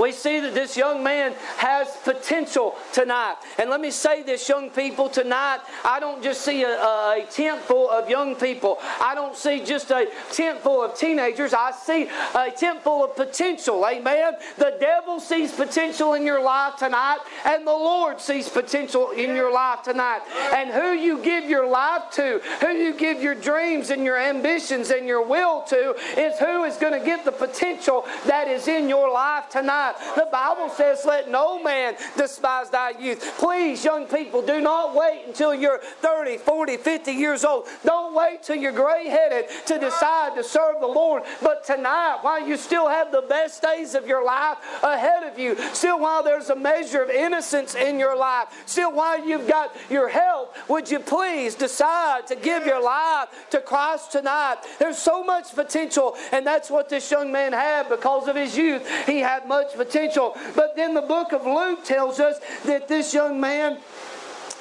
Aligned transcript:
We 0.00 0.12
see 0.12 0.40
that 0.40 0.54
this 0.54 0.78
young 0.78 1.04
man 1.04 1.34
has 1.58 1.88
potential 2.04 2.74
tonight. 2.92 3.36
And 3.58 3.68
let 3.68 3.82
me 3.82 3.90
say 3.90 4.22
this, 4.22 4.48
young 4.48 4.70
people, 4.70 5.10
tonight, 5.10 5.60
I 5.84 6.00
don't 6.00 6.22
just 6.22 6.40
see 6.40 6.62
a, 6.62 6.70
a 6.70 7.26
tent 7.30 7.60
full 7.60 7.90
of 7.90 8.08
young 8.08 8.34
people. 8.34 8.78
I 8.98 9.14
don't 9.14 9.36
see 9.36 9.62
just 9.62 9.90
a 9.90 10.08
tent 10.32 10.60
full 10.60 10.82
of 10.82 10.96
teenagers. 10.96 11.52
I 11.52 11.72
see 11.72 12.08
a 12.34 12.50
tent 12.50 12.82
full 12.82 13.04
of 13.04 13.14
potential. 13.14 13.84
Amen. 13.86 14.34
The 14.56 14.76
devil 14.80 15.20
sees 15.20 15.52
potential 15.52 16.14
in 16.14 16.24
your 16.24 16.42
life 16.42 16.76
tonight, 16.76 17.18
and 17.44 17.66
the 17.66 17.72
Lord 17.72 18.20
sees 18.20 18.48
potential 18.48 19.10
in 19.10 19.36
your 19.36 19.52
life 19.52 19.82
tonight. 19.82 20.20
And 20.54 20.70
who 20.70 20.92
you 20.92 21.22
give 21.22 21.44
your 21.44 21.68
life 21.68 22.10
to, 22.12 22.40
who 22.60 22.70
you 22.70 22.94
give 22.94 23.22
your 23.22 23.34
dreams 23.34 23.90
and 23.90 24.04
your 24.04 24.18
ambitions 24.18 24.88
and 24.88 25.06
your 25.06 25.26
will 25.26 25.62
to, 25.64 25.94
is 26.16 26.38
who 26.38 26.64
is 26.64 26.76
going 26.76 26.98
to 26.98 27.04
get 27.04 27.26
the 27.26 27.32
potential 27.32 28.06
that 28.24 28.48
is 28.48 28.66
in 28.66 28.88
your 28.88 29.12
life 29.12 29.50
tonight. 29.50 29.89
The 30.16 30.28
Bible 30.30 30.68
says, 30.70 31.04
Let 31.04 31.30
no 31.30 31.62
man 31.62 31.96
despise 32.16 32.70
thy 32.70 32.90
youth. 32.90 33.34
Please, 33.38 33.84
young 33.84 34.06
people, 34.06 34.42
do 34.42 34.60
not 34.60 34.94
wait 34.94 35.24
until 35.26 35.54
you're 35.54 35.78
30, 35.78 36.38
40, 36.38 36.76
50 36.76 37.12
years 37.12 37.44
old. 37.44 37.66
Don't 37.84 38.14
wait 38.14 38.42
till 38.42 38.56
you're 38.56 38.72
gray 38.72 39.08
headed 39.08 39.46
to 39.66 39.78
decide 39.78 40.34
to 40.36 40.44
serve 40.44 40.80
the 40.80 40.86
Lord. 40.86 41.22
But 41.42 41.64
tonight, 41.64 42.18
while 42.22 42.46
you 42.46 42.56
still 42.56 42.88
have 42.88 43.12
the 43.12 43.22
best 43.22 43.62
days 43.62 43.94
of 43.94 44.06
your 44.06 44.24
life 44.24 44.58
ahead 44.82 45.24
of 45.24 45.38
you, 45.38 45.56
still 45.72 46.00
while 46.00 46.22
there's 46.22 46.50
a 46.50 46.56
measure 46.56 47.02
of 47.02 47.10
innocence 47.10 47.74
in 47.74 47.98
your 47.98 48.16
life, 48.16 48.48
still 48.66 48.92
while 48.92 49.24
you've 49.26 49.48
got 49.48 49.74
your 49.90 50.08
health, 50.08 50.56
would 50.68 50.90
you 50.90 50.98
please 50.98 51.54
decide 51.54 52.26
to 52.26 52.36
give 52.36 52.66
your 52.66 52.82
life 52.82 53.28
to 53.50 53.60
Christ 53.60 54.12
tonight? 54.12 54.56
There's 54.78 54.98
so 54.98 55.24
much 55.24 55.54
potential, 55.54 56.16
and 56.32 56.46
that's 56.46 56.70
what 56.70 56.88
this 56.88 57.10
young 57.10 57.32
man 57.32 57.52
had 57.52 57.88
because 57.88 58.28
of 58.28 58.36
his 58.36 58.56
youth. 58.56 58.88
He 59.06 59.18
had 59.18 59.46
much 59.46 59.74
potential. 59.84 60.36
But 60.54 60.76
then 60.76 60.92
the 60.92 61.02
book 61.02 61.32
of 61.32 61.46
Luke 61.46 61.84
tells 61.84 62.20
us 62.20 62.38
that 62.66 62.86
this 62.86 63.14
young 63.14 63.40
man 63.40 63.78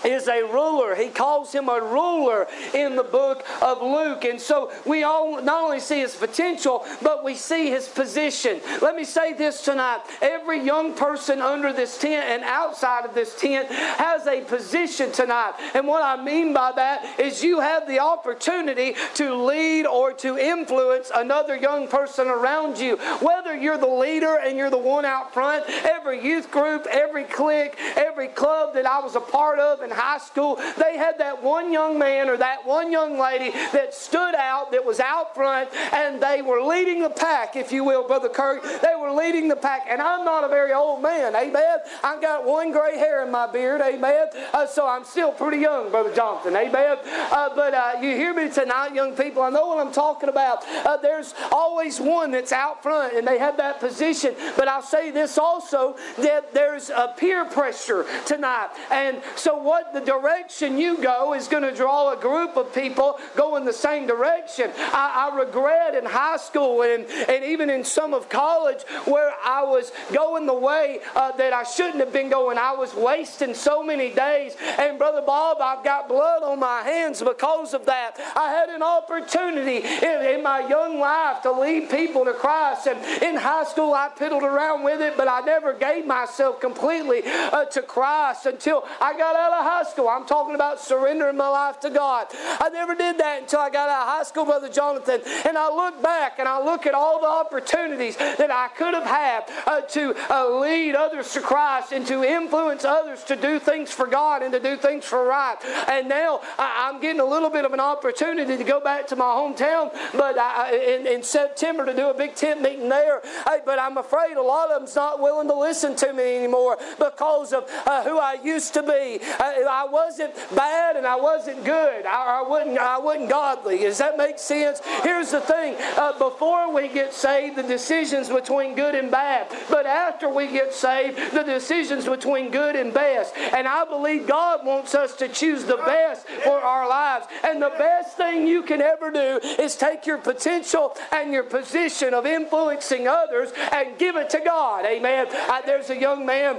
is 0.05 0.28
a 0.28 0.44
ruler. 0.44 0.95
He 0.95 1.08
calls 1.08 1.52
him 1.53 1.69
a 1.69 1.80
ruler 1.81 2.47
in 2.73 2.95
the 2.95 3.03
book 3.03 3.45
of 3.61 3.81
Luke. 3.81 4.25
And 4.25 4.39
so 4.39 4.72
we 4.86 5.03
all 5.03 5.41
not 5.41 5.64
only 5.64 5.80
see 5.80 6.00
his 6.00 6.16
potential, 6.16 6.86
but 7.02 7.23
we 7.23 7.36
see 7.36 7.69
his 7.69 7.88
position. 7.88 8.61
Let 8.81 8.95
me 8.95 9.03
say 9.03 9.33
this 9.33 9.61
tonight. 9.64 10.02
Every 10.22 10.64
young 10.64 10.94
person 10.94 11.41
under 11.41 11.73
this 11.73 11.97
tent 11.97 12.30
and 12.30 12.44
outside 12.44 13.06
of 13.06 13.14
this 13.14 13.39
tent 13.39 13.67
has 13.69 14.28
a 14.28 14.41
position 14.41 15.11
tonight. 15.11 15.53
And 15.73 15.88
what 15.88 16.03
I 16.03 16.22
mean 16.22 16.53
by 16.53 16.72
that 16.73 17.19
is 17.19 17.44
you 17.44 17.59
have 17.59 17.88
the 17.88 18.00
opportunity 18.00 18.95
to 19.16 19.36
lead 19.36 19.86
or 19.86 20.13
to 20.13 20.38
influence 20.38 21.11
another 21.13 21.56
young 21.56 21.88
person 21.88 22.28
around 22.28 22.80
you. 22.80 22.97
Whether 23.22 23.56
you're 23.56 23.78
the 23.78 23.88
leader 23.88 24.38
and 24.38 24.58
you're 24.58 24.69
the 24.69 24.78
one 24.78 25.06
out 25.06 25.34
front, 25.34 25.66
every 25.67 26.23
youth 26.23 26.52
group, 26.52 26.88
every 26.89 27.23
clique, 27.23 27.75
every 27.95 28.28
club 28.28 28.73
that 28.73 28.86
I 28.86 29.00
was 29.00 29.16
a 29.16 29.19
part 29.19 29.59
of, 29.59 29.81
in 29.89 29.95
high 29.95 30.17
school, 30.17 30.55
they 30.77 30.97
had 30.97 31.17
that 31.17 31.41
one 31.41 31.71
young 31.73 31.97
man 31.97 32.29
or 32.29 32.37
that 32.37 32.65
one 32.65 32.91
young 32.91 33.17
lady 33.19 33.51
that 33.73 33.93
stood 33.93 34.35
out, 34.35 34.71
that 34.71 34.85
was 34.85 34.99
out 34.99 35.35
front, 35.35 35.69
and 35.93 36.21
they 36.21 36.41
were 36.41 36.61
leading 36.61 37.01
the 37.01 37.09
pack, 37.09 37.55
if 37.55 37.71
you 37.71 37.83
will, 37.83 38.07
Brother 38.07 38.29
Kirk. 38.29 38.63
They 38.81 38.93
were 38.99 39.11
leading 39.11 39.47
the 39.47 39.55
pack. 39.55 39.87
And 39.89 40.01
I'm 40.01 40.23
not 40.23 40.43
a 40.43 40.47
very 40.47 40.73
old 40.73 41.01
man, 41.01 41.35
amen. 41.35 41.79
I've 42.03 42.21
got 42.21 42.45
one 42.45 42.71
gray 42.71 42.97
hair 42.97 43.25
in 43.25 43.31
my 43.31 43.51
beard, 43.51 43.81
amen. 43.81 44.27
Uh, 44.53 44.67
so 44.67 44.87
I'm 44.87 45.03
still 45.03 45.31
pretty 45.31 45.57
young, 45.57 45.89
Brother 45.89 46.13
Jonathan, 46.13 46.55
amen. 46.55 46.97
Uh, 47.05 47.49
but 47.55 47.73
uh, 47.73 47.93
you 48.01 48.15
hear 48.15 48.33
me 48.33 48.49
tonight, 48.49 48.93
young 48.93 49.15
people. 49.15 49.41
I 49.41 49.49
know 49.49 49.67
what 49.67 49.85
I'm 49.85 49.93
talking 49.93 50.29
about. 50.29 50.65
Uh, 50.85 50.97
there's 50.97 51.33
always 51.51 51.99
one 51.99 52.31
that's 52.31 52.51
out 52.51 52.83
front, 52.83 53.15
and 53.15 53.27
they 53.27 53.37
have 53.39 53.57
that 53.57 53.79
position. 53.79 54.35
But 54.55 54.67
I'll 54.67 54.81
say 54.81 55.11
this 55.11 55.37
also 55.37 55.95
that 56.17 56.53
there's 56.53 56.89
a 56.89 57.13
peer 57.17 57.45
pressure 57.45 58.05
tonight. 58.25 58.69
And 58.91 59.21
so 59.35 59.55
what 59.55 59.78
what 59.80 59.94
the 59.94 60.11
direction 60.11 60.77
you 60.77 61.02
go 61.02 61.33
is 61.33 61.47
going 61.47 61.63
to 61.63 61.73
draw 61.73 62.12
a 62.12 62.17
group 62.17 62.57
of 62.57 62.73
people 62.73 63.17
going 63.35 63.66
the 63.66 63.73
same 63.73 64.06
direction. 64.07 64.72
I, 64.78 65.29
I 65.31 65.38
regret 65.38 65.95
in 65.95 66.06
high 66.06 66.38
school 66.38 66.81
and, 66.81 67.06
and 67.06 67.45
even 67.45 67.69
in 67.69 67.84
some 67.84 68.13
of 68.13 68.29
college 68.29 68.84
where 69.06 69.34
I 69.44 69.63
was 69.63 69.91
going 70.13 70.45
the 70.45 70.53
way 70.53 71.00
uh, 71.16 71.31
that 71.34 71.53
I 71.53 71.63
shouldn't 71.63 72.00
have 72.00 72.12
been 72.12 72.29
going. 72.29 72.57
I 72.57 72.73
was 72.73 72.94
wasting 72.94 73.53
so 73.53 73.84
many 73.84 74.09
days. 74.09 74.56
And 74.78 74.97
Brother 74.97 75.22
Bob, 75.25 75.57
I've 75.62 75.84
got 75.84 76.09
blood 76.09 76.44
on 76.44 76.59
my 76.59 76.81
hands 76.81 77.22
because 77.22 77.73
of 77.73 77.85
that. 77.85 78.16
I 78.35 78.50
had 78.50 78.69
an 78.69 78.84
opportunity 78.84 79.78
in, 79.78 80.35
in 80.35 80.44
my 80.44 80.67
young 80.67 81.00
life 81.00 81.41
to 81.44 81.51
lead 81.51 81.90
people 81.90 82.25
to 82.25 82.34
Christ. 82.34 82.88
And 82.88 83.00
in 83.23 83.35
high 83.35 83.63
school, 83.63 83.94
I 83.94 84.09
piddled 84.09 84.44
around 84.44 84.84
with 84.84 85.01
it, 85.01 85.16
but 85.16 85.28
I 85.28 85.40
never 85.41 85.73
gave 85.73 86.06
myself 86.06 86.59
completely 86.59 87.22
uh, 87.25 87.66
to 87.66 87.81
Christ 87.81 88.46
until 88.46 88.84
I 89.00 89.17
got 89.17 89.35
out 89.35 89.53
of 89.53 89.69
high 89.69 89.84
school. 89.84 90.09
I'm 90.09 90.25
talking 90.25 90.56
about 90.56 90.80
surrendering 90.80 91.38
my 91.38 91.47
life 91.47 91.80
to 91.81 91.90
God. 91.90 92.28
I 92.34 92.69
never 92.74 92.96
did 92.96 93.19
that 93.19 93.44
until 93.44 93.59
I 93.59 93.69
got 93.69 93.88
out 93.90 94.02
of 94.02 94.07
high 94.07 94.24
school, 94.24 94.46
Brother 94.46 94.69
Jonathan. 94.69 95.22
And 95.46 95.57
I 95.57 95.69
look 95.74 96.02
back 96.02 96.40
and 96.40 96.47
I 96.47 96.63
look 96.63 96.88
at 96.88 96.94
all 96.94 97.22
the 97.22 97.28
opportunities 97.28 98.18
that 98.18 98.50
I 98.50 98.69
could 98.69 98.94
have 98.94 99.06
had 99.06 99.44
uh, 99.68 99.81
to 99.81 100.16
uh, 100.29 100.59
lead 100.59 100.96
others 100.96 101.34
to 101.34 101.41
Christ 101.41 101.91
and 101.91 102.06
to 102.08 102.24
influence 102.24 102.84
others 102.84 103.24
to 103.25 103.35
do 103.35 103.59
things 103.59 103.91
for 103.91 104.08
God 104.08 104.41
and 104.41 104.52
to 104.53 104.59
do 104.59 104.75
things 104.75 105.06
for 105.06 105.24
right. 105.25 105.58
And 105.88 106.09
now 106.09 106.41
I, 106.58 106.90
am 106.90 107.00
getting 107.00 107.22
a 107.22 107.25
little 107.25 107.50
bit 107.50 107.66
of 107.66 107.74
an 107.74 107.79
opportunity 107.79 108.58
to 108.58 108.63
go 108.63 108.79
back 108.79 109.08
to 109.08 109.16
my 109.16 109.25
hometown, 109.25 109.91
but 110.13 110.38
I, 110.38 110.75
in, 110.75 111.06
in, 111.06 111.24
September 111.29 111.85
to 111.85 111.94
do 111.94 112.09
a 112.09 112.13
big 112.13 112.34
tent 112.34 112.62
meeting 112.62 112.90
there. 112.90 113.22
Hey, 113.46 113.59
but 113.66 113.78
I'm 113.78 113.97
afraid 113.97 114.38
a 114.38 114.41
lot 114.41 114.72
of 114.72 114.79
them's 114.79 114.96
not 114.96 115.22
willing 115.22 115.47
to 115.47 115.53
listen 115.53 115.96
to 115.97 116.13
me 116.13 116.38
anymore 116.38 116.78
because 116.97 117.53
of 117.53 117.69
uh, 117.85 118.03
who 118.03 118.18
I 118.18 118.40
used 118.44 118.74
to 118.74 118.81
be. 118.81 119.19
Uh, 119.40 119.53
I 119.68 119.86
wasn't 119.86 120.34
bad 120.56 120.96
and 120.96 121.06
I 121.06 121.16
wasn't 121.16 121.64
good. 121.64 122.06
I, 122.06 122.42
I, 122.42 122.47
wasn't, 122.47 122.78
I 122.78 123.00
wasn't 123.00 123.30
godly. 123.30 123.80
Does 123.80 123.97
that 123.97 124.18
make 124.18 124.40
sense? 124.40 124.81
Here's 125.03 125.31
the 125.31 125.42
thing 125.42 125.75
uh, 125.97 126.18
before 126.18 126.74
we 126.74 126.88
get 126.88 127.14
saved, 127.14 127.56
the 127.56 127.64
decisions 127.64 128.30
between 128.30 128.75
good 128.75 128.96
and 128.96 129.12
bad. 129.12 129.47
But 129.70 129.86
after 129.86 130.30
we 130.30 130.47
get 130.47 130.74
saved, 130.74 131.34
the 131.34 131.44
decisions 131.44 132.06
between 132.06 132.52
good 132.52 132.75
and 132.75 132.94
best. 132.94 133.36
And 133.38 133.68
I 133.68 133.86
believe 133.86 134.28
God 134.28 134.66
wants 134.66 134.96
us 134.96 135.16
to 135.18 135.28
choose 135.28 135.64
the 135.66 135.78
best 135.78 136.28
for 136.44 136.59
our 136.59 136.88
lives. 136.88 137.28
And 137.44 137.62
the 137.62 137.74
best 137.78 138.18
thing 138.18 138.47
you 138.47 138.64
can 138.64 138.81
ever 138.81 139.12
do 139.12 139.40
is 139.59 139.76
take 139.76 140.06
your 140.06 140.18
potential 140.18 140.96
and 141.12 141.31
your 141.31 141.44
position 141.44 142.14
of 142.14 142.26
influencing 142.26 143.08
others 143.08 143.52
and 143.72 143.97
give 143.97 144.16
it 144.16 144.30
to 144.31 144.40
God. 144.40 144.86
Amen. 144.86 145.28
Uh, 145.31 145.62
there's 145.66 145.90
a 145.90 146.00
young 146.00 146.26
man. 146.26 146.58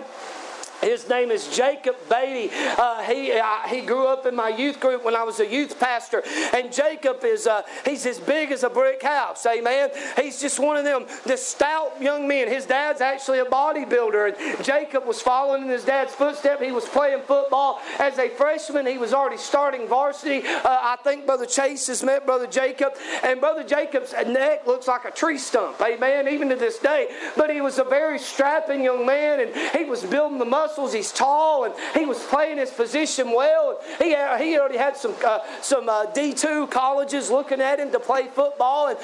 His 0.81 1.09
name 1.09 1.31
is 1.31 1.55
Jacob 1.55 1.97
Beatty. 2.09 2.51
Uh, 2.55 3.03
he, 3.03 3.33
uh, 3.33 3.69
he 3.69 3.83
grew 3.83 4.07
up 4.07 4.25
in 4.25 4.35
my 4.35 4.49
youth 4.49 4.81
group 4.81 5.05
when 5.05 5.15
I 5.15 5.23
was 5.23 5.41
a 5.41 5.47
youth 5.47 5.79
pastor. 5.79 6.23
And 6.55 6.73
Jacob 6.73 7.23
is, 7.25 7.47
uh, 7.47 7.63
he's 7.85 8.07
as 8.07 8.19
big 8.19 8.51
as 8.51 8.65
a 8.65 8.71
brick 8.71 9.03
house, 9.03 9.45
amen? 9.45 9.91
He's 10.17 10.41
just 10.41 10.59
one 10.59 10.77
of 10.77 10.85
them, 10.85 11.07
the 11.27 11.37
stout 11.37 12.01
young 12.01 12.27
men. 12.27 12.49
His 12.49 12.65
dad's 12.65 13.01
actually 13.01 13.41
a 13.41 13.45
bodybuilder. 13.45 14.35
And 14.39 14.65
Jacob 14.65 15.07
was 15.07 15.21
following 15.21 15.65
in 15.65 15.69
his 15.69 15.85
dad's 15.85 16.15
footsteps. 16.15 16.63
He 16.63 16.73
was 16.73 16.89
playing 16.89 17.23
football 17.23 17.81
as 17.99 18.19
a 18.19 18.29
freshman. 18.31 18.87
He 18.87 18.99
was 18.99 19.13
already 19.13 19.37
starting 19.37 19.87
varsity. 19.87 20.47
Uh, 20.47 20.63
I 20.65 20.97
think 21.05 21.27
Brother 21.27 21.47
Chase 21.47 21.89
has 21.89 22.03
met 22.03 22.25
Brother 22.25 22.47
Jacob. 22.47 22.95
And 23.23 23.39
Brother 23.39 23.65
Jacob's 23.65 24.13
neck 24.27 24.67
looks 24.67 24.89
like 24.89 25.05
a 25.05 25.11
tree 25.11 25.39
stump, 25.39 25.81
amen, 25.83 26.27
even 26.29 26.49
to 26.49 26.57
this 26.57 26.79
day. 26.79 27.09
But 27.37 27.51
he 27.51 27.61
was 27.61 27.79
a 27.79 27.85
very 27.85 28.19
strapping 28.19 28.83
young 28.83 29.05
man, 29.05 29.41
and 29.41 29.77
he 29.77 29.85
was 29.85 30.03
building 30.05 30.39
the 30.39 30.45
muscle 30.45 30.70
muscles. 30.71 30.93
He's 30.93 31.13
tall, 31.13 31.65
and 31.65 31.75
he 31.95 32.07
was 32.07 32.19
playing 32.25 32.59
his 32.59 32.71
position 32.71 33.33
well. 33.33 33.81
He, 33.99 34.11
he 34.11 34.59
already 34.59 34.79
had 34.79 34.97
some 34.97 35.15
uh, 35.25 35.41
some 35.63 35.89
uh, 35.89 36.07
D2 36.07 36.71
colleges 36.71 37.31
looking 37.31 37.61
at 37.61 37.81
him 37.81 37.91
to 37.93 38.01
play 38.01 38.29
football, 38.29 38.89
and 38.89 38.99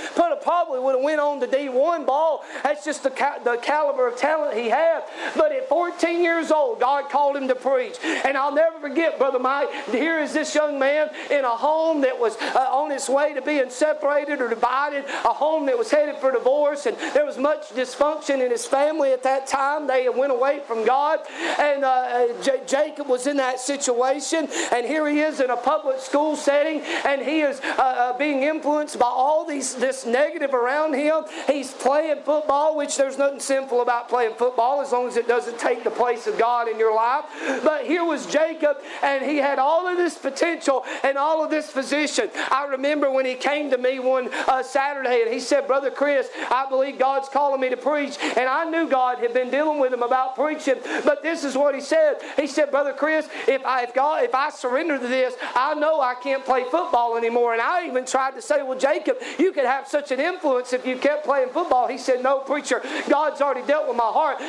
probably 0.46 0.78
would 0.78 0.94
have 0.94 1.02
went 1.02 1.20
on 1.20 1.40
to 1.40 1.46
D1 1.46 2.06
ball. 2.06 2.44
That's 2.62 2.84
just 2.84 3.02
the, 3.02 3.10
ca- 3.10 3.40
the 3.42 3.56
caliber 3.56 4.06
of 4.06 4.16
talent 4.16 4.56
he 4.56 4.68
had. 4.68 5.02
But 5.34 5.50
at 5.50 5.68
14 5.68 6.22
years 6.22 6.52
old, 6.52 6.78
God 6.78 7.10
called 7.10 7.36
him 7.36 7.48
to 7.48 7.56
preach. 7.56 7.96
And 8.04 8.36
I'll 8.36 8.54
never 8.54 8.78
forget, 8.78 9.18
Brother 9.18 9.40
Mike, 9.40 9.68
here 9.90 10.20
is 10.20 10.32
this 10.32 10.54
young 10.54 10.78
man 10.78 11.10
in 11.32 11.44
a 11.44 11.56
home 11.56 12.02
that 12.02 12.16
was 12.16 12.36
uh, 12.36 12.68
on 12.70 12.92
its 12.92 13.08
way 13.08 13.34
to 13.34 13.42
being 13.42 13.70
separated 13.70 14.40
or 14.40 14.48
divided, 14.48 15.04
a 15.24 15.32
home 15.32 15.66
that 15.66 15.76
was 15.76 15.90
headed 15.90 16.16
for 16.18 16.30
divorce, 16.30 16.86
and 16.86 16.96
there 17.12 17.26
was 17.26 17.36
much 17.36 17.70
dysfunction 17.70 18.44
in 18.44 18.52
his 18.52 18.66
family 18.66 19.12
at 19.12 19.24
that 19.24 19.48
time. 19.48 19.88
They 19.88 20.08
went 20.08 20.30
away 20.30 20.60
from 20.64 20.86
God. 20.86 21.18
And 21.58 21.84
uh, 21.84 22.28
J- 22.42 22.62
Jacob 22.66 23.08
was 23.08 23.26
in 23.26 23.36
that 23.38 23.60
situation, 23.60 24.48
and 24.72 24.86
here 24.86 25.08
he 25.08 25.20
is 25.20 25.40
in 25.40 25.50
a 25.50 25.56
public 25.56 26.00
school 26.00 26.36
setting, 26.36 26.80
and 27.04 27.22
he 27.22 27.40
is 27.40 27.60
uh, 27.60 27.82
uh, 27.82 28.18
being 28.18 28.42
influenced 28.42 28.98
by 28.98 29.06
all 29.06 29.44
these 29.44 29.74
this 29.74 30.04
negative 30.06 30.54
around 30.54 30.94
him. 30.94 31.24
He's 31.46 31.72
playing 31.72 32.22
football, 32.22 32.76
which 32.76 32.96
there's 32.96 33.18
nothing 33.18 33.40
sinful 33.40 33.80
about 33.80 34.08
playing 34.08 34.34
football 34.34 34.80
as 34.80 34.92
long 34.92 35.08
as 35.08 35.16
it 35.16 35.28
doesn't 35.28 35.58
take 35.58 35.84
the 35.84 35.90
place 35.90 36.26
of 36.26 36.38
God 36.38 36.68
in 36.68 36.78
your 36.78 36.94
life. 36.94 37.24
But 37.62 37.86
here 37.86 38.04
was 38.04 38.26
Jacob, 38.26 38.78
and 39.02 39.24
he 39.24 39.36
had 39.36 39.58
all 39.58 39.86
of 39.86 39.96
this 39.96 40.16
potential 40.16 40.84
and 41.02 41.16
all 41.16 41.42
of 41.44 41.50
this 41.50 41.70
position. 41.70 42.30
I 42.50 42.66
remember 42.66 43.10
when 43.10 43.24
he 43.24 43.34
came 43.34 43.70
to 43.70 43.78
me 43.78 43.98
one 43.98 44.28
uh, 44.46 44.62
Saturday, 44.62 45.22
and 45.22 45.32
he 45.32 45.40
said, 45.40 45.66
"Brother 45.66 45.90
Chris, 45.90 46.28
I 46.50 46.66
believe 46.68 46.98
God's 46.98 47.28
calling 47.28 47.60
me 47.60 47.70
to 47.70 47.76
preach," 47.76 48.18
and 48.20 48.48
I 48.48 48.64
knew 48.64 48.88
God 48.88 49.18
had 49.18 49.32
been 49.32 49.50
dealing 49.50 49.78
with 49.78 49.92
him 49.92 50.02
about 50.02 50.34
preaching. 50.34 50.76
But 51.04 51.22
this 51.22 51.44
is 51.46 51.56
what 51.56 51.74
he 51.74 51.80
said. 51.80 52.16
He 52.36 52.46
said, 52.46 52.70
"Brother 52.70 52.92
Chris, 52.92 53.28
if 53.46 53.64
I 53.64 53.84
if 53.84 53.94
God 53.94 54.24
if 54.24 54.34
I 54.34 54.50
surrender 54.50 54.98
to 54.98 55.06
this, 55.06 55.34
I 55.54 55.74
know 55.74 56.00
I 56.00 56.14
can't 56.14 56.44
play 56.44 56.64
football 56.64 57.16
anymore." 57.16 57.52
And 57.52 57.62
I 57.62 57.86
even 57.86 58.04
tried 58.04 58.34
to 58.34 58.42
say, 58.42 58.62
"Well, 58.62 58.78
Jacob, 58.78 59.16
you 59.38 59.52
could 59.52 59.64
have 59.64 59.88
such 59.88 60.10
an 60.10 60.20
influence 60.20 60.72
if 60.72 60.86
you 60.86 60.96
kept 60.98 61.24
playing 61.24 61.50
football." 61.50 61.86
He 61.86 61.98
said, 61.98 62.22
"No, 62.22 62.40
preacher, 62.40 62.82
God's 63.08 63.40
already 63.40 63.66
dealt 63.66 63.88
with 63.88 63.96
my 63.96 64.04
heart. 64.04 64.40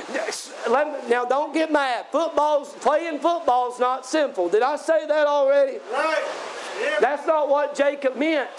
Now, 1.08 1.26
don't 1.26 1.54
get 1.54 1.72
mad. 1.72 2.08
Football's 2.12 2.74
playing 2.74 3.20
football's 3.20 3.80
not 3.80 4.06
sinful. 4.06 4.50
Did 4.50 4.64
I 4.64 4.76
say 4.76 5.06
that 5.06 5.28
already? 5.28 5.80
Right. 5.92 6.24
Yep. 6.82 7.00
That's 7.00 7.26
not 7.28 7.50
what 7.50 7.76
Jacob 7.76 8.16
meant, 8.16 8.50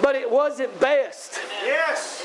but 0.00 0.14
it 0.14 0.30
wasn't 0.30 0.78
best. 0.80 1.40
Yes. 1.64 2.24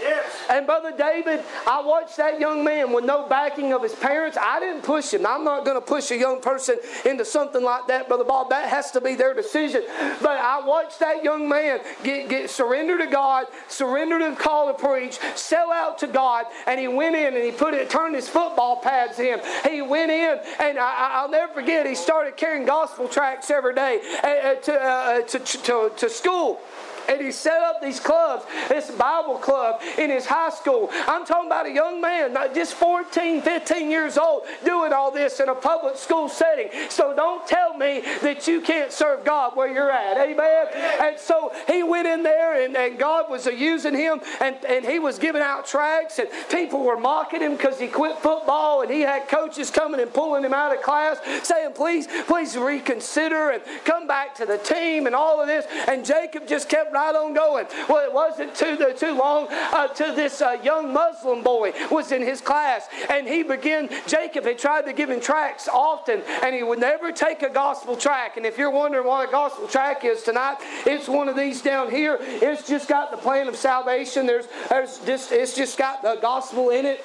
Yes. 0.00 0.32
And 0.50 0.66
Brother 0.66 0.92
David, 0.96 1.44
I 1.66 1.82
watched 1.82 2.16
that 2.16 2.40
young 2.40 2.64
man 2.64 2.92
with 2.92 3.04
no 3.04 3.28
backing 3.28 3.72
of 3.72 3.82
his 3.82 3.94
parents. 3.94 4.36
I 4.40 4.60
didn't 4.60 4.82
push 4.82 5.12
him. 5.12 5.26
I'm 5.26 5.44
not 5.44 5.64
going 5.64 5.76
to 5.76 5.84
push 5.84 6.10
a 6.10 6.16
young 6.16 6.40
person 6.40 6.78
into 7.04 7.24
something 7.24 7.62
like 7.62 7.86
that, 7.88 8.08
Brother 8.08 8.24
Bob. 8.24 8.50
That 8.50 8.68
has 8.68 8.90
to 8.92 9.00
be 9.00 9.14
their 9.14 9.34
decision. 9.34 9.82
But 10.22 10.38
I 10.38 10.64
watched 10.64 11.00
that 11.00 11.24
young 11.24 11.48
man 11.48 11.80
get, 12.02 12.28
get 12.28 12.50
surrender 12.50 12.98
to 12.98 13.06
God, 13.06 13.46
surrender 13.68 14.18
to 14.18 14.30
the 14.30 14.36
call 14.36 14.72
to 14.72 14.74
preach, 14.74 15.18
sell 15.34 15.70
out 15.70 15.98
to 15.98 16.06
God, 16.06 16.46
and 16.66 16.80
he 16.80 16.88
went 16.88 17.16
in 17.16 17.34
and 17.34 17.44
he 17.44 17.50
put 17.50 17.74
it, 17.74 17.90
turned 17.90 18.14
his 18.14 18.28
football 18.28 18.76
pads 18.76 19.18
in. 19.18 19.40
He 19.68 19.82
went 19.82 20.10
in, 20.10 20.38
and 20.60 20.78
I, 20.78 21.22
will 21.22 21.30
never 21.30 21.52
forget. 21.52 21.86
He 21.86 21.94
started 21.94 22.36
carrying 22.36 22.66
gospel 22.66 23.08
tracts 23.08 23.50
every 23.50 23.74
day 23.74 24.00
uh, 24.22 24.54
to, 24.54 24.80
uh, 24.80 25.20
to, 25.22 25.38
to, 25.38 25.92
to 25.96 26.10
school 26.10 26.60
and 27.08 27.20
he 27.20 27.32
set 27.32 27.60
up 27.62 27.80
these 27.80 27.98
clubs, 27.98 28.44
this 28.68 28.90
Bible 28.90 29.36
club 29.38 29.80
in 29.96 30.10
his 30.10 30.26
high 30.26 30.50
school. 30.50 30.90
I'm 31.06 31.24
talking 31.24 31.46
about 31.46 31.66
a 31.66 31.72
young 31.72 32.00
man, 32.00 32.32
not 32.32 32.54
just 32.54 32.74
14, 32.74 33.42
15 33.42 33.90
years 33.90 34.18
old, 34.18 34.42
doing 34.64 34.92
all 34.92 35.10
this 35.10 35.40
in 35.40 35.48
a 35.48 35.54
public 35.54 35.96
school 35.96 36.28
setting. 36.28 36.68
So 36.90 37.14
don't 37.16 37.46
tell 37.46 37.76
me 37.76 38.02
that 38.22 38.46
you 38.46 38.60
can't 38.60 38.92
serve 38.92 39.24
God 39.24 39.56
where 39.56 39.72
you're 39.72 39.90
at. 39.90 40.18
Amen. 40.18 40.66
And 41.00 41.18
so 41.18 41.52
he 41.66 41.82
went 41.82 42.06
in 42.06 42.22
there, 42.22 42.62
and, 42.62 42.76
and 42.76 42.98
God 42.98 43.30
was 43.30 43.46
using 43.46 43.94
him, 43.94 44.20
and, 44.40 44.56
and 44.68 44.84
he 44.84 44.98
was 44.98 45.18
giving 45.18 45.42
out 45.42 45.66
tracts, 45.66 46.18
and 46.18 46.28
people 46.50 46.84
were 46.84 46.98
mocking 46.98 47.40
him 47.40 47.56
because 47.56 47.78
he 47.80 47.88
quit 47.88 48.18
football, 48.18 48.82
and 48.82 48.90
he 48.90 49.00
had 49.00 49.28
coaches 49.28 49.70
coming 49.70 50.00
and 50.00 50.12
pulling 50.12 50.44
him 50.44 50.52
out 50.52 50.76
of 50.76 50.82
class, 50.82 51.18
saying, 51.42 51.72
Please, 51.74 52.06
please 52.26 52.56
reconsider 52.56 53.50
and 53.50 53.62
come 53.84 54.06
back 54.06 54.34
to 54.34 54.46
the 54.46 54.58
team, 54.58 55.06
and 55.06 55.14
all 55.14 55.40
of 55.40 55.46
this. 55.46 55.64
And 55.88 56.04
Jacob 56.04 56.46
just 56.46 56.68
kept 56.68 56.92
right 56.98 57.14
on 57.14 57.32
going. 57.32 57.66
Well, 57.88 58.04
it 58.04 58.12
wasn't 58.12 58.54
too, 58.54 58.76
too 58.96 59.14
long 59.14 59.46
uh, 59.50 59.88
to 59.88 60.12
this 60.14 60.40
uh, 60.42 60.56
young 60.62 60.92
Muslim 60.92 61.42
boy 61.42 61.72
was 61.90 62.12
in 62.12 62.22
his 62.22 62.40
class, 62.40 62.88
and 63.08 63.26
he 63.26 63.42
began, 63.42 63.88
Jacob 64.06 64.44
had 64.44 64.58
tried 64.58 64.82
to 64.86 64.92
give 64.92 65.08
him 65.10 65.20
tracts 65.20 65.68
often, 65.68 66.22
and 66.42 66.54
he 66.54 66.62
would 66.62 66.80
never 66.80 67.12
take 67.12 67.42
a 67.42 67.50
gospel 67.50 67.96
tract. 67.96 68.36
And 68.36 68.44
if 68.44 68.58
you're 68.58 68.70
wondering 68.70 69.06
what 69.06 69.28
a 69.28 69.30
gospel 69.30 69.68
tract 69.68 70.04
is 70.04 70.22
tonight, 70.22 70.56
it's 70.86 71.08
one 71.08 71.28
of 71.28 71.36
these 71.36 71.62
down 71.62 71.90
here. 71.90 72.18
It's 72.20 72.66
just 72.66 72.88
got 72.88 73.10
the 73.10 73.16
plan 73.16 73.48
of 73.48 73.56
salvation. 73.56 74.26
There's, 74.26 74.48
there's 74.68 74.98
just, 74.98 75.32
it's 75.32 75.54
just 75.54 75.78
got 75.78 76.02
the 76.02 76.18
gospel 76.20 76.70
in 76.70 76.84
it 76.84 77.04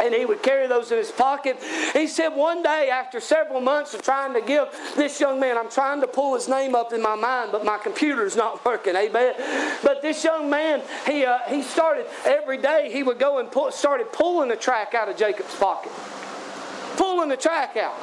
and 0.00 0.14
he 0.14 0.24
would 0.24 0.42
carry 0.42 0.66
those 0.66 0.90
in 0.92 0.98
his 0.98 1.10
pocket. 1.10 1.58
He 1.92 2.06
said 2.06 2.28
one 2.28 2.62
day, 2.62 2.90
after 2.90 3.20
several 3.20 3.60
months 3.60 3.94
of 3.94 4.02
trying 4.02 4.34
to 4.34 4.40
give 4.40 4.68
this 4.96 5.20
young 5.20 5.40
man, 5.40 5.58
I'm 5.58 5.70
trying 5.70 6.00
to 6.00 6.06
pull 6.06 6.34
his 6.34 6.48
name 6.48 6.74
up 6.74 6.92
in 6.92 7.02
my 7.02 7.14
mind, 7.14 7.50
but 7.52 7.64
my 7.64 7.78
computer's 7.78 8.36
not 8.36 8.64
working. 8.64 8.96
Amen. 8.96 9.34
But 9.82 10.02
this 10.02 10.22
young 10.24 10.50
man, 10.50 10.82
he 11.06 11.24
uh, 11.24 11.38
he 11.48 11.62
started 11.62 12.06
every 12.24 12.58
day. 12.58 12.90
He 12.92 13.02
would 13.02 13.18
go 13.18 13.38
and 13.38 13.50
pull, 13.50 13.70
started 13.70 14.12
pulling 14.12 14.48
the 14.48 14.56
tract 14.56 14.94
out 14.94 15.08
of 15.08 15.16
Jacob's 15.16 15.54
pocket, 15.56 15.92
pulling 16.96 17.28
the 17.28 17.36
tract 17.36 17.76
out. 17.76 17.96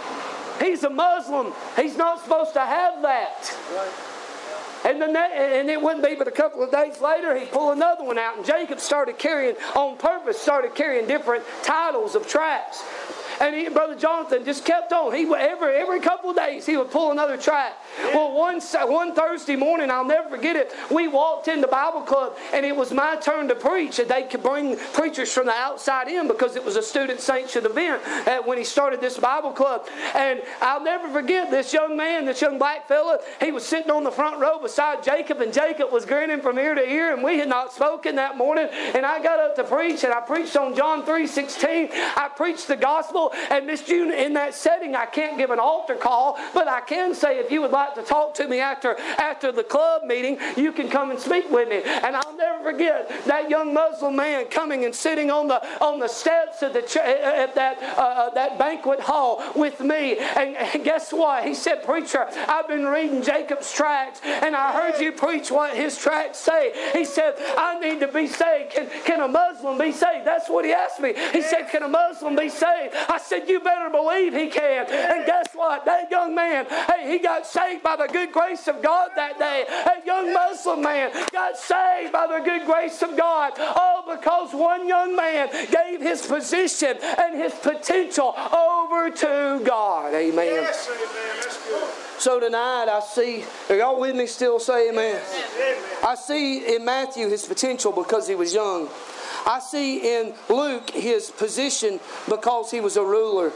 He's 0.59 0.83
a 0.83 0.89
Muslim. 0.89 1.53
He's 1.75 1.95
not 1.95 2.21
supposed 2.21 2.53
to 2.53 2.61
have 2.61 3.01
that. 3.01 3.57
Right. 3.73 4.18
And, 4.85 5.01
that, 5.01 5.31
and 5.31 5.69
it 5.69 5.81
wouldn't 5.81 6.05
be 6.05 6.15
but 6.15 6.27
a 6.27 6.31
couple 6.31 6.63
of 6.63 6.71
days 6.71 7.01
later, 7.01 7.37
he'd 7.37 7.51
pull 7.51 7.71
another 7.71 8.03
one 8.03 8.17
out. 8.17 8.37
And 8.37 8.45
Jacob 8.45 8.79
started 8.79 9.17
carrying, 9.17 9.55
on 9.75 9.97
purpose, 9.97 10.39
started 10.39 10.75
carrying 10.75 11.07
different 11.07 11.43
titles 11.63 12.15
of 12.15 12.27
tracts. 12.27 12.83
And 13.39 13.55
he, 13.55 13.69
Brother 13.69 13.95
Jonathan 13.95 14.43
just 14.43 14.65
kept 14.65 14.91
on. 14.91 15.13
He 15.13 15.23
every 15.23 15.75
every 15.75 15.99
couple 15.99 16.33
days 16.33 16.65
he 16.65 16.75
would 16.75 16.91
pull 16.91 17.11
another 17.11 17.37
tract. 17.37 17.75
Well, 18.13 18.33
one 18.33 18.59
one 18.59 19.15
Thursday 19.15 19.55
morning, 19.55 19.89
I'll 19.89 20.05
never 20.05 20.29
forget 20.29 20.55
it. 20.55 20.73
We 20.91 21.07
walked 21.07 21.47
in 21.47 21.61
the 21.61 21.67
Bible 21.67 22.01
club, 22.01 22.37
and 22.53 22.65
it 22.65 22.75
was 22.75 22.91
my 22.91 23.15
turn 23.15 23.47
to 23.47 23.55
preach. 23.55 23.99
And 23.99 24.09
they 24.09 24.23
could 24.23 24.43
bring 24.43 24.77
preachers 24.93 25.31
from 25.31 25.45
the 25.45 25.53
outside 25.53 26.07
in 26.07 26.27
because 26.27 26.55
it 26.55 26.65
was 26.65 26.75
a 26.75 26.81
student 26.83 27.21
sanctioned 27.21 27.65
event 27.65 28.01
uh, 28.27 28.41
when 28.43 28.57
he 28.57 28.63
started 28.63 28.99
this 28.99 29.17
Bible 29.17 29.51
club. 29.51 29.87
And 30.15 30.41
I'll 30.61 30.83
never 30.83 31.07
forget 31.09 31.49
this 31.49 31.73
young 31.73 31.95
man, 31.95 32.25
this 32.25 32.41
young 32.41 32.57
black 32.57 32.87
fella. 32.87 33.19
He 33.39 33.51
was 33.51 33.65
sitting 33.65 33.91
on 33.91 34.03
the 34.03 34.11
front 34.11 34.39
row 34.39 34.59
beside 34.59 35.03
Jacob, 35.03 35.39
and 35.39 35.53
Jacob 35.53 35.91
was 35.91 36.05
grinning 36.05 36.41
from 36.41 36.59
ear 36.59 36.75
to 36.75 36.81
ear. 36.81 37.13
And 37.13 37.23
we 37.23 37.39
had 37.39 37.47
not 37.47 37.71
spoken 37.71 38.15
that 38.17 38.37
morning. 38.37 38.67
And 38.71 39.05
I 39.05 39.23
got 39.23 39.39
up 39.39 39.55
to 39.55 39.63
preach, 39.63 40.03
and 40.03 40.13
I 40.13 40.19
preached 40.19 40.57
on 40.57 40.75
John 40.75 41.05
three 41.05 41.27
sixteen. 41.27 41.89
I 41.93 42.29
preached 42.35 42.67
the 42.67 42.75
gospel 42.75 43.28
and 43.49 43.65
Miss 43.65 43.83
June, 43.83 44.11
in 44.11 44.33
that 44.33 44.53
setting, 44.53 44.95
I 44.95 45.05
can't 45.05 45.37
give 45.37 45.51
an 45.51 45.59
altar 45.59 45.95
call, 45.95 46.37
but 46.53 46.67
I 46.67 46.81
can 46.81 47.13
say 47.13 47.39
if 47.39 47.51
you 47.51 47.61
would 47.61 47.71
like 47.71 47.95
to 47.95 48.01
talk 48.03 48.33
to 48.35 48.47
me 48.47 48.59
after 48.59 48.97
after 49.17 49.51
the 49.51 49.63
club 49.63 50.03
meeting, 50.03 50.37
you 50.55 50.71
can 50.71 50.89
come 50.89 51.11
and 51.11 51.19
speak 51.19 51.49
with 51.49 51.69
me. 51.69 51.81
And 51.83 52.15
I'll 52.15 52.37
never 52.37 52.71
forget 52.71 53.09
that 53.25 53.49
young 53.49 53.73
Muslim 53.73 54.15
man 54.15 54.45
coming 54.45 54.85
and 54.85 54.93
sitting 54.93 55.31
on 55.31 55.47
the 55.47 55.61
on 55.83 55.99
the 55.99 56.07
steps 56.07 56.61
of 56.61 56.73
the 56.73 56.81
ch- 56.81 56.97
at 56.97 57.55
that 57.55 57.81
uh, 57.97 58.01
uh, 58.01 58.29
that 58.31 58.57
banquet 58.57 58.99
hall 58.99 59.43
with 59.55 59.79
me. 59.79 60.17
And, 60.17 60.55
and 60.55 60.83
guess 60.83 61.11
what? 61.11 61.45
He 61.45 61.53
said, 61.53 61.83
"Preacher, 61.83 62.27
I've 62.47 62.67
been 62.67 62.85
reading 62.85 63.21
Jacob's 63.21 63.71
tracts, 63.71 64.21
and 64.23 64.55
I 64.55 64.71
heard 64.73 64.99
you 65.01 65.11
preach 65.11 65.51
what 65.51 65.75
his 65.75 65.97
tracts 65.97 66.39
say." 66.39 66.71
He 66.93 67.05
said, 67.05 67.35
"I 67.57 67.79
need 67.79 67.99
to 67.99 68.07
be 68.07 68.27
saved. 68.27 68.71
Can 68.71 68.89
can 69.05 69.21
a 69.21 69.27
Muslim 69.27 69.77
be 69.77 69.91
saved?" 69.91 70.25
That's 70.25 70.49
what 70.49 70.65
he 70.65 70.73
asked 70.73 70.99
me. 70.99 71.13
He 71.31 71.41
said, 71.41 71.69
"Can 71.69 71.83
a 71.83 71.87
Muslim 71.87 72.35
be 72.35 72.49
saved?" 72.49 72.95
I 73.07 73.17
said, 73.21 73.47
You 73.49 73.59
better 73.59 73.89
believe 73.89 74.33
he 74.33 74.47
can. 74.47 74.85
And 74.87 75.25
guess 75.25 75.47
what? 75.53 75.85
That 75.85 76.09
young 76.09 76.35
man, 76.35 76.65
hey, 76.65 77.11
he 77.11 77.19
got 77.19 77.45
saved 77.45 77.83
by 77.83 77.95
the 77.95 78.07
good 78.07 78.31
grace 78.31 78.67
of 78.67 78.81
God 78.81 79.11
that 79.15 79.37
day. 79.39 79.65
That 79.67 80.05
young 80.05 80.33
Muslim 80.33 80.81
man 80.81 81.11
got 81.31 81.57
saved 81.57 82.11
by 82.11 82.27
the 82.27 82.43
good 82.43 82.65
grace 82.65 83.01
of 83.01 83.15
God. 83.17 83.53
All 83.59 84.05
because 84.15 84.53
one 84.53 84.87
young 84.87 85.15
man 85.15 85.49
gave 85.71 86.01
his 86.01 86.25
position 86.25 86.97
and 87.01 87.35
his 87.35 87.53
potential 87.53 88.33
over 88.37 89.09
to 89.09 89.61
God. 89.63 90.13
Amen. 90.13 90.45
Yes, 90.45 90.89
amen. 90.89 91.89
So 92.19 92.39
tonight 92.39 92.87
I 92.89 92.99
see, 92.99 93.45
are 93.69 93.75
y'all 93.77 93.99
with 93.99 94.15
me 94.15 94.27
still? 94.27 94.59
Say 94.59 94.89
amen. 94.89 95.21
amen. 95.55 95.83
I 96.05 96.15
see 96.15 96.75
in 96.75 96.83
Matthew 96.83 97.29
his 97.29 97.45
potential 97.45 97.91
because 97.91 98.27
he 98.27 98.35
was 98.35 98.53
young. 98.53 98.89
I 99.45 99.59
see 99.59 100.17
in 100.17 100.33
Luke 100.49 100.89
his 100.91 101.31
position 101.31 101.99
because 102.27 102.71
he 102.71 102.81
was 102.81 102.97
a 102.97 103.03
ruler. 103.03 103.51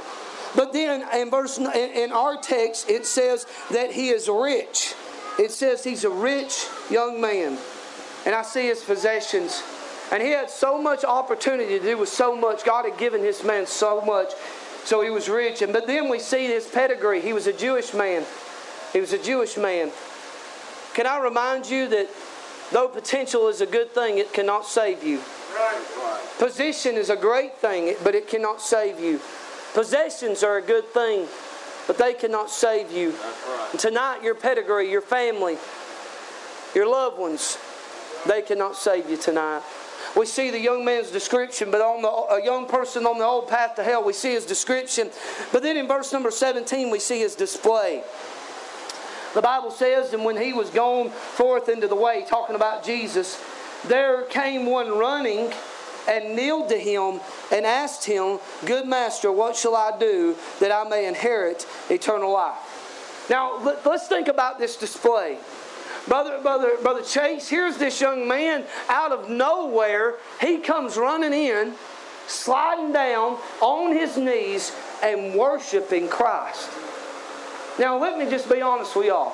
But 0.56 0.74
then 0.74 1.04
in 1.16 1.30
verse 1.30 1.58
in 1.58 2.12
our 2.12 2.38
text 2.38 2.90
it 2.90 3.06
says 3.06 3.46
that 3.72 3.92
he 3.92 4.10
is 4.10 4.30
rich. 4.30 4.94
It 5.40 5.52
says 5.52 5.84
he's 5.84 6.04
a 6.04 6.10
rich 6.10 6.68
young 6.92 7.20
man. 7.20 7.58
And 8.26 8.36
I 8.36 8.44
see 8.44 8.68
his 8.68 8.84
possessions. 8.84 9.64
And 10.12 10.22
he 10.22 10.30
had 10.30 10.50
so 10.50 10.80
much 10.80 11.04
opportunity 11.04 11.80
to 11.80 11.84
do 11.84 11.98
with 11.98 12.10
so 12.10 12.36
much. 12.36 12.64
God 12.64 12.86
had 12.86 12.98
given 12.98 13.22
this 13.22 13.44
man 13.44 13.66
so 13.66 14.02
much. 14.02 14.32
So 14.86 15.02
he 15.02 15.10
was 15.10 15.28
rich. 15.28 15.62
And 15.62 15.74
but 15.74 15.88
then 15.88 16.08
we 16.10 16.20
see 16.20 16.46
his 16.46 16.68
pedigree. 16.68 17.22
He 17.22 17.34
was 17.34 17.48
a 17.48 17.54
Jewish 17.54 17.94
man. 17.94 18.24
He 18.92 19.00
was 19.00 19.12
a 19.12 19.18
Jewish 19.18 19.58
man. 19.58 19.92
Can 20.94 21.08
I 21.08 21.18
remind 21.20 21.68
you 21.68 21.88
that 21.90 22.10
though 22.72 22.88
potential 22.88 23.48
is 23.48 23.62
a 23.62 23.66
good 23.66 23.92
thing, 23.92 24.20
it 24.20 24.32
cannot 24.34 24.68
save 24.68 25.04
you. 25.04 25.20
Position 26.38 26.96
is 26.96 27.10
a 27.10 27.16
great 27.16 27.58
thing, 27.58 27.96
but 28.04 28.16
it 28.16 28.28
cannot 28.28 28.62
save 28.62 29.00
you. 29.00 29.20
Possessions 29.74 30.44
are 30.44 30.58
a 30.58 30.62
good 30.62 30.86
thing, 30.90 31.28
but 31.88 31.98
they 31.98 32.14
cannot 32.14 32.50
save 32.50 32.92
you. 32.92 33.14
Tonight, 33.78 34.24
your 34.24 34.36
pedigree, 34.36 34.90
your 34.90 35.02
family, 35.02 35.58
your 36.76 36.88
loved 36.88 37.18
ones, 37.18 37.58
they 38.28 38.42
cannot 38.42 38.76
save 38.76 39.10
you 39.10 39.18
tonight. 39.18 39.62
we 40.16 40.26
see 40.26 40.50
the 40.50 40.60
young 40.60 40.86
man's 40.86 41.12
description, 41.12 41.72
but 41.72 41.82
on 41.82 42.02
the 42.02 42.08
a 42.08 42.44
young 42.44 42.68
person 42.68 43.06
on 43.06 43.18
the 43.18 43.26
old 43.26 43.48
path 43.48 43.76
to 43.76 43.84
hell, 43.84 44.04
we 44.04 44.14
see 44.14 44.32
his 44.32 44.46
description. 44.46 45.10
But 45.52 45.64
then 45.64 45.78
in 45.78 45.88
verse 45.88 46.14
number 46.14 46.32
17, 46.32 46.90
we 46.90 47.00
see 47.00 47.20
his 47.20 47.36
display. 47.36 48.04
The 49.34 49.42
Bible 49.42 49.72
says, 49.72 50.14
and 50.14 50.24
when 50.24 50.38
he 50.38 50.54
was 50.54 50.70
gone 50.70 51.10
forth 51.10 51.68
into 51.68 51.88
the 51.88 51.96
way, 51.96 52.24
talking 52.28 52.56
about 52.56 52.84
Jesus, 52.86 53.42
there 53.88 54.24
came 54.24 54.66
one 54.66 54.98
running 54.98 55.52
and 56.08 56.36
kneeled 56.36 56.70
to 56.70 56.78
him 56.78 57.20
and 57.52 57.66
asked 57.66 58.06
him, 58.06 58.40
Good 58.66 58.88
master, 58.88 59.32
what 59.32 59.56
shall 59.56 59.76
I 59.76 59.98
do 59.98 60.36
that 60.60 60.72
I 60.72 60.88
may 60.88 61.08
inherit 61.08 61.66
eternal 61.90 62.32
life? 62.32 63.28
Now, 63.30 63.78
let's 63.86 64.08
think 64.08 64.28
about 64.28 64.60
this 64.60 64.76
display. 64.76 65.38
Brother, 66.08 66.40
brother, 66.42 66.72
brother 66.82 67.02
Chase, 67.02 67.48
here's 67.48 67.78
this 67.78 68.02
young 68.02 68.28
man 68.28 68.66
out 68.90 69.14
of 69.14 69.30
nowhere. 69.30 70.16
He 70.42 70.58
comes 70.58 70.98
running 70.98 71.32
in, 71.32 71.76
sliding 72.28 72.92
down 72.92 73.38
on 73.62 73.94
his 73.94 74.18
knees, 74.18 74.76
and 75.02 75.36
worshiping 75.36 76.10
Christ. 76.10 76.70
Now, 77.80 77.98
let 77.98 78.20
me 78.20 78.30
just 78.30 78.52
be 78.52 78.62
honest 78.62 78.96
with 78.96 79.08
y'all. 79.08 79.32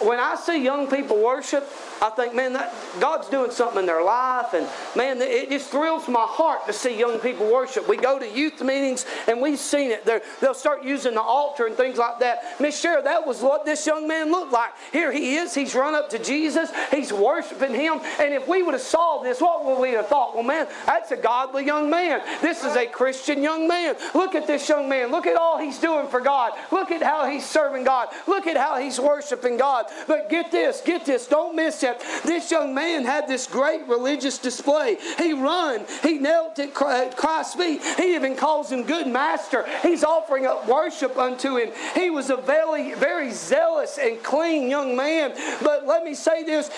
When 0.00 0.20
I 0.20 0.36
see 0.36 0.62
young 0.62 0.86
people 0.86 1.20
worship, 1.22 1.68
I 2.00 2.10
think, 2.10 2.34
man, 2.34 2.52
that 2.52 2.72
God's 3.00 3.28
doing 3.28 3.50
something 3.50 3.80
in 3.80 3.86
their 3.86 4.02
life, 4.02 4.54
and 4.54 4.66
man, 4.96 5.20
it 5.20 5.50
just 5.50 5.70
thrills 5.70 6.08
my 6.08 6.24
heart 6.24 6.66
to 6.66 6.72
see 6.72 6.98
young 6.98 7.18
people 7.18 7.50
worship. 7.50 7.88
We 7.88 7.96
go 7.96 8.18
to 8.18 8.28
youth 8.28 8.60
meetings, 8.60 9.04
and 9.26 9.40
we've 9.40 9.58
seen 9.58 9.90
it. 9.90 10.04
they 10.04 10.20
will 10.42 10.54
start 10.54 10.84
using 10.84 11.14
the 11.14 11.22
altar 11.22 11.66
and 11.66 11.76
things 11.76 11.98
like 11.98 12.20
that. 12.20 12.60
Miss 12.60 12.78
Sherry, 12.78 13.02
that 13.02 13.26
was 13.26 13.42
what 13.42 13.64
this 13.64 13.86
young 13.86 14.06
man 14.06 14.30
looked 14.30 14.52
like. 14.52 14.70
Here 14.92 15.12
he 15.12 15.36
is. 15.36 15.54
He's 15.54 15.74
run 15.74 15.94
up 15.94 16.10
to 16.10 16.18
Jesus. 16.18 16.70
He's 16.90 17.12
worshiping 17.12 17.74
Him. 17.74 18.00
And 18.20 18.32
if 18.32 18.46
we 18.46 18.62
would 18.62 18.74
have 18.74 18.82
saw 18.82 19.22
this, 19.22 19.40
what 19.40 19.64
would 19.64 19.80
we 19.80 19.92
have 19.92 20.06
thought? 20.06 20.34
Well, 20.34 20.44
man, 20.44 20.68
that's 20.86 21.10
a 21.10 21.16
godly 21.16 21.64
young 21.64 21.90
man. 21.90 22.20
This 22.40 22.64
is 22.64 22.76
a 22.76 22.86
Christian 22.86 23.42
young 23.42 23.66
man. 23.66 23.96
Look 24.14 24.34
at 24.34 24.46
this 24.46 24.68
young 24.68 24.88
man. 24.88 25.10
Look 25.10 25.26
at 25.26 25.36
all 25.36 25.58
he's 25.58 25.78
doing 25.78 26.08
for 26.08 26.20
God. 26.20 26.52
Look 26.70 26.90
at 26.90 27.02
how 27.02 27.28
he's 27.28 27.44
serving 27.44 27.84
God. 27.84 28.08
Look 28.26 28.46
at 28.46 28.56
how 28.56 28.78
he's 28.78 29.00
worshiping 29.00 29.56
God. 29.56 29.86
But 30.06 30.30
get 30.30 30.50
this, 30.50 30.80
get 30.80 31.04
this. 31.04 31.26
Don't 31.26 31.56
miss 31.56 31.82
it 31.82 31.87
this 32.24 32.50
young 32.50 32.74
man 32.74 33.04
had 33.04 33.28
this 33.28 33.46
great 33.46 33.86
religious 33.86 34.38
display. 34.38 34.96
He 35.16 35.32
run, 35.32 35.84
he 36.02 36.18
knelt 36.18 36.58
at 36.58 36.74
Christ's 37.16 37.54
feet. 37.54 37.82
He 37.96 38.14
even 38.14 38.36
calls 38.36 38.70
him 38.70 38.84
good 38.84 39.06
master. 39.06 39.64
He's 39.82 40.04
offering 40.04 40.46
up 40.46 40.66
worship 40.66 41.16
unto 41.16 41.56
him. 41.56 41.70
He 41.94 42.10
was 42.10 42.30
a 42.30 42.36
very, 42.36 42.94
very 42.94 43.30
zealous 43.32 43.98
and 43.98 44.22
clean 44.22 44.68
young 44.68 44.96
man. 44.96 45.32
But 45.62 45.86
let 45.86 46.04
me 46.04 46.14
say 46.14 46.42
this 46.44 46.70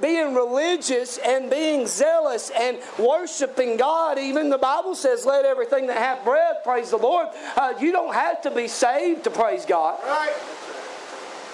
being 0.00 0.34
religious 0.34 1.18
and 1.18 1.50
being 1.50 1.86
zealous 1.86 2.50
and 2.50 2.78
worshiping 2.98 3.76
God, 3.76 4.18
even 4.18 4.50
the 4.50 4.58
Bible 4.58 4.94
says, 4.94 5.24
let 5.24 5.44
everything 5.44 5.86
that 5.86 5.96
hath 5.96 6.24
breath 6.24 6.58
praise 6.64 6.90
the 6.90 6.98
Lord. 6.98 7.28
Uh, 7.56 7.74
you 7.80 7.92
don't 7.92 8.14
have 8.14 8.42
to 8.42 8.50
be 8.50 8.68
saved 8.68 9.24
to 9.24 9.30
praise 9.30 9.64
God. 9.64 9.98
Right. 10.04 10.34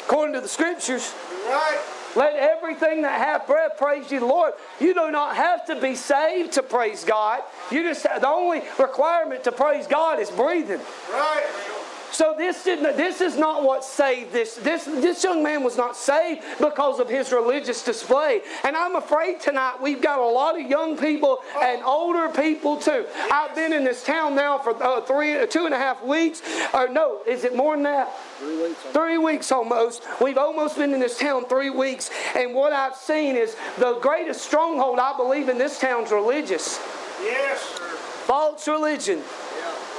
According 0.01 0.35
to 0.35 0.41
the 0.41 0.49
scriptures. 0.49 1.15
Right. 1.47 1.81
Let 2.15 2.35
everything 2.35 3.03
that 3.03 3.19
hath 3.19 3.47
breath 3.47 3.77
praise 3.79 4.11
you, 4.11 4.21
Lord. 4.21 4.53
You 4.81 4.95
do 4.95 5.11
not 5.11 5.37
have 5.37 5.67
to 5.67 5.81
be 5.81 5.95
saved 5.95 6.53
to 6.53 6.63
praise 6.63 7.05
God. 7.05 7.43
You 7.71 7.83
just 7.83 8.03
the 8.03 8.29
only 8.29 8.63
requirement 8.79 9.45
to 9.45 9.53
praise 9.53 9.87
God 9.87 10.21
is 10.21 10.31
breathing. 10.31 10.81
Right. 11.11 11.82
So 12.13 12.35
this 12.37 12.63
didn't. 12.63 12.97
This 12.97 13.21
is 13.23 13.39
not 13.39 13.63
what 13.63 13.85
saved 13.85 14.33
this. 14.33 14.55
This 14.57 14.85
this 14.85 15.25
young 15.25 15.43
man 15.43 15.65
was 15.65 15.77
not 15.79 15.97
saved 15.97 16.43
because 16.61 17.01
of 17.01 17.09
his 17.09 17.33
religious 17.33 17.83
display. 17.83 18.43
And 18.65 18.77
I'm 18.77 18.97
afraid 18.97 19.41
tonight 19.41 19.77
we've 19.81 20.03
got 20.03 20.19
a 20.19 20.27
lot 20.27 20.61
of 20.61 20.69
young 20.69 20.97
people 20.99 21.39
and 21.61 21.83
older 21.83 22.29
people 22.29 22.77
too. 22.77 23.07
I've 23.31 23.55
been 23.55 23.73
in 23.73 23.83
this 23.83 24.05
town 24.05 24.35
now 24.35 24.59
for 24.59 24.81
uh, 24.83 25.01
three, 25.01 25.47
two 25.47 25.65
and 25.65 25.75
a 25.75 25.79
half 25.79 26.05
weeks. 26.05 26.43
Or 26.75 26.87
no, 26.89 27.21
is 27.27 27.45
it 27.45 27.57
more 27.57 27.75
than 27.75 27.85
that? 27.85 28.13
Three 28.39 28.63
weeks. 28.63 28.81
Three 28.93 29.19
weeks 29.19 29.53
almost. 29.53 30.05
We've 30.21 30.39
almost 30.39 30.77
been 30.77 30.93
in 30.93 31.01
this 31.01 31.19
town 31.19 31.47
three 31.47 31.71
weeks, 31.71 32.11
and 32.37 32.55
what 32.55 32.75
I've 32.75 32.97
seen 32.97 33.37
is 33.37 33.57
the 33.79 33.95
greatest 34.01 34.43
stronghold 34.43 34.99
I 34.99 35.17
believe 35.17 35.49
in 35.49 35.57
this 35.57 35.79
town's 35.79 36.11
religious. 36.11 36.79
Yes. 37.23 37.61
Sir. 37.63 37.85
False 38.27 38.69
religion. 38.69 39.23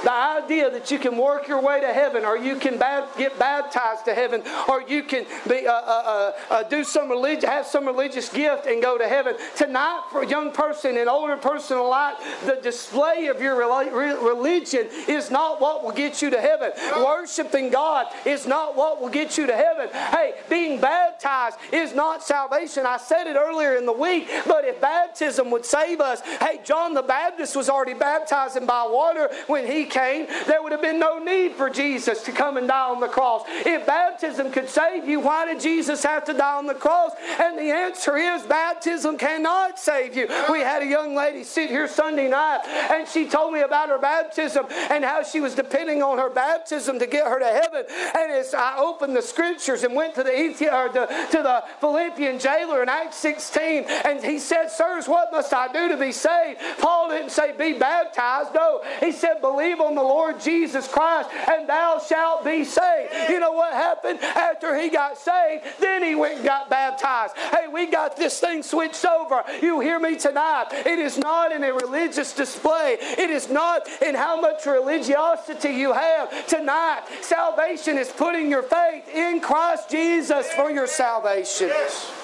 The 0.04 0.12
idea 0.12 0.70
that 0.70 0.90
you 0.90 0.98
can 0.98 1.16
work 1.16 1.48
your 1.48 1.62
way 1.62 1.80
to 1.80 1.92
heaven, 1.92 2.24
or 2.24 2.36
you 2.36 2.56
can 2.56 2.78
get 3.16 3.38
baptized 3.38 4.04
to 4.04 4.14
heaven, 4.14 4.42
or 4.68 4.82
you 4.82 5.02
can 5.02 5.24
be, 5.48 5.66
uh, 5.66 5.72
uh, 5.72 6.02
uh, 6.04 6.32
uh, 6.50 6.62
do 6.64 6.84
some 6.84 7.08
religion, 7.08 7.48
have 7.48 7.66
some 7.66 7.86
religious 7.86 8.28
gift 8.28 8.66
and 8.66 8.82
go 8.82 8.98
to 8.98 9.08
heaven. 9.08 9.34
Tonight, 9.56 10.02
for 10.12 10.22
a 10.22 10.26
young 10.26 10.52
person 10.52 10.98
and 10.98 11.08
older 11.08 11.38
person 11.38 11.78
alike, 11.78 12.16
the 12.44 12.56
display 12.56 13.28
of 13.28 13.40
your 13.40 13.56
religion 13.56 14.88
is 15.08 15.30
not 15.30 15.60
what 15.60 15.82
will 15.82 15.92
get 15.92 16.20
you 16.20 16.28
to 16.30 16.40
heaven. 16.40 16.72
Worshiping 16.96 17.70
God 17.70 18.06
is 18.26 18.46
not 18.46 18.76
what 18.76 19.00
will 19.00 19.08
get 19.08 19.38
you 19.38 19.46
to 19.46 19.56
heaven. 19.56 19.88
Hey, 20.10 20.34
being 20.50 20.80
baptized 20.80 21.56
is 21.72 21.94
not 21.94 22.22
salvation. 22.22 22.84
I 22.84 22.98
said 22.98 23.26
it 23.26 23.36
earlier 23.36 23.76
in 23.76 23.86
the 23.86 23.92
week, 23.92 24.28
but 24.46 24.66
if 24.66 24.80
baptism 24.82 25.50
would 25.50 25.64
save 25.64 26.02
us, 26.02 26.20
hey, 26.40 26.60
John 26.62 26.92
the 26.92 27.02
Baptist 27.02 27.56
was 27.56 27.70
already 27.70 27.94
baptizing 27.94 28.66
by 28.66 28.86
water 28.86 29.30
when 29.46 29.66
he 29.66 29.86
came, 29.94 30.26
there 30.48 30.60
would 30.60 30.72
have 30.72 30.82
been 30.82 30.98
no 30.98 31.22
need 31.22 31.52
for 31.52 31.70
Jesus 31.70 32.24
to 32.24 32.32
come 32.32 32.56
and 32.56 32.66
die 32.66 32.90
on 32.90 33.00
the 33.00 33.06
cross. 33.06 33.42
If 33.46 33.86
baptism 33.86 34.50
could 34.50 34.68
save 34.68 35.08
you, 35.08 35.20
why 35.20 35.46
did 35.46 35.60
Jesus 35.60 36.02
have 36.02 36.24
to 36.24 36.34
die 36.34 36.58
on 36.58 36.66
the 36.66 36.74
cross? 36.74 37.12
And 37.38 37.56
the 37.56 37.70
answer 37.70 38.16
is 38.16 38.42
baptism 38.42 39.16
cannot 39.16 39.78
save 39.78 40.16
you. 40.16 40.26
We 40.50 40.60
had 40.60 40.82
a 40.82 40.86
young 40.86 41.14
lady 41.14 41.44
sit 41.44 41.70
here 41.70 41.86
Sunday 41.86 42.28
night 42.28 42.66
and 42.90 43.06
she 43.06 43.28
told 43.28 43.52
me 43.54 43.60
about 43.60 43.88
her 43.88 43.98
baptism 43.98 44.66
and 44.90 45.04
how 45.04 45.22
she 45.22 45.40
was 45.40 45.54
depending 45.54 46.02
on 46.02 46.18
her 46.18 46.30
baptism 46.30 46.98
to 46.98 47.06
get 47.06 47.26
her 47.26 47.38
to 47.38 47.46
heaven. 47.46 47.84
And 48.14 48.32
as 48.32 48.52
I 48.52 48.78
opened 48.78 49.14
the 49.14 49.22
scriptures 49.22 49.84
and 49.84 49.94
went 49.94 50.16
to 50.16 50.24
the, 50.24 50.30
to 50.32 51.38
the 51.42 51.64
Philippian 51.80 52.40
jailer 52.40 52.82
in 52.82 52.88
Acts 52.88 53.16
16, 53.16 53.84
and 54.04 54.24
he 54.24 54.40
said, 54.40 54.70
Sirs, 54.70 55.06
what 55.06 55.30
must 55.30 55.54
I 55.54 55.72
do 55.72 55.88
to 55.88 55.96
be 55.96 56.10
saved? 56.10 56.60
Paul 56.78 57.10
didn't 57.10 57.30
say 57.30 57.52
be 57.56 57.78
baptized. 57.78 58.54
No, 58.54 58.82
he 59.00 59.12
said 59.12 59.40
believe 59.40 59.80
on 59.86 59.94
the 59.94 60.02
Lord 60.02 60.40
Jesus 60.40 60.88
Christ 60.88 61.30
and 61.48 61.68
thou 61.68 61.98
shalt 61.98 62.44
be 62.44 62.64
saved. 62.64 63.30
You 63.30 63.40
know 63.40 63.52
what 63.52 63.72
happened 63.72 64.20
after 64.20 64.78
he 64.78 64.88
got 64.88 65.18
saved? 65.18 65.64
Then 65.80 66.02
he 66.02 66.14
went 66.14 66.36
and 66.36 66.44
got 66.44 66.70
baptized. 66.70 67.36
Hey, 67.36 67.68
we 67.68 67.86
got 67.86 68.16
this 68.16 68.38
thing 68.40 68.62
switched 68.62 69.04
over. 69.04 69.44
You 69.62 69.80
hear 69.80 69.98
me 69.98 70.16
tonight? 70.16 70.66
It 70.72 70.98
is 70.98 71.18
not 71.18 71.52
in 71.52 71.64
a 71.64 71.72
religious 71.72 72.34
display, 72.34 72.96
it 73.00 73.30
is 73.30 73.50
not 73.50 73.88
in 74.02 74.14
how 74.14 74.40
much 74.40 74.66
religiosity 74.66 75.70
you 75.70 75.92
have. 75.92 76.46
Tonight, 76.46 77.02
salvation 77.20 77.98
is 77.98 78.08
putting 78.08 78.50
your 78.50 78.62
faith 78.62 79.08
in 79.14 79.40
Christ 79.40 79.90
Jesus 79.90 80.52
for 80.52 80.70
your 80.70 80.86
salvation. 80.86 81.68
Yes. 81.68 82.23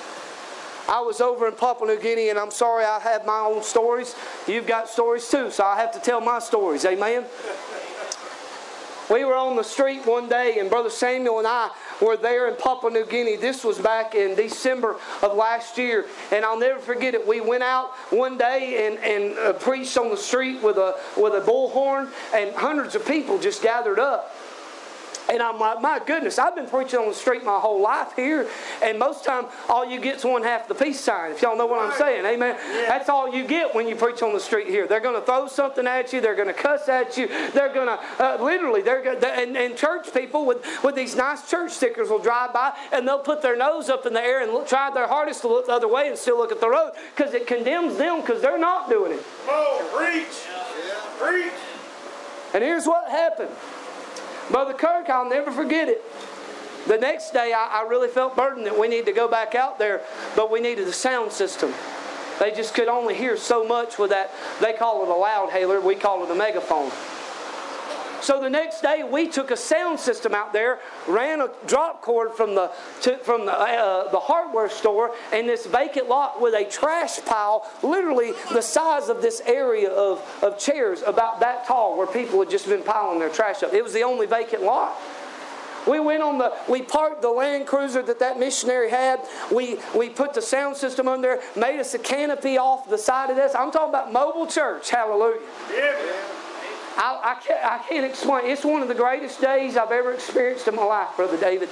I 0.91 1.01
was 1.01 1.21
over 1.21 1.47
in 1.47 1.55
Papua 1.55 1.87
New 1.87 2.01
Guinea, 2.01 2.31
and 2.31 2.39
I'm 2.39 2.51
sorry 2.51 2.85
I 2.85 2.99
have 2.99 3.25
my 3.25 3.39
own 3.39 3.63
stories. 3.63 4.17
You've 4.49 4.67
got 4.67 4.89
stories 4.89 5.29
too, 5.29 5.53
so 5.53 5.65
I 5.65 5.77
have 5.77 5.93
to 5.93 6.01
tell 6.01 6.21
my 6.21 6.41
stories. 6.41 6.85
Amen. 6.85 7.25
We 9.09 9.25
were 9.25 9.37
on 9.37 9.57
the 9.57 9.65
street 9.65 10.07
one 10.07 10.29
day, 10.29 10.59
and 10.59 10.69
Brother 10.69 10.91
Samuel 10.91 11.39
and 11.39 11.47
I 11.47 11.71
were 12.01 12.17
there 12.17 12.49
in 12.49 12.57
Papua 12.57 12.93
New 12.93 13.05
Guinea. 13.05 13.37
This 13.37 13.65
was 13.65 13.79
back 13.79 14.15
in 14.15 14.35
December 14.35 14.97
of 15.23 15.37
last 15.37 15.79
year, 15.79 16.07
and 16.33 16.45
I'll 16.45 16.59
never 16.59 16.81
forget 16.81 17.15
it. 17.15 17.27
We 17.27 17.41
went 17.41 17.63
out 17.63 17.91
one 18.11 18.37
day 18.37 18.87
and, 18.87 18.99
and 18.99 19.39
uh, 19.39 19.53
preached 19.55 19.97
on 19.97 20.11
the 20.11 20.17
street 20.17 20.63
with 20.63 20.77
a 20.77 20.97
with 21.17 21.35
a 21.35 21.41
bullhorn, 21.41 22.09
and 22.35 22.55
hundreds 22.55 22.95
of 22.95 23.07
people 23.07 23.39
just 23.39 23.63
gathered 23.63 23.99
up. 23.99 24.35
And 25.31 25.41
I'm 25.43 25.59
like, 25.59 25.81
my 25.81 26.01
goodness, 26.05 26.39
I've 26.39 26.57
been 26.57 26.67
preaching 26.67 26.99
on 26.99 27.09
the 27.09 27.15
street 27.15 27.45
my 27.45 27.59
whole 27.59 27.81
life 27.81 28.15
here, 28.17 28.49
and 28.83 28.99
most 28.99 29.25
time 29.25 29.47
all 29.69 29.89
you 29.89 30.01
get 30.01 30.17
is 30.17 30.25
one 30.25 30.43
half 30.43 30.67
the 30.67 30.75
peace 30.75 31.01
sign. 31.01 31.31
If 31.31 31.43
y'all 31.43 31.57
know 31.57 31.67
what 31.67 31.81
I'm 31.81 31.97
saying, 31.97 32.27
amen. 32.27 32.57
Yeah. 32.59 32.87
That's 32.89 33.09
all 33.09 33.33
you 33.33 33.47
get 33.47 33.75
when 33.75 33.87
you 33.87 33.95
preach 33.95 34.23
on 34.23 34.33
the 34.33 34.41
street 34.41 34.67
here. 34.67 34.89
They're 34.89 35.01
going 35.01 35.19
to 35.19 35.25
throw 35.25 35.47
something 35.47 35.87
at 35.87 36.13
you. 36.13 36.21
They're 36.21 36.35
going 36.35 36.49
to 36.49 36.55
cuss 36.55 36.89
at 36.89 37.17
you. 37.17 37.29
They're 37.53 37.73
going 37.73 37.87
to 37.87 38.01
uh, 38.19 38.39
literally. 38.41 38.83
They're 38.83 39.03
gonna, 39.03 39.25
and, 39.27 39.57
and 39.57 39.77
church 39.77 40.13
people 40.13 40.47
with 40.47 40.59
with 40.83 40.95
these 40.95 41.15
nice 41.17 41.49
church 41.49 41.73
stickers 41.73 42.09
will 42.09 42.19
drive 42.19 42.53
by 42.53 42.77
and 42.93 43.07
they'll 43.07 43.19
put 43.19 43.43
their 43.43 43.57
nose 43.57 43.89
up 43.89 44.07
in 44.07 44.13
the 44.13 44.21
air 44.21 44.43
and 44.43 44.53
look, 44.53 44.67
try 44.67 44.91
their 44.91 45.07
hardest 45.07 45.43
to 45.43 45.49
look 45.49 45.67
the 45.67 45.73
other 45.73 45.89
way 45.89 46.09
and 46.09 46.19
still 46.19 46.39
look 46.39 46.53
at 46.53 46.61
the 46.61 46.69
road 46.69 46.93
because 47.15 47.35
it 47.35 47.47
condemns 47.47 47.97
them 47.97 48.21
because 48.21 48.43
they're 48.43 48.59
not 48.59 48.89
doing 48.89 49.13
it. 49.13 49.25
Oh, 49.47 49.89
preach, 49.97 50.27
yeah. 50.49 51.01
preach. 51.19 51.53
And 52.53 52.65
here's 52.65 52.87
what 52.87 53.09
happened. 53.09 53.51
Brother 54.51 54.75
Kirk, 54.75 55.09
I'll 55.09 55.29
never 55.29 55.51
forget 55.53 55.89
it. 55.89 56.03
The 56.89 56.99
next 56.99 57.33
day, 57.33 57.53
I, 57.53 57.83
I 57.83 57.89
really 57.89 58.09
felt 58.09 58.37
burdened 58.37 58.67
that 58.67 58.79
we 58.79 58.89
need 58.89 59.07
to 59.07 59.13
go 59.13 59.29
back 59.29 59.55
out 59.55 59.79
there, 59.79 60.01
but 60.35 60.51
we 60.51 60.61
needed 60.61 60.89
a 60.89 60.93
sound 60.93 61.31
system. 61.31 61.73
They 62.39 62.51
just 62.51 62.75
could 62.75 62.89
only 62.89 63.15
hear 63.15 63.37
so 63.37 63.65
much 63.65 63.99
with 63.99 64.11
that. 64.11 64.31
They 64.61 64.73
call 64.73 65.03
it 65.03 65.09
a 65.09 65.15
loud 65.15 65.51
hailer, 65.51 65.81
we 65.81 65.95
call 65.95 66.25
it 66.25 66.31
a 66.31 66.35
megaphone. 66.35 66.91
So 68.23 68.41
the 68.41 68.51
next 68.51 68.83
day, 68.83 69.03
we 69.03 69.29
took 69.29 69.51
a 69.51 69.57
sound 69.57 69.99
system 69.99 70.35
out 70.35 70.53
there, 70.53 70.79
ran 71.09 71.41
a 71.41 71.51
drop 71.67 72.03
cord 72.03 72.33
from 72.35 72.55
the 72.55 72.71
to, 73.03 73.17
from 73.19 73.47
the, 73.47 73.53
uh, 73.53 74.11
the 74.11 74.21
hardware 74.21 74.69
store 74.69 75.15
in 75.33 75.47
this 75.47 75.67
vacant 75.67 76.09
lot 76.09 76.41
with 76.41 76.55
a 76.55 76.65
trash 76.65 77.25
pile, 77.25 77.71
literally 77.83 78.33
the 78.53 78.61
size 78.61 79.09
of 79.09 79.23
this 79.23 79.41
area 79.47 79.91
of, 79.91 80.23
of 80.43 80.59
chairs, 80.59 81.03
about 81.07 81.41
that 81.41 81.67
tall, 81.67 81.97
where 81.97 82.07
people 82.07 82.41
had 82.41 82.51
just 82.51 82.67
been 82.67 82.83
piling 82.83 83.19
their 83.19 83.31
trash 83.31 83.63
up. 83.63 83.73
It 83.73 83.83
was 83.83 83.93
the 83.93 84.03
only 84.03 84.27
vacant 84.27 84.63
lot. 84.63 84.99
We 85.89 85.99
went 85.99 86.23
on 86.23 86.37
the, 86.37 86.55
we 86.69 86.83
parked 86.83 87.23
the 87.23 87.31
Land 87.31 87.67
Cruiser 87.67 88.03
that 88.03 88.19
that 88.19 88.39
missionary 88.39 88.91
had. 88.91 89.21
We, 89.51 89.79
we 89.97 90.11
put 90.11 90.35
the 90.35 90.43
sound 90.43 90.77
system 90.77 91.09
on 91.09 91.23
there, 91.23 91.41
made 91.57 91.81
us 91.81 91.95
a 91.95 91.99
canopy 91.99 92.59
off 92.59 92.89
the 92.89 92.99
side 92.99 93.31
of 93.31 93.37
this. 93.37 93.55
I'm 93.55 93.71
talking 93.71 93.89
about 93.89 94.13
mobile 94.13 94.47
church. 94.47 94.91
Hallelujah. 94.91 95.41
Yeah. 95.75 95.97
I, 96.97 97.21
I, 97.23 97.35
can't, 97.45 97.65
I 97.65 97.79
can't 97.89 98.05
explain. 98.05 98.47
It's 98.47 98.65
one 98.65 98.83
of 98.83 98.89
the 98.89 98.95
greatest 98.95 99.41
days 99.41 99.77
I've 99.77 99.93
ever 99.93 100.13
experienced 100.13 100.69
in 100.69 100.75
my 100.75 100.85
life, 100.85 101.09
Brother 101.17 101.39
David. 101.39 101.69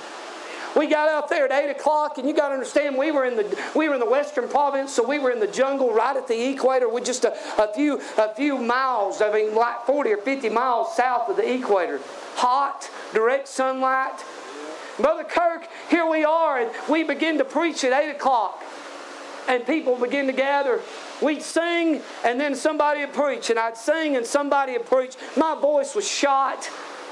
We 0.76 0.86
got 0.86 1.08
out 1.08 1.28
there 1.28 1.50
at 1.50 1.64
eight 1.64 1.70
o'clock, 1.70 2.18
and 2.18 2.28
you 2.28 2.34
got 2.34 2.48
to 2.48 2.54
understand 2.54 2.96
we 2.96 3.10
were 3.10 3.24
in 3.24 3.36
the 3.36 3.58
we 3.74 3.88
were 3.88 3.94
in 3.94 4.00
the 4.00 4.08
western 4.08 4.48
province, 4.48 4.92
so 4.92 5.02
we 5.06 5.18
were 5.18 5.30
in 5.30 5.40
the 5.40 5.46
jungle 5.46 5.92
right 5.92 6.14
at 6.16 6.28
the 6.28 6.50
equator, 6.50 6.88
with 6.88 7.06
just 7.06 7.24
a, 7.24 7.32
a 7.60 7.72
few 7.74 8.00
a 8.18 8.34
few 8.34 8.58
miles. 8.58 9.20
I 9.22 9.32
mean, 9.32 9.54
like 9.54 9.86
forty 9.86 10.12
or 10.12 10.18
fifty 10.18 10.50
miles 10.50 10.94
south 10.94 11.30
of 11.30 11.36
the 11.36 11.52
equator. 11.52 12.00
Hot, 12.36 12.88
direct 13.14 13.48
sunlight. 13.48 14.22
Brother 15.00 15.24
Kirk, 15.24 15.66
here 15.88 16.06
we 16.06 16.24
are, 16.24 16.58
and 16.60 16.70
we 16.88 17.02
begin 17.02 17.38
to 17.38 17.44
preach 17.44 17.82
at 17.82 17.92
eight 17.92 18.10
o'clock, 18.10 18.62
and 19.48 19.66
people 19.66 19.96
begin 19.96 20.26
to 20.26 20.32
gather. 20.32 20.80
We'd 21.20 21.42
sing, 21.42 22.00
and 22.24 22.40
then 22.40 22.54
somebody 22.54 23.00
would 23.00 23.12
preach, 23.12 23.50
and 23.50 23.58
I'd 23.58 23.76
sing, 23.76 24.16
and 24.16 24.24
somebody 24.24 24.72
would 24.72 24.86
preach. 24.86 25.16
My 25.36 25.58
voice 25.60 25.94
was 25.94 26.06
shot. 26.06 26.70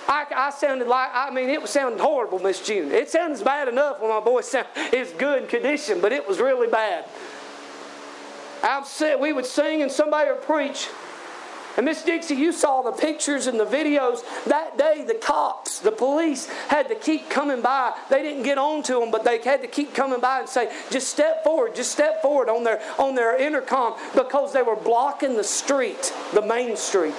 I, 0.08 0.25
I, 0.34 0.50
sounded 0.50 0.86
like, 0.86 1.10
I 1.12 1.30
mean, 1.30 1.48
it 1.48 1.60
was 1.60 1.70
sounding 1.70 1.98
horrible, 1.98 2.38
Miss 2.38 2.64
June. 2.64 2.92
It 2.92 3.10
sounds 3.10 3.42
bad 3.42 3.66
enough 3.66 4.00
when 4.00 4.10
my 4.10 4.20
voice 4.20 4.54
is 4.92 5.10
good 5.18 5.48
condition, 5.48 6.00
but 6.00 6.12
it 6.12 6.26
was 6.28 6.38
really 6.38 6.68
bad. 6.68 7.06
I've 8.62 8.86
said 8.86 9.20
we 9.20 9.32
would 9.32 9.46
sing 9.46 9.82
and 9.82 9.90
somebody 9.90 10.30
would 10.30 10.42
preach. 10.42 10.88
And 11.76 11.85
Miss 11.85 12.02
Dixie, 12.02 12.35
you 12.35 12.52
saw 12.52 12.83
the 12.83 12.92
pictures 12.92 13.47
and 13.47 13.61
the 13.61 13.66
videos. 13.66 14.23
That 14.45 14.78
day, 14.78 15.04
the 15.06 15.14
cops, 15.14 15.78
the 15.80 15.92
police 15.92 16.47
had 16.68 16.88
to 16.88 16.95
keep 16.95 17.28
coming 17.28 17.61
by. 17.61 17.95
They 18.09 18.23
didn't 18.23 18.45
get 18.45 18.56
on 18.56 18.83
to 18.85 18.95
them, 18.95 19.11
but 19.11 19.25
they 19.25 19.42
had 19.42 19.61
to 19.61 19.68
keep 19.68 19.95
coming 19.95 20.21
by 20.21 20.40
and 20.40 20.49
say, 20.49 20.73
just 20.90 21.09
step 21.09 21.45
forward, 21.45 21.75
just 21.75 21.92
step 21.92 22.23
forward 22.23 22.49
on 22.49 22.64
their, 22.64 22.80
on 22.99 23.14
their 23.14 23.37
intercom 23.37 23.95
because 24.14 24.54
they 24.54 24.62
were 24.62 24.76
blocking 24.76 25.37
the 25.37 25.45
street, 25.45 26.14
the 26.33 26.42
main 26.42 26.76
street. 26.76 27.14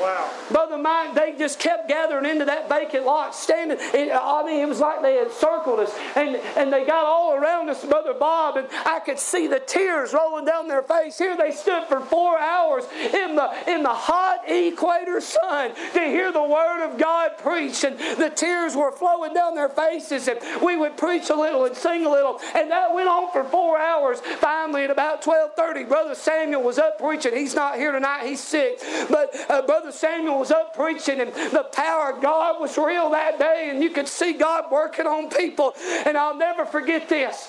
Wow. 0.00 0.30
Brother 0.50 0.78
Mike, 0.78 1.14
they 1.14 1.34
just 1.38 1.58
kept 1.58 1.88
gathering 1.88 2.26
into 2.26 2.44
that 2.44 2.68
vacant 2.68 3.04
lot, 3.06 3.34
standing. 3.34 3.78
I 3.80 4.42
mean, 4.44 4.60
it 4.60 4.68
was 4.68 4.80
like 4.80 5.02
they 5.02 5.16
had 5.16 5.32
circled 5.32 5.80
us, 5.80 5.92
and, 6.14 6.36
and 6.56 6.72
they 6.72 6.84
got 6.84 7.04
all 7.04 7.34
around 7.34 7.68
us, 7.70 7.84
Brother 7.84 8.14
Bob, 8.14 8.56
and 8.56 8.68
I 8.84 9.00
could 9.00 9.18
see 9.18 9.46
the 9.46 9.60
tears 9.60 10.12
rolling 10.12 10.44
down 10.44 10.68
their 10.68 10.82
face. 10.82 11.18
Here 11.18 11.36
they 11.36 11.50
stood 11.50 11.84
for 11.84 12.00
four 12.00 12.38
hours 12.38 12.84
in 13.12 13.36
the 13.36 13.50
in 13.66 13.82
the 13.82 13.94
hot 13.94 14.40
equator 14.48 15.20
sun 15.20 15.72
to 15.94 16.00
hear 16.00 16.32
the 16.32 16.42
Word 16.42 16.84
of 16.84 16.98
God 16.98 17.38
preached, 17.38 17.84
and 17.84 17.98
the 17.98 18.30
tears 18.30 18.76
were 18.76 18.92
flowing 18.92 19.34
down 19.34 19.54
their 19.54 19.68
faces, 19.68 20.28
and 20.28 20.38
we 20.62 20.76
would 20.76 20.96
preach 20.96 21.30
a 21.30 21.34
little 21.34 21.64
and 21.64 21.76
sing 21.76 22.04
a 22.04 22.10
little, 22.10 22.40
and 22.54 22.70
that 22.70 22.94
went 22.94 23.08
on 23.08 23.32
for 23.32 23.44
four 23.44 23.78
hours. 23.78 24.20
Finally, 24.40 24.84
at 24.84 24.90
about 24.90 25.22
twelve 25.22 25.54
thirty, 25.54 25.84
Brother 25.84 26.14
Samuel 26.14 26.62
was 26.62 26.78
up 26.78 26.98
preaching. 26.98 27.34
He's 27.34 27.54
not 27.54 27.76
here 27.76 27.92
tonight; 27.92 28.26
he's 28.26 28.40
sick, 28.42 28.80
but 29.08 29.34
uh, 29.48 29.62
Brother 29.62 29.85
Brother 29.86 29.98
Samuel 29.98 30.40
was 30.40 30.50
up 30.50 30.74
preaching, 30.74 31.20
and 31.20 31.32
the 31.32 31.62
power 31.62 32.10
of 32.10 32.20
God 32.20 32.60
was 32.60 32.76
real 32.76 33.08
that 33.10 33.38
day, 33.38 33.68
and 33.70 33.80
you 33.80 33.90
could 33.90 34.08
see 34.08 34.32
God 34.32 34.64
working 34.68 35.06
on 35.06 35.30
people. 35.30 35.76
And 36.04 36.18
I'll 36.18 36.36
never 36.36 36.64
forget 36.64 37.08
this. 37.08 37.48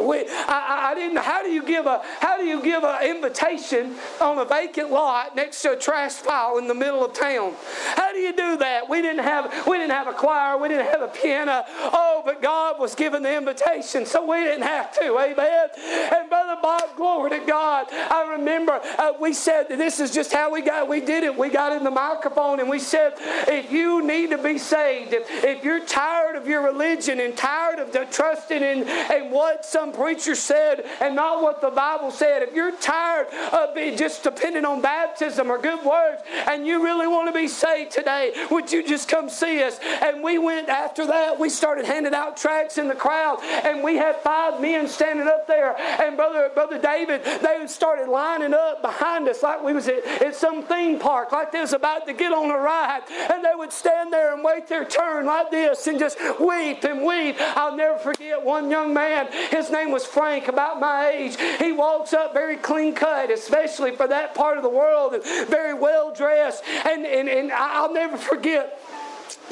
We, 0.00 0.24
I, 0.28 0.90
I, 0.90 0.94
didn't. 0.94 1.18
How 1.18 1.42
do 1.42 1.50
you 1.50 1.62
give 1.62 1.86
a 1.86 2.02
How 2.20 2.36
do 2.36 2.44
you 2.44 2.62
give 2.62 2.82
an 2.84 3.04
invitation 3.04 3.94
on 4.20 4.38
a 4.38 4.44
vacant 4.44 4.90
lot 4.90 5.36
next 5.36 5.62
to 5.62 5.72
a 5.72 5.76
trash 5.76 6.22
pile 6.22 6.58
in 6.58 6.66
the 6.66 6.74
middle 6.74 7.04
of 7.04 7.12
town? 7.12 7.54
How 7.94 8.12
do 8.12 8.18
you 8.18 8.32
do 8.32 8.56
that? 8.58 8.88
We 8.88 9.02
didn't 9.02 9.24
have 9.24 9.66
We 9.66 9.76
didn't 9.76 9.92
have 9.92 10.08
a 10.08 10.12
choir. 10.12 10.58
We 10.58 10.68
didn't 10.68 10.86
have 10.86 11.02
a 11.02 11.08
piano. 11.08 11.64
Oh, 11.68 12.22
but 12.24 12.42
God 12.42 12.78
was 12.78 12.94
giving 12.94 13.22
the 13.22 13.36
invitation, 13.36 14.06
so 14.06 14.28
we 14.28 14.38
didn't 14.38 14.62
have 14.62 14.92
to. 14.94 15.18
Amen. 15.18 15.68
And 16.12 16.28
brother 16.28 16.60
Bob, 16.60 16.96
glory 16.96 17.30
to 17.30 17.46
God. 17.46 17.86
I 17.90 18.34
remember 18.36 18.80
uh, 18.98 19.12
we 19.20 19.32
said 19.32 19.68
this 19.68 20.00
is 20.00 20.10
just 20.10 20.32
how 20.32 20.52
we 20.52 20.62
got. 20.62 20.88
We 20.88 21.00
did 21.00 21.24
it. 21.24 21.36
We 21.36 21.50
got 21.50 21.72
in 21.72 21.84
the 21.84 21.90
microphone 21.90 22.60
and 22.60 22.68
we 22.68 22.78
said, 22.78 23.14
if 23.18 23.70
you 23.70 24.04
need 24.04 24.30
to 24.30 24.38
be 24.38 24.58
saved, 24.58 25.12
if, 25.12 25.28
if 25.44 25.64
you're 25.64 25.84
tired 25.84 26.36
of 26.36 26.46
your 26.46 26.62
religion 26.62 27.20
and 27.20 27.36
tired 27.36 27.78
of 27.78 27.92
the 27.92 28.06
trusting 28.10 28.62
in, 28.62 28.88
in 28.88 29.30
what 29.30 29.64
some 29.64 29.83
some 29.84 29.92
preacher 29.92 30.34
said 30.34 30.84
and 31.00 31.14
not 31.14 31.42
what 31.42 31.60
the 31.60 31.68
Bible 31.68 32.10
said. 32.10 32.42
If 32.42 32.54
you're 32.54 32.74
tired 32.76 33.26
of 33.52 33.74
being 33.74 33.96
just 33.96 34.22
depending 34.22 34.64
on 34.64 34.80
baptism 34.80 35.50
or 35.50 35.58
good 35.58 35.84
words 35.84 36.22
and 36.48 36.66
you 36.66 36.82
really 36.82 37.06
want 37.06 37.28
to 37.28 37.38
be 37.38 37.48
saved 37.48 37.92
today, 37.92 38.32
would 38.50 38.72
you 38.72 38.86
just 38.86 39.08
come 39.08 39.28
see 39.28 39.62
us? 39.62 39.78
And 40.02 40.22
we 40.22 40.38
went 40.38 40.70
after 40.70 41.06
that. 41.06 41.38
We 41.38 41.50
started 41.50 41.84
handing 41.84 42.14
out 42.14 42.36
tracts 42.36 42.78
in 42.78 42.88
the 42.88 42.94
crowd, 42.94 43.40
and 43.42 43.82
we 43.82 43.96
had 43.96 44.16
five 44.16 44.60
men 44.60 44.88
standing 44.88 45.26
up 45.26 45.46
there. 45.46 45.76
And 45.78 46.16
brother, 46.16 46.50
brother 46.54 46.80
David, 46.80 47.22
they 47.24 47.64
started 47.66 48.08
lining 48.08 48.54
up 48.54 48.80
behind 48.80 49.28
us 49.28 49.42
like 49.42 49.62
we 49.62 49.72
was 49.72 49.88
at, 49.88 50.04
at 50.22 50.34
some 50.34 50.62
theme 50.64 50.98
park, 50.98 51.32
like 51.32 51.52
they 51.52 51.60
was 51.60 51.72
about 51.72 52.06
to 52.06 52.12
get 52.12 52.32
on 52.32 52.50
a 52.50 52.58
ride. 52.58 53.02
And 53.30 53.44
they 53.44 53.54
would 53.54 53.72
stand 53.72 54.12
there 54.12 54.32
and 54.34 54.42
wait 54.42 54.66
their 54.66 54.84
turn 54.84 55.26
like 55.26 55.50
this 55.50 55.86
and 55.86 55.98
just 55.98 56.18
weep 56.40 56.84
and 56.84 57.04
weep. 57.04 57.36
I'll 57.38 57.76
never 57.76 57.98
forget 57.98 58.42
one 58.42 58.70
young 58.70 58.94
man. 58.94 59.28
His 59.50 59.70
name 59.74 59.90
was 59.90 60.06
Frank, 60.06 60.48
about 60.48 60.80
my 60.80 61.10
age. 61.10 61.36
He 61.58 61.72
walks 61.72 62.14
up 62.14 62.32
very 62.32 62.56
clean 62.56 62.94
cut, 62.94 63.30
especially 63.30 63.94
for 63.94 64.08
that 64.08 64.34
part 64.34 64.56
of 64.56 64.62
the 64.62 64.70
world, 64.70 65.12
and 65.12 65.22
very 65.48 65.74
well 65.74 66.14
dressed. 66.14 66.64
And, 66.86 67.04
and, 67.04 67.28
and 67.28 67.52
I'll 67.52 67.92
never 67.92 68.16
forget 68.16 68.80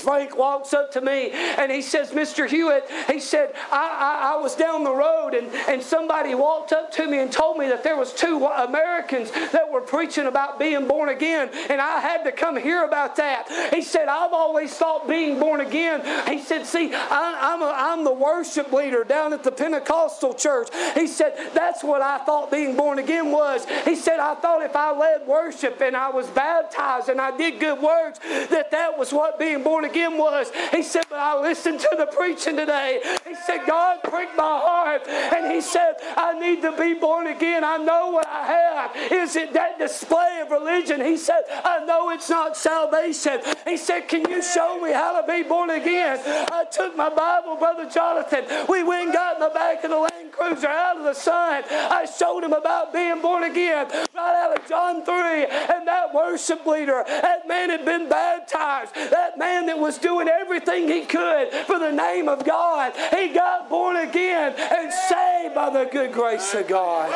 Frank 0.03 0.37
walks 0.37 0.75
up 0.75 0.91
to 0.93 1.01
me 1.01 1.31
and 1.33 1.71
he 1.71 1.81
says, 1.81 2.11
Mr. 2.11 2.49
Hewitt, 2.49 2.85
he 3.09 3.21
said, 3.21 3.55
I, 3.71 4.33
I, 4.33 4.35
I, 4.35 4.43
was 4.43 4.57
down 4.57 4.83
the 4.83 4.95
road 4.95 5.35
and, 5.35 5.47
and 5.69 5.81
somebody 5.81 6.35
walked 6.35 6.73
up 6.73 6.91
to 6.93 7.07
me 7.07 7.21
and 7.21 7.31
told 7.31 7.57
me 7.57 7.69
that 7.69 7.85
there 7.85 7.97
was 7.97 8.13
two 8.13 8.45
Americans 8.45 9.31
that 9.53 9.71
were 9.71 9.81
preaching 9.81 10.27
about 10.27 10.59
being 10.59 10.89
born 10.89 11.09
again 11.09 11.51
and 11.71 11.81
I 11.81 12.01
had 12.01 12.25
to 12.25 12.33
come 12.33 12.57
hear 12.57 12.85
about 12.85 13.17
that. 13.17 13.73
He 13.73 13.83
said, 13.83 14.09
I've 14.09 14.33
always 14.33 14.75
thought 14.75 15.07
being 15.09 15.39
born 15.39 15.61
again. 15.61 16.03
He 16.29 16.41
said, 16.41 16.67
see, 16.67 16.93
I, 16.93 17.55
am 17.55 17.63
a, 17.63 17.73
I'm 17.75 18.05
the 18.05 18.13
worship 18.13 18.73
leader 18.73 19.05
down 19.05 19.33
at 19.33 19.45
the 19.45 19.53
Pentecostal 19.53 20.35
church. 20.35 20.69
He 20.95 21.07
said, 21.07 21.35
that's 21.55 21.85
what 21.85 22.03
I 22.03 22.19
thought 22.25 22.51
being 22.51 22.77
born 22.77 22.99
again 22.99 23.31
was. 23.31 23.67
He 23.85 23.95
said, 23.95 24.19
I 24.19 24.35
thought 24.35 24.63
if 24.63 24.75
I 24.75 24.97
led 24.97 25.27
worship 25.27 25.81
and 25.81 25.97
I 25.97 26.11
was 26.11 26.27
baptized 26.29 27.09
and 27.09 27.21
I 27.21 27.37
did 27.37 27.61
good 27.61 27.81
works, 27.81 28.19
that 28.19 28.71
that 28.73 28.99
was 28.99 29.13
what 29.13 29.39
being 29.39 29.62
born 29.63 29.85
again 29.85 30.19
was, 30.19 30.51
he 30.71 30.83
said, 30.83 31.05
But 31.09 31.19
I 31.19 31.41
listened 31.41 31.81
to 31.81 31.89
the 31.97 32.07
preaching 32.07 32.57
today. 32.57 33.01
He 33.27 33.35
said, 33.35 33.67
God 33.67 34.03
pricked 34.03 34.37
my 34.37 34.61
heart. 34.63 35.07
And 35.09 35.53
he 35.53 35.61
said, 35.61 35.97
I 36.17 36.39
need 36.39 36.63
to 36.63 36.77
be 36.77 36.95
born 36.95 37.27
again. 37.27 37.65
I 37.65 37.77
know 37.77 38.11
what 38.11 38.27
I 38.27 38.47
have. 38.47 39.13
Is 39.13 39.37
it 39.37 39.53
that 39.55 39.79
display 39.79 40.41
of 40.43 40.51
religion? 40.51 41.01
He 41.01 41.17
said, 41.17 41.43
I 41.65 41.85
know 41.85 42.11
it's 42.11 42.31
not 42.31 42.57
salvation. 42.57 43.41
He 43.67 43.77
said, 43.77 44.09
Can 44.09 44.29
you 44.29 44.43
show 44.43 44.81
me 44.81 44.93
how 44.93 45.21
to 45.21 45.27
be 45.27 45.43
born 45.43 45.71
again? 45.71 46.21
I 46.53 46.65
took 46.71 46.97
my 46.97 47.09
Bible, 47.09 47.57
Brother 47.57 47.89
Jonathan. 47.89 48.45
We 48.69 48.83
went 48.83 49.05
and 49.05 49.13
got 49.13 49.37
in 49.37 49.41
the 49.41 49.51
back 49.55 49.85
of 49.85 49.91
the 49.91 49.99
Land 49.99 50.33
Cruiser 50.33 50.69
out 50.69 50.97
of 50.97 51.05
the 51.05 51.15
sun. 51.15 51.65
I 51.71 52.07
showed 52.07 52.43
him 52.43 52.53
about 52.53 52.93
being 52.93 53.21
born 53.21 53.45
again 53.45 53.89
right 54.15 54.45
out 54.45 54.59
of 54.59 54.69
John 54.69 55.05
3. 55.05 55.15
And 55.15 55.87
that 55.87 56.15
worship 56.15 56.67
leader, 56.67 57.05
that 57.07 57.47
man 57.47 57.71
had 57.71 57.85
been 57.85 58.09
baptized. 58.09 58.95
That 58.95 59.39
man 59.39 59.52
that 59.67 59.79
was 59.79 59.99
doing 59.99 60.29
everything 60.29 60.89
he 60.89 61.03
could 61.05 61.51
for 61.67 61.79
the 61.79 61.93
name 61.93 62.29
of 62.29 62.45
God. 62.45 62.93
He 63.11 63.29
got 63.29 63.69
born 63.69 63.97
again 63.97 64.55
and 64.57 64.93
saved 64.93 65.55
by 65.55 65.71
the 65.71 65.89
good 65.91 66.13
grace 66.13 66.55
of 66.55 66.69
God. 66.69 67.13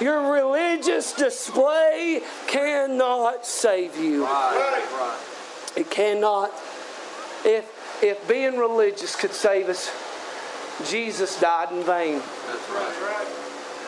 Your 0.00 0.32
religious 0.32 1.12
display 1.12 2.22
cannot 2.48 3.46
save 3.46 3.96
you. 3.96 4.26
It 5.76 5.90
cannot. 5.90 6.50
If 7.44 7.82
if 8.02 8.26
being 8.26 8.58
religious 8.58 9.14
could 9.14 9.32
save 9.32 9.68
us, 9.68 9.90
Jesus 10.90 11.40
died 11.40 11.70
in 11.70 11.84
vain. 11.84 12.20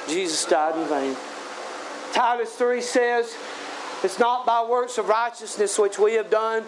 Jesus 0.09 0.45
died 0.45 0.79
in 0.79 0.87
vain. 0.87 1.17
Titus 2.13 2.55
3 2.55 2.81
says, 2.81 3.37
It's 4.05 4.21
not 4.21 4.47
by 4.47 4.65
works 4.65 4.99
of 4.99 5.09
righteousness 5.09 5.77
which 5.79 5.99
we 5.99 6.15
have 6.15 6.31
done, 6.31 6.63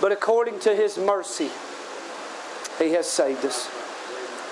but 0.00 0.12
according 0.12 0.60
to 0.60 0.74
his 0.74 0.96
mercy, 0.98 1.50
he 2.78 2.92
has 2.92 3.06
saved 3.08 3.44
us. 3.44 3.68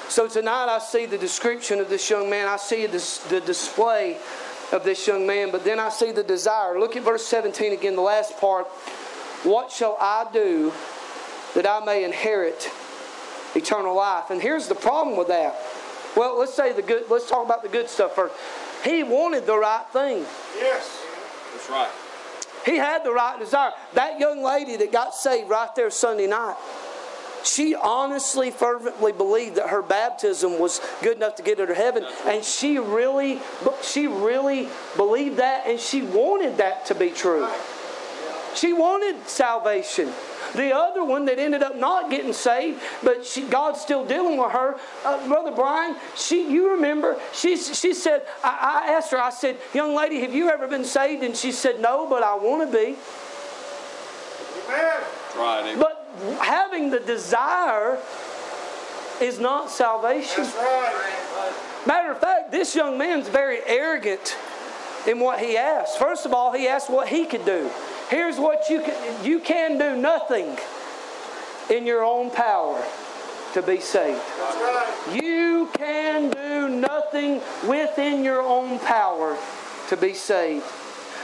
So 0.08 0.26
tonight 0.26 0.66
I 0.66 0.78
see 0.78 1.06
the 1.06 1.18
description 1.18 1.80
of 1.80 1.88
this 1.90 2.08
young 2.08 2.30
man. 2.30 2.48
I 2.48 2.56
see 2.56 2.86
the 2.86 3.42
display 3.44 4.18
of 4.72 4.84
this 4.84 5.06
young 5.06 5.26
man, 5.26 5.50
but 5.50 5.64
then 5.64 5.78
I 5.78 5.88
see 5.90 6.12
the 6.12 6.22
desire. 6.22 6.78
Look 6.78 6.96
at 6.96 7.02
verse 7.02 7.24
17 7.26 7.72
again, 7.72 7.94
the 7.94 8.02
last 8.02 8.38
part. 8.38 8.66
What 9.44 9.70
shall 9.70 9.96
I 10.00 10.26
do 10.32 10.72
that 11.54 11.66
I 11.66 11.84
may 11.84 12.04
inherit 12.04 12.70
eternal 13.54 13.94
life? 13.94 14.30
And 14.30 14.40
here's 14.42 14.66
the 14.66 14.74
problem 14.74 15.16
with 15.16 15.28
that. 15.28 15.56
Well, 16.16 16.38
let's 16.38 16.54
say 16.54 16.72
the 16.72 16.82
good, 16.82 17.04
let's 17.10 17.28
talk 17.28 17.44
about 17.44 17.62
the 17.62 17.68
good 17.68 17.88
stuff 17.88 18.14
first. 18.14 18.34
He 18.84 19.02
wanted 19.02 19.46
the 19.46 19.56
right 19.56 19.84
thing. 19.92 20.24
Yes. 20.56 21.02
That's 21.52 21.70
right. 21.70 21.90
He 22.68 22.76
had 22.76 23.02
the 23.02 23.12
right 23.12 23.38
desire. 23.38 23.72
That 23.94 24.20
young 24.20 24.42
lady 24.42 24.76
that 24.76 24.92
got 24.92 25.14
saved 25.14 25.48
right 25.48 25.74
there 25.74 25.90
Sunday 25.90 26.26
night, 26.26 26.56
she 27.42 27.74
honestly, 27.74 28.50
fervently 28.50 29.12
believed 29.12 29.56
that 29.56 29.70
her 29.70 29.80
baptism 29.80 30.58
was 30.58 30.80
good 31.02 31.16
enough 31.16 31.36
to 31.36 31.42
get 31.42 31.58
her 31.60 31.66
to 31.66 31.74
heaven, 31.74 32.04
and 32.26 32.44
she 32.44 32.78
really, 32.78 33.40
she 33.80 34.06
really 34.06 34.68
believed 34.96 35.38
that, 35.38 35.66
and 35.66 35.80
she 35.80 36.02
wanted 36.02 36.58
that 36.58 36.84
to 36.86 36.94
be 36.94 37.08
true. 37.08 37.48
She 38.54 38.72
wanted 38.72 39.28
salvation. 39.28 40.12
The 40.54 40.74
other 40.74 41.04
one 41.04 41.26
that 41.26 41.38
ended 41.38 41.62
up 41.62 41.76
not 41.76 42.10
getting 42.10 42.32
saved, 42.32 42.80
but 43.02 43.24
she, 43.24 43.42
God's 43.42 43.80
still 43.80 44.04
dealing 44.04 44.38
with 44.38 44.52
her, 44.52 44.76
uh, 45.04 45.28
Brother 45.28 45.52
Brian. 45.52 45.96
She, 46.16 46.50
you 46.50 46.70
remember, 46.70 47.18
she, 47.32 47.56
she 47.56 47.92
said, 47.92 48.22
I, 48.42 48.84
I 48.86 48.92
asked 48.92 49.10
her, 49.10 49.20
I 49.20 49.30
said, 49.30 49.58
young 49.74 49.94
lady, 49.94 50.20
have 50.20 50.34
you 50.34 50.48
ever 50.48 50.66
been 50.66 50.84
saved? 50.84 51.22
And 51.22 51.36
she 51.36 51.52
said, 51.52 51.80
no, 51.80 52.06
but 52.08 52.22
I 52.22 52.34
want 52.34 52.70
to 52.70 52.76
be. 52.76 52.96
Amen. 54.64 55.02
Right. 55.36 55.60
Amen. 55.60 55.78
But 55.78 56.08
having 56.40 56.90
the 56.90 57.00
desire 57.00 57.98
is 59.20 59.38
not 59.38 59.70
salvation. 59.70 60.44
That's 60.44 60.56
right. 60.56 61.86
Matter 61.86 62.12
of 62.12 62.20
fact, 62.20 62.52
this 62.52 62.74
young 62.74 62.98
man's 62.98 63.28
very 63.28 63.60
arrogant 63.66 64.36
in 65.06 65.20
what 65.20 65.40
he 65.40 65.56
asked. 65.56 65.98
First 65.98 66.26
of 66.26 66.32
all, 66.32 66.52
he 66.52 66.68
asked 66.68 66.90
what 66.90 67.08
he 67.08 67.24
could 67.24 67.44
do. 67.44 67.70
Here's 68.08 68.38
what 68.38 68.70
you 68.70 68.80
can 68.80 69.24
you 69.24 69.40
can 69.40 69.78
do 69.78 69.96
nothing 69.96 70.56
in 71.70 71.86
your 71.86 72.02
own 72.02 72.30
power 72.30 72.82
to 73.54 73.62
be 73.62 73.80
saved. 73.80 74.20
You 75.12 75.68
can 75.74 76.30
do 76.30 76.68
nothing 76.68 77.40
within 77.66 78.24
your 78.24 78.42
own 78.42 78.78
power 78.80 79.36
to 79.88 79.96
be 79.96 80.14
saved. 80.14 80.64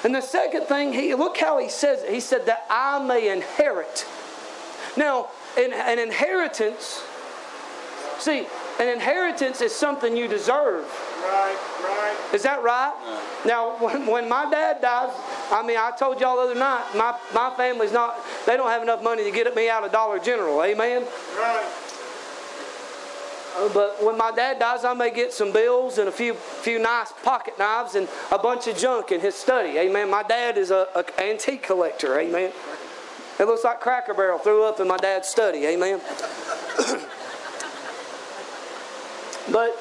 And 0.05 0.15
the 0.15 0.21
second 0.21 0.65
thing, 0.65 0.93
he 0.93 1.15
look 1.15 1.39
how 1.39 1.59
he 1.59 1.69
says 1.69 2.03
it. 2.03 2.13
He 2.13 2.21
said 2.21 2.47
that 2.47 2.67
I 2.69 3.03
may 3.05 3.31
inherit. 3.31 4.07
Now, 4.97 5.29
an, 5.57 5.73
an 5.73 5.99
inheritance, 5.99 7.03
see, 8.19 8.47
an 8.81 8.89
inheritance 8.89 9.61
is 9.61 9.73
something 9.75 10.17
you 10.17 10.27
deserve. 10.29 10.85
Right. 11.23 11.57
Right. 11.83 12.17
Is 12.35 12.43
that 12.43 12.63
right? 12.63 12.93
Now, 13.47 13.77
when, 13.79 14.07
when 14.07 14.29
my 14.29 14.51
dad 14.51 14.81
dies, 14.81 15.11
I 15.51 15.63
mean, 15.65 15.77
I 15.77 15.93
told 15.97 16.21
y'all 16.21 16.37
the 16.37 16.43
other 16.43 16.59
night, 16.59 16.85
my, 16.95 17.17
my 17.33 17.55
family's 17.57 17.93
not, 17.93 18.17
they 18.47 18.57
don't 18.57 18.69
have 18.71 18.83
enough 18.83 19.03
money 19.03 19.23
to 19.25 19.31
get 19.31 19.47
at 19.47 19.55
me 19.55 19.69
out 19.69 19.85
of 19.85 19.93
Dollar 19.93 20.19
General. 20.19 20.63
Amen? 20.63 21.03
Right. 21.37 21.73
Uh, 23.57 23.69
But 23.73 24.03
when 24.03 24.17
my 24.19 24.33
dad 24.33 24.59
dies, 24.59 24.85
I 24.85 24.95
may 24.95 25.11
get 25.11 25.33
some 25.33 25.53
bills 25.53 25.99
and 25.99 26.09
a 26.09 26.13
few 26.13 26.35
few 26.35 26.81
nice 26.81 27.13
pocket 27.23 27.57
knives 27.57 27.95
and 27.95 28.09
a 28.33 28.39
bunch 28.39 28.67
of 28.67 28.77
junk 28.77 29.13
in 29.13 29.21
his 29.21 29.37
study. 29.37 29.79
Amen. 29.79 30.11
My 30.11 30.25
dad 30.25 30.59
is 30.59 30.73
a, 30.73 30.89
a 30.97 31.05
antique 31.23 31.63
collector. 31.63 32.19
Amen. 32.19 32.51
It 33.39 33.45
looks 33.47 33.63
like 33.63 33.81
Cracker 33.81 34.15
Barrel 34.15 34.39
threw 34.39 34.65
up 34.65 34.81
in 34.81 34.89
my 34.89 34.97
dad's 34.97 35.29
study. 35.29 35.67
Amen. 35.67 36.01
but 39.51 39.77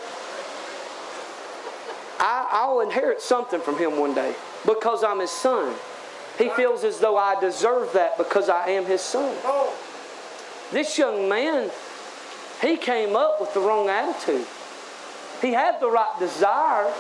I, 2.20 2.48
I'll 2.52 2.82
inherit 2.82 3.22
something 3.22 3.60
from 3.60 3.78
him 3.78 4.00
one 4.00 4.14
day 4.14 4.36
because 4.66 5.04
I'm 5.04 5.20
his 5.20 5.32
son. 5.32 5.74
He 6.38 6.50
feels 6.50 6.84
as 6.84 7.00
though 7.00 7.18
I 7.18 7.40
deserve 7.40 7.94
that 7.94 8.18
because 8.18 8.50
I 8.50 8.70
am 8.70 8.86
his 8.86 9.02
son. 9.02 9.36
This 10.72 10.98
young 10.98 11.30
man, 11.30 11.70
he 12.62 12.78
came 12.78 13.16
up 13.16 13.40
with 13.40 13.54
the 13.54 13.60
wrong 13.60 13.90
attitude. 13.90 14.48
He 15.42 15.52
had 15.52 15.80
the 15.80 15.90
right 15.90 16.18
desire, 16.20 16.92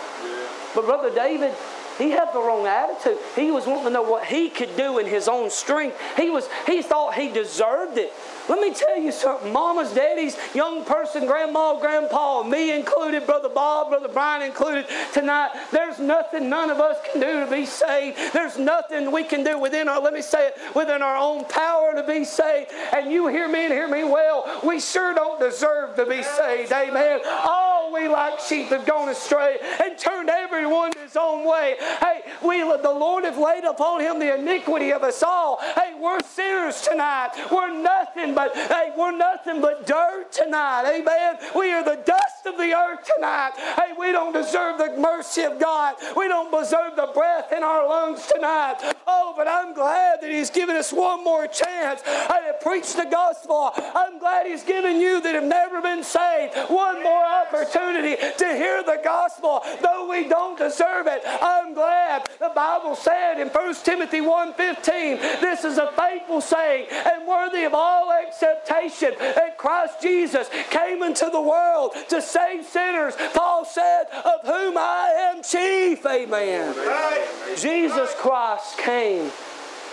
but 0.76 0.86
Brother 0.86 1.10
David, 1.10 1.54
he 1.98 2.12
had 2.12 2.34
the 2.34 2.40
wrong 2.40 2.66
attitude. 2.66 3.18
He 3.36 3.52
was 3.52 3.66
wanting 3.66 3.86
to 3.86 3.90
know 3.92 4.02
what 4.02 4.26
he 4.26 4.50
could 4.50 4.76
do 4.76 5.00
in 5.00 5.06
his 5.06 5.28
own 5.28 5.50
strength. 5.50 5.98
He 6.18 6.30
was 6.30 6.48
he 6.66 6.82
thought 6.82 7.16
he 7.16 7.30
deserved 7.30 7.98
it. 7.98 8.14
Let 8.50 8.60
me 8.60 8.74
tell 8.74 8.98
you 8.98 9.12
something, 9.12 9.54
mamas, 9.54 9.94
daddies, 9.94 10.38
young 10.54 10.84
person, 10.84 11.26
grandma, 11.26 11.80
grandpa, 11.80 12.44
me 12.44 12.76
included, 12.76 13.26
Brother 13.26 13.48
Bob, 13.48 13.90
Brother 13.90 14.10
Brian 14.10 14.42
included 14.42 14.86
tonight. 15.14 15.52
There's 15.72 15.98
nothing 16.00 16.50
none 16.50 16.70
of 16.70 16.80
us 16.80 16.98
can 17.10 17.22
do 17.22 17.46
to 17.46 17.50
be 17.50 17.66
saved. 17.66 18.18
There's 18.34 18.58
nothing 18.58 19.12
we 19.12 19.24
can 19.24 19.46
do 19.46 19.58
within 19.58 19.88
our, 19.88 20.02
let 20.02 20.14
me 20.14 20.22
say 20.22 20.48
it, 20.48 20.58
within 20.76 21.02
our 21.02 21.16
own 21.16 21.46
power 21.46 21.94
to 21.96 22.04
be 22.04 22.26
saved. 22.26 22.72
And 22.94 23.12
you 23.12 23.28
hear 23.28 23.48
me 23.48 23.66
and 23.66 23.74
hear 23.74 23.88
me 23.88 24.04
well, 24.04 24.60
we 24.64 24.82
sure 24.82 25.14
don't 25.14 25.40
deserve 25.40 25.96
to 25.96 26.06
be 26.06 26.22
saved. 26.22 26.72
Amen. 26.74 27.22
All 27.26 27.73
we 27.94 28.08
like 28.08 28.40
sheep 28.40 28.68
have 28.68 28.86
gone 28.86 29.10
astray 29.10 29.58
and 29.84 29.98
turned 29.98 30.30
everyone 30.30 30.92
his 31.02 31.16
own 31.16 31.48
way. 31.48 31.76
Hey, 32.00 32.22
we 32.44 32.60
the 32.60 32.92
Lord 32.92 33.24
have 33.24 33.38
laid 33.38 33.64
upon 33.64 34.02
him 34.02 34.20
the 34.20 34.36
iniquity 34.36 34.92
of 34.92 35.04
us 35.04 35.22
all. 35.22 35.60
Hey, 35.76 35.94
we're 36.00 36.20
sinners 36.22 36.82
tonight. 36.82 37.32
We're 37.52 37.72
nothing 37.82 38.34
but 38.34 38.56
hey, 38.56 38.92
we're 38.98 39.16
nothing 39.16 39.62
but 39.62 39.86
dirt 39.86 40.32
tonight. 40.32 40.90
Amen. 40.90 41.38
We 41.56 41.72
are 41.72 41.84
the 41.84 42.02
dust 42.04 42.46
of 42.46 42.58
the 42.58 42.74
earth 42.74 43.08
tonight. 43.16 43.52
Hey, 43.56 43.94
we 43.98 44.12
don't 44.12 44.34
deserve 44.34 44.78
the 44.78 44.98
mercy 44.98 45.44
of 45.44 45.60
God. 45.60 45.96
We 46.18 46.28
don't 46.28 46.52
deserve 46.52 46.96
the 46.96 47.12
breath 47.14 47.52
in 47.52 47.64
our 47.64 47.88
lungs 47.88 48.26
tonight. 48.34 48.96
Oh, 49.08 49.34
but 49.36 49.48
I'm 49.48 49.74
glad 49.74 50.22
that 50.22 50.32
He's 50.32 50.50
given 50.50 50.76
us 50.76 50.92
one 50.92 51.24
more 51.24 51.48
chance 51.48 52.02
to 52.02 52.56
preach 52.62 52.94
the 52.94 53.06
gospel. 53.06 53.72
I'm 53.76 54.20
glad 54.20 54.48
He's 54.48 54.64
given 54.64 55.00
you 55.00 55.22
that 55.22 55.36
have 55.36 55.44
never 55.44 55.82
been 55.82 56.04
saved 56.04 56.56
one 56.70 57.02
more 57.04 57.24
opportunity 57.26 58.16
to 58.16 58.46
hear 58.56 58.84
the 58.84 59.00
gospel, 59.04 59.62
though 59.82 60.10
we 60.10 60.28
don't 60.28 60.58
deserve 60.58 61.08
it. 61.08 61.22
I'm 61.26 61.74
glad 61.74 62.30
the 62.40 62.52
Bible 62.56 62.96
said 62.96 63.40
in 63.40 63.50
1 63.50 63.76
Timothy 63.84 64.22
1:15, 64.22 65.20
this 65.42 65.64
is 65.64 65.78
a 65.78 65.92
faithful 65.98 66.42
saying 66.42 66.88
and 66.92 67.28
worthy 67.28 67.64
of 67.64 67.74
all 67.74 68.12
acceptation 68.12 69.14
that 69.20 69.58
Christ 69.58 70.02
Jesus 70.02 70.50
came 70.70 71.04
into 71.04 71.30
the 71.32 71.42
world 71.42 71.94
to 72.10 72.22
save 72.22 72.66
sinners. 72.66 73.16
Paul 73.34 73.66
said, 73.66 74.06
of 74.26 74.42
whom 74.46 74.78
I 74.78 75.32
am 75.32 75.44
chief. 75.44 76.06
Amen. 76.06 76.76
Right. 76.78 77.56
Jesus 77.58 78.14
Christ 78.16 78.78
came 78.78 78.93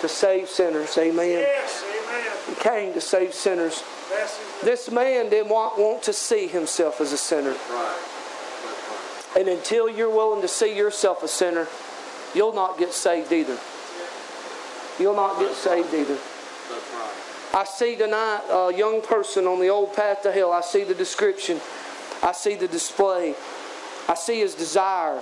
to 0.00 0.08
save 0.08 0.48
sinners. 0.48 0.96
Amen. 0.98 1.28
Yes. 1.28 1.84
Amen. 1.84 2.30
He 2.48 2.54
came 2.62 2.94
to 2.94 3.00
save 3.00 3.34
sinners. 3.34 3.82
This 4.62 4.90
man 4.90 5.30
didn't 5.30 5.50
want, 5.50 5.78
want 5.78 6.02
to 6.04 6.12
see 6.12 6.46
himself 6.46 7.00
as 7.00 7.12
a 7.12 7.16
sinner. 7.16 7.50
Right. 7.50 7.58
That's 7.70 9.36
And 9.36 9.48
until 9.48 9.88
you're 9.88 10.10
willing 10.10 10.42
to 10.42 10.48
see 10.48 10.76
yourself 10.76 11.22
a 11.22 11.28
sinner, 11.28 11.66
you'll 12.34 12.52
not 12.52 12.78
get 12.78 12.92
saved 12.92 13.32
either. 13.32 13.58
You'll 14.98 15.16
not 15.16 15.38
get 15.38 15.54
saved 15.54 15.94
either. 15.94 16.14
right. 16.14 16.22
That's 16.68 16.92
right. 16.92 17.60
I 17.60 17.64
see 17.64 17.96
tonight 17.96 18.42
a 18.50 18.72
young 18.76 19.00
person 19.00 19.46
on 19.46 19.60
the 19.60 19.68
old 19.68 19.94
path 19.94 20.22
to 20.22 20.32
hell. 20.32 20.52
I 20.52 20.60
see 20.60 20.84
the 20.84 20.94
description. 20.94 21.60
I 22.22 22.32
see 22.32 22.54
the 22.54 22.68
display. 22.68 23.34
I 24.08 24.14
see 24.14 24.40
his 24.40 24.54
desire. 24.54 25.20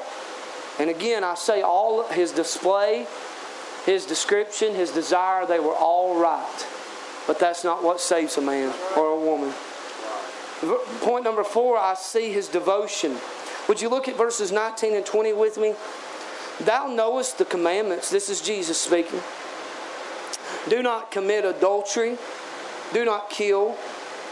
And 0.79 0.91
again, 0.91 1.25
I 1.25 1.35
say 1.35 1.63
all 1.63 2.05
his 2.09 2.33
display, 2.33 3.07
his 3.89 4.05
description, 4.05 4.75
his 4.75 4.91
desire, 4.91 5.47
they 5.47 5.59
were 5.59 5.75
all 5.75 6.21
right. 6.21 6.67
But 7.27 7.39
that's 7.39 7.65
not 7.65 7.83
what 7.83 8.03
saves 8.03 8.37
a 8.37 8.43
man 8.43 8.75
or 8.95 9.07
a 9.07 9.19
woman. 9.19 9.55
Point 11.01 11.25
number 11.25 11.43
four, 11.43 11.79
I 11.79 11.95
see 11.95 12.31
his 12.31 12.49
devotion. 12.49 13.17
Would 13.67 13.81
you 13.81 13.89
look 13.89 14.07
at 14.07 14.15
verses 14.15 14.53
19 14.53 14.95
and 14.95 15.07
20 15.07 15.33
with 15.33 15.57
me? 15.57 15.75
Thou 16.61 16.89
knowest 16.89 17.39
the 17.39 17.47
commandments. 17.47 18.11
This 18.11 18.29
is 18.29 18.43
Jesus 18.43 18.79
speaking. 18.79 19.23
Do 20.69 20.83
not 20.83 21.11
commit 21.11 21.47
adultery. 21.47 22.19
Do 22.93 23.07
not 23.07 23.31
kill. 23.31 23.75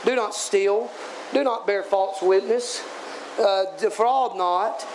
Do 0.04 0.14
not 0.14 0.34
steal. 0.34 0.90
Do 1.32 1.42
not 1.42 1.66
bear 1.66 1.82
false 1.82 2.20
witness. 2.20 2.84
Uh, 3.40 3.64
defraud 3.78 4.36
not. 4.36 4.86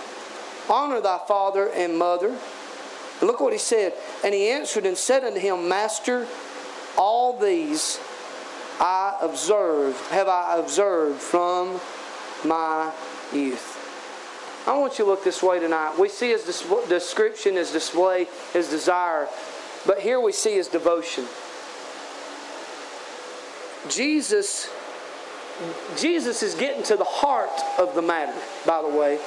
Honor 0.69 1.01
thy 1.01 1.17
father 1.27 1.71
and 1.71 1.97
mother. 1.97 2.29
And 2.29 3.27
look 3.27 3.39
what 3.39 3.53
he 3.53 3.59
said. 3.59 3.93
And 4.23 4.33
he 4.33 4.49
answered 4.49 4.85
and 4.85 4.97
said 4.97 5.23
unto 5.23 5.39
him, 5.39 5.67
Master, 5.67 6.27
all 6.97 7.37
these 7.37 7.99
I 8.79 9.17
observed, 9.21 9.97
have 10.09 10.27
I 10.27 10.57
observed 10.57 11.19
from 11.19 11.79
my 12.45 12.91
youth. 13.33 13.77
I 14.67 14.77
want 14.77 14.99
you 14.99 15.05
to 15.05 15.11
look 15.11 15.23
this 15.23 15.41
way 15.41 15.59
tonight. 15.59 15.97
We 15.97 16.07
see 16.09 16.29
his 16.29 16.43
dis- 16.43 16.65
description, 16.87 17.55
his 17.55 17.71
display, 17.71 18.27
his 18.53 18.69
desire, 18.69 19.27
but 19.87 19.99
here 19.99 20.19
we 20.19 20.31
see 20.31 20.53
his 20.53 20.67
devotion. 20.67 21.25
Jesus 23.89 24.69
Jesus 25.97 26.41
is 26.43 26.55
getting 26.55 26.83
to 26.83 26.95
the 26.95 27.03
heart 27.03 27.51
of 27.77 27.93
the 27.93 28.01
matter, 28.01 28.33
by 28.65 28.81
the 28.81 28.87
way. 28.87 29.19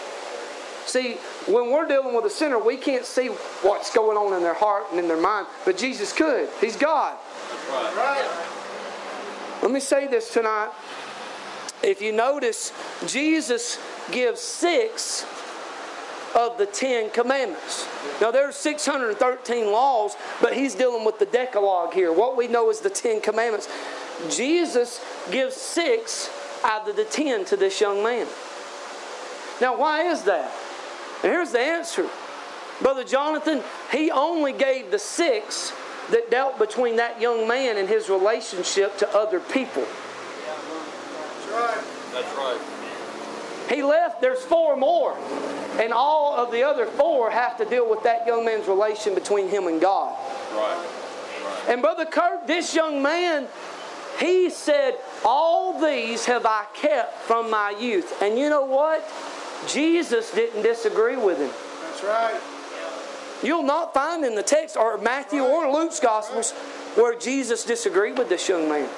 See, 0.87 1.15
when 1.47 1.71
we're 1.71 1.87
dealing 1.87 2.15
with 2.15 2.25
a 2.25 2.31
sinner, 2.31 2.59
we 2.59 2.77
can't 2.77 3.05
see 3.05 3.29
what's 3.63 3.93
going 3.93 4.17
on 4.17 4.35
in 4.35 4.43
their 4.43 4.55
heart 4.55 4.85
and 4.91 5.01
in 5.01 5.09
their 5.09 5.21
mind, 5.21 5.47
but 5.65 5.77
Jesus 5.77 6.13
could. 6.13 6.49
He's 6.61 6.77
God. 6.77 7.17
Right. 7.71 8.29
Let 9.63 9.71
me 9.71 9.81
say 9.81 10.07
this 10.07 10.33
tonight. 10.33 10.71
If 11.83 12.01
you 12.01 12.13
notice, 12.13 12.73
Jesus 13.07 13.79
gives 14.11 14.41
six 14.41 15.27
of 16.35 16.59
the 16.59 16.67
Ten 16.67 17.11
Commandments. 17.11 17.87
Now, 18.21 18.31
there's 18.31 18.57
613 18.57 19.71
laws, 19.71 20.17
but 20.41 20.55
he's 20.55 20.75
dealing 20.75 21.05
with 21.05 21.19
the 21.19 21.27
Decalogue 21.27 21.95
here. 21.95 22.13
What 22.13 22.37
we 22.37 22.49
know 22.49 22.71
is 22.71 22.81
the 22.81 22.91
Ten 22.91 23.21
Commandments. 23.21 23.69
Jesus 24.31 25.01
gives 25.31 25.57
six 25.57 26.31
out 26.65 26.89
of 26.89 26.97
the 26.97 27.05
ten 27.05 27.45
to 27.47 27.57
this 27.57 27.81
young 27.81 28.03
man. 28.03 28.27
Now, 29.61 29.77
why 29.77 30.05
is 30.05 30.23
that? 30.23 30.51
And 31.25 31.33
here's 31.33 31.53
the 31.53 31.59
answer. 31.59 32.07
Brother 32.83 33.03
Jonathan, 33.03 33.63
he 33.91 34.11
only 34.11 34.53
gave 34.53 34.91
the 34.91 34.99
six 34.99 35.73
that 36.11 36.31
dealt 36.31 36.59
between 36.59 36.97
that 36.97 37.19
young 37.19 37.49
man 37.49 37.79
and 37.79 37.89
his 37.89 38.11
relationship 38.11 38.99
to 38.99 39.09
other 39.17 39.41
people. 39.41 39.87
That's 40.45 41.49
right. 41.51 41.85
That's 42.13 42.37
right. 42.37 42.61
He 43.71 43.83
left, 43.83 44.21
there's 44.21 44.43
four 44.43 44.77
more. 44.77 45.17
And 45.81 45.95
all 45.95 46.35
of 46.37 46.53
the 46.53 46.63
other 46.63 46.85
four 46.85 47.31
have 47.31 47.57
to 47.57 47.65
deal 47.65 47.89
with 47.89 48.03
that 48.03 48.27
young 48.27 48.45
man's 48.45 48.69
relation 48.69 49.15
between 49.15 49.49
him 49.49 49.67
and 49.67 49.81
God. 49.81 50.15
Right. 50.53 50.87
And 51.69 51.81
Brother 51.81 52.05
Kirk, 52.05 52.47
this 52.47 52.75
young 52.75 53.03
man, 53.03 53.49
he 54.21 54.51
said, 54.51 54.99
All 55.25 55.81
these 55.81 56.27
have 56.27 56.45
I 56.45 56.67
kept 56.75 57.23
from 57.23 57.51
my 57.51 57.71
youth. 57.71 58.21
And 58.21 58.39
you 58.39 58.51
know 58.51 58.67
what? 58.67 59.01
Jesus 59.67 60.31
didn't 60.33 60.63
disagree 60.63 61.17
with 61.17 61.39
him. 61.39 61.51
That's 61.83 62.05
right. 62.05 62.41
You'll 63.43 63.63
not 63.63 63.93
find 63.93 64.25
in 64.25 64.35
the 64.35 64.43
text 64.43 64.77
or 64.77 64.97
Matthew 64.99 65.43
or 65.43 65.71
Luke's 65.71 66.01
Gospels 66.01 66.53
where 66.97 67.19
Jesus 67.19 67.65
disagreed 67.65 68.17
with 68.17 68.29
this 68.29 68.49
young 68.49 68.69
man. 68.69 68.89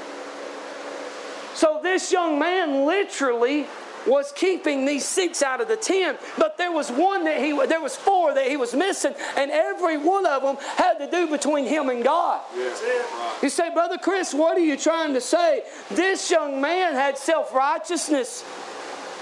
So 1.55 1.81
this 1.83 2.13
young 2.13 2.39
man 2.39 2.85
literally 2.85 3.67
was 4.07 4.31
keeping 4.33 4.85
these 4.85 5.05
six 5.05 5.43
out 5.43 5.61
of 5.61 5.69
the 5.69 5.77
ten, 5.77 6.17
but 6.39 6.57
there 6.59 6.71
was 6.71 6.91
one 6.91 7.25
that 7.25 7.39
he 7.39 7.53
there 7.67 7.81
was 7.81 7.97
four 7.97 8.35
that 8.35 8.47
he 8.47 8.57
was 8.57 8.75
missing, 8.75 9.15
and 9.37 9.51
every 9.51 9.99
one 9.99 10.27
of 10.27 10.43
them 10.43 10.57
had 10.77 10.99
to 10.99 11.11
do 11.11 11.27
between 11.27 11.65
him 11.65 11.89
and 11.89 12.05
God. 12.05 12.41
It. 12.55 13.43
You 13.43 13.49
say, 13.49 13.73
Brother 13.73 13.99
Chris, 13.99 14.33
what 14.33 14.57
are 14.57 14.61
you 14.61 14.77
trying 14.77 15.15
to 15.15 15.21
say? 15.21 15.65
This 15.91 16.31
young 16.31 16.61
man 16.61 16.95
had 16.95 17.19
self 17.19 17.53
righteousness. 17.53 18.45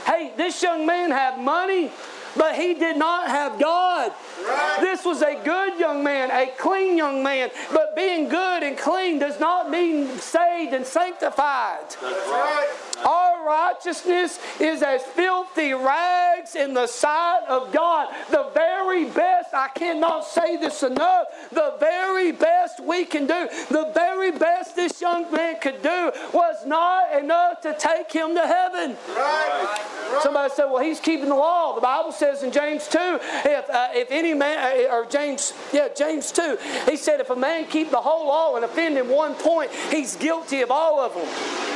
Hey, 0.04 0.32
this 0.36 0.62
young 0.62 0.86
man 0.86 1.10
had 1.10 1.38
money, 1.38 1.90
but 2.36 2.56
he 2.56 2.74
did 2.74 2.96
not 2.96 3.28
have 3.28 3.58
God. 3.60 4.12
Right. 4.44 4.78
This 4.80 5.04
was 5.04 5.22
a 5.22 5.40
good 5.44 5.78
young 5.78 6.02
man, 6.02 6.30
a 6.30 6.50
clean 6.58 6.98
young 6.98 7.22
man, 7.22 7.50
but 7.72 7.96
being 7.96 8.28
good 8.28 8.62
and 8.62 8.76
clean 8.76 9.18
does 9.18 9.40
not 9.40 9.70
mean 9.70 10.18
saved 10.18 10.74
and 10.74 10.84
sanctified. 10.84 11.88
That's 11.88 12.02
right. 12.02 12.70
Our 13.04 13.46
righteousness 13.46 14.38
is 14.60 14.82
as 14.82 15.02
filthy 15.02 15.74
rags 15.74 16.54
in 16.54 16.74
the 16.74 16.86
sight 16.86 17.42
of 17.48 17.72
God. 17.72 18.08
The 18.30 18.50
very 18.54 19.04
best, 19.04 19.54
I 19.54 19.68
cannot 19.68 20.24
say 20.24 20.56
this 20.56 20.82
enough, 20.82 21.26
the 21.50 21.74
very 21.78 22.32
best 22.32 22.80
we 22.80 23.04
can 23.04 23.26
do, 23.26 23.48
the 23.70 23.90
very 23.94 24.32
best 24.32 24.76
this 24.76 25.00
young 25.00 25.30
man 25.32 25.60
could 25.60 25.82
do 25.82 26.12
was 26.32 26.66
not 26.66 27.12
enough 27.16 27.60
to 27.62 27.74
take 27.78 28.10
him 28.10 28.34
to 28.34 28.46
heaven. 28.46 28.96
Right. 29.08 29.93
Somebody 30.22 30.52
said, 30.54 30.66
well, 30.66 30.82
he's 30.82 31.00
keeping 31.00 31.28
the 31.28 31.34
law. 31.34 31.74
The 31.74 31.80
Bible 31.80 32.12
says 32.12 32.42
in 32.42 32.52
James 32.52 32.86
2, 32.88 32.98
if, 32.98 33.70
uh, 33.70 33.88
if 33.92 34.10
any 34.10 34.34
man, 34.34 34.86
uh, 34.86 34.94
or 34.94 35.06
James, 35.06 35.52
yeah, 35.72 35.88
James 35.94 36.30
2, 36.32 36.58
he 36.88 36.96
said, 36.96 37.20
if 37.20 37.30
a 37.30 37.36
man 37.36 37.66
keep 37.66 37.90
the 37.90 38.00
whole 38.00 38.26
law 38.26 38.56
and 38.56 38.64
offend 38.64 38.98
in 38.98 39.08
one 39.08 39.34
point, 39.34 39.70
he's 39.90 40.16
guilty 40.16 40.62
of 40.62 40.70
all 40.70 41.00
of 41.00 41.14
them. 41.14 41.74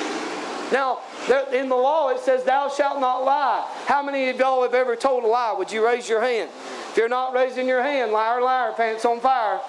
Now, 0.72 1.00
in 1.52 1.68
the 1.68 1.76
law 1.76 2.10
it 2.10 2.20
says, 2.20 2.44
Thou 2.44 2.68
shalt 2.68 3.00
not 3.00 3.24
lie. 3.24 3.66
How 3.86 4.02
many 4.02 4.28
of 4.28 4.38
y'all 4.38 4.62
have 4.62 4.74
ever 4.74 4.96
told 4.96 5.24
a 5.24 5.26
lie? 5.26 5.54
Would 5.56 5.72
you 5.72 5.84
raise 5.84 6.08
your 6.08 6.20
hand? 6.20 6.50
If 6.90 6.96
you're 6.96 7.08
not 7.08 7.32
raising 7.32 7.66
your 7.66 7.82
hand, 7.82 8.12
liar, 8.12 8.42
liar, 8.42 8.72
pants 8.76 9.04
on 9.04 9.20
fire. 9.20 9.60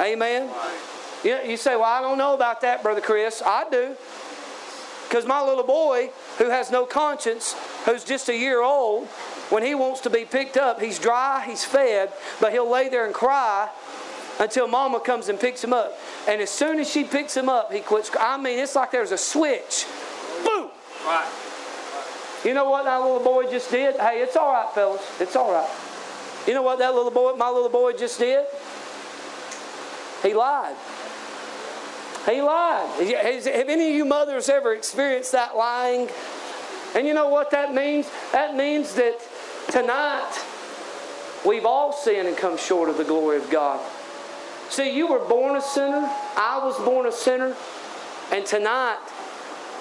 Amen. 0.00 0.50
You, 1.22 1.38
you 1.46 1.56
say, 1.56 1.76
Well, 1.76 1.84
I 1.84 2.00
don't 2.00 2.18
know 2.18 2.34
about 2.34 2.62
that, 2.62 2.82
Brother 2.82 3.00
Chris. 3.00 3.42
I 3.44 3.68
do. 3.70 3.96
Because 5.12 5.26
my 5.26 5.42
little 5.42 5.62
boy, 5.62 6.08
who 6.38 6.48
has 6.48 6.70
no 6.70 6.86
conscience, 6.86 7.54
who's 7.84 8.02
just 8.02 8.30
a 8.30 8.34
year 8.34 8.62
old, 8.62 9.06
when 9.50 9.62
he 9.62 9.74
wants 9.74 10.00
to 10.00 10.08
be 10.08 10.24
picked 10.24 10.56
up, 10.56 10.80
he's 10.80 10.98
dry, 10.98 11.44
he's 11.46 11.62
fed, 11.62 12.10
but 12.40 12.50
he'll 12.50 12.70
lay 12.70 12.88
there 12.88 13.04
and 13.04 13.12
cry 13.12 13.68
until 14.40 14.66
mama 14.66 15.00
comes 15.00 15.28
and 15.28 15.38
picks 15.38 15.62
him 15.62 15.74
up. 15.74 15.98
And 16.26 16.40
as 16.40 16.48
soon 16.48 16.80
as 16.80 16.90
she 16.90 17.04
picks 17.04 17.36
him 17.36 17.50
up, 17.50 17.70
he 17.70 17.80
quits. 17.80 18.10
I 18.18 18.38
mean, 18.38 18.58
it's 18.58 18.74
like 18.74 18.90
there's 18.90 19.12
a 19.12 19.18
switch. 19.18 19.84
Boom! 20.46 20.70
Right. 21.04 21.30
You 22.42 22.54
know 22.54 22.70
what 22.70 22.84
that 22.84 23.02
little 23.02 23.20
boy 23.20 23.50
just 23.50 23.70
did? 23.70 23.96
Hey, 23.96 24.22
it's 24.22 24.34
all 24.34 24.50
right, 24.50 24.74
fellas. 24.74 25.02
It's 25.20 25.36
all 25.36 25.52
right. 25.52 25.68
You 26.46 26.54
know 26.54 26.62
what 26.62 26.78
that 26.78 26.94
little 26.94 27.10
boy, 27.10 27.34
my 27.34 27.50
little 27.50 27.68
boy 27.68 27.92
just 27.92 28.18
did? 28.18 28.46
He 30.22 30.32
lied. 30.32 30.74
He 32.26 32.40
lied. 32.40 32.88
Has- 33.16 33.46
Have 33.46 33.68
any 33.68 33.90
of 33.90 33.96
you 33.96 34.04
mothers 34.04 34.48
ever 34.48 34.72
experienced 34.72 35.32
that 35.32 35.56
lying? 35.56 36.08
And 36.94 37.06
you 37.06 37.14
know 37.14 37.28
what 37.28 37.50
that 37.50 37.74
means? 37.74 38.10
That 38.32 38.54
means 38.54 38.94
that 38.94 39.18
tonight 39.70 40.30
we've 41.44 41.64
all 41.64 41.92
sinned 41.92 42.28
and 42.28 42.36
come 42.36 42.56
short 42.56 42.88
of 42.88 42.96
the 42.98 43.04
glory 43.04 43.38
of 43.38 43.48
God. 43.50 43.80
See, 44.68 44.94
you 44.96 45.06
were 45.06 45.18
born 45.18 45.56
a 45.56 45.60
sinner. 45.60 46.08
I 46.36 46.60
was 46.62 46.78
born 46.84 47.06
a 47.06 47.12
sinner. 47.12 47.56
And 48.30 48.46
tonight 48.46 48.98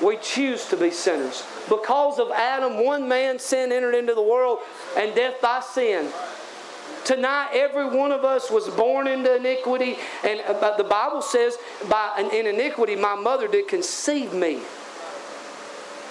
we 0.02 0.18
choose 0.18 0.66
to 0.70 0.78
be 0.78 0.90
sinners. 0.92 1.46
Because 1.70 2.20
of 2.20 2.32
Adam, 2.32 2.84
one 2.84 3.08
man 3.08 3.40
sin 3.40 3.72
entered 3.72 3.94
into 3.96 4.16
the 4.16 4.22
world, 4.22 4.60
and 4.98 5.14
death 5.16 5.40
by 5.42 5.62
sin. 5.62 6.12
Tonight, 7.06 7.50
every 7.54 7.86
one 7.86 8.12
of 8.12 8.24
us 8.24 8.52
was 8.52 8.70
born 8.70 9.08
into 9.08 9.36
iniquity, 9.36 9.98
and 10.24 10.40
uh, 10.42 10.78
the 10.78 10.84
Bible 10.84 11.22
says, 11.22 11.58
"By 11.90 12.30
in 12.32 12.46
iniquity, 12.46 12.96
my 12.96 13.16
mother 13.16 13.48
did 13.48 13.68
conceive 13.68 14.34
me." 14.34 14.62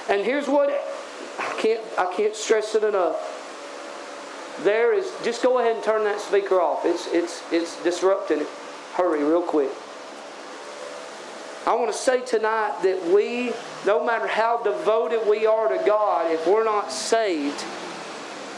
And 0.09 0.25
here's 0.25 0.49
what 0.49 0.69
I 1.39 1.55
can't 1.61 1.81
I 1.97 2.13
can't 2.13 2.35
stress 2.35 2.75
it 2.75 2.83
enough. 2.83 3.37
There 4.65 4.93
is 4.93 5.11
just 5.23 5.43
go 5.43 5.59
ahead 5.61 5.77
and 5.77 5.85
turn 5.85 6.05
that 6.05 6.21
speaker 6.21 6.61
off. 6.61 6.85
It's 6.85 7.07
it's 7.13 7.43
it's 7.53 7.83
disrupting 7.85 8.41
it. 8.41 8.49
Hurry, 8.95 9.23
real 9.23 9.43
quick. 9.43 9.71
I 11.67 11.75
want 11.75 11.93
to 11.93 11.97
say 11.97 12.23
tonight 12.23 12.81
that 12.83 13.13
we, 13.15 13.53
no 13.87 14.05
matter 14.05 14.27
how 14.27 14.63
devoted 14.63 15.29
we 15.29 15.47
are 15.47 15.69
to 15.69 15.81
God, 15.87 16.33
if 16.33 16.47
we're 16.47 16.65
not 16.65 16.91
saved, 16.91 17.65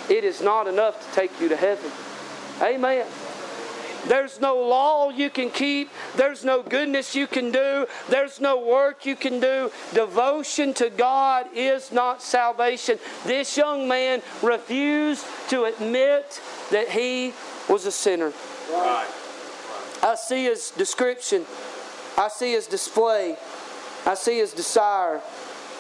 it 0.09 0.25
is 0.25 0.41
not 0.41 0.67
enough 0.67 1.07
to 1.07 1.15
take 1.15 1.39
you 1.41 1.49
to 1.49 1.57
heaven. 1.57 1.91
Amen. 2.63 3.07
There's 4.07 4.41
no 4.41 4.57
law 4.57 5.11
you 5.11 5.31
can 5.31 5.51
keep. 5.51 5.89
There's 6.17 6.45
no 6.45 6.63
goodness 6.63 7.15
you 7.15 7.27
can 7.27 7.53
do. 7.53 7.87
There's 8.09 8.41
no 8.41 8.59
work 8.59 9.07
you 9.07 9.15
can 9.15 9.39
do. 9.39 9.71
Devotion 9.95 10.75
to 10.75 10.91
God 10.91 11.47
is 11.55 11.93
not 11.93 12.21
salvation. 12.21 12.99
This 13.25 13.57
young 13.57 13.87
man 13.87 14.23
refused 14.43 15.25
to 15.51 15.65
admit 15.65 16.41
that 16.71 16.89
he 16.89 17.33
was 17.69 17.87
a 17.87 17.93
sinner. 17.93 18.33
Right. 18.73 19.09
I 20.03 20.17
see 20.17 20.45
his 20.45 20.73
description. 20.73 21.47
I 22.19 22.29
see 22.29 22.53
his 22.53 22.67
display. 22.67 23.37
I 24.05 24.15
see 24.15 24.39
his 24.39 24.53
desire. 24.53 25.21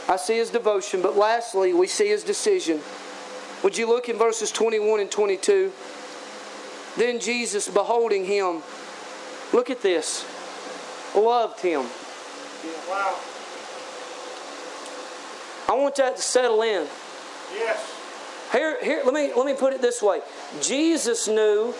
I 0.08 0.16
see 0.16 0.36
his 0.36 0.50
devotion. 0.50 1.02
But 1.02 1.16
lastly, 1.16 1.74
we 1.74 1.88
see 1.88 2.08
his 2.08 2.22
decision. 2.22 2.80
Would 3.64 3.76
you 3.76 3.88
look 3.88 4.08
in 4.08 4.16
verses 4.16 4.52
21 4.52 5.00
and 5.00 5.10
22? 5.10 5.72
Then 6.96 7.20
Jesus, 7.20 7.68
beholding 7.68 8.24
him, 8.24 8.62
look 9.52 9.70
at 9.70 9.82
this, 9.82 10.26
loved 11.14 11.60
him. 11.60 11.86
Wow. 12.88 13.18
I 15.68 15.74
want 15.74 15.94
that 15.96 16.16
to 16.16 16.22
settle 16.22 16.62
in. 16.62 16.86
Yes. 17.54 17.98
Here, 18.52 18.76
here, 18.82 19.02
let 19.04 19.14
me 19.14 19.32
let 19.34 19.46
me 19.46 19.54
put 19.54 19.72
it 19.72 19.80
this 19.80 20.02
way. 20.02 20.20
Jesus 20.60 21.26
knew 21.26 21.74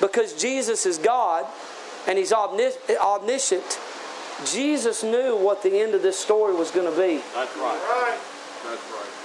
because 0.00 0.40
Jesus 0.40 0.86
is 0.86 0.98
God 0.98 1.44
and 2.06 2.16
He's 2.16 2.32
omnis- 2.32 2.78
omniscient. 2.88 3.80
Jesus 4.46 5.02
knew 5.02 5.36
what 5.36 5.62
the 5.62 5.80
end 5.80 5.94
of 5.94 6.02
this 6.02 6.18
story 6.18 6.54
was 6.54 6.70
going 6.70 6.90
to 6.90 6.96
be. 6.96 7.20
That's 7.34 7.56
right. 7.56 7.80
Right. 7.90 8.18
That's 8.64 8.90
right. 8.92 9.19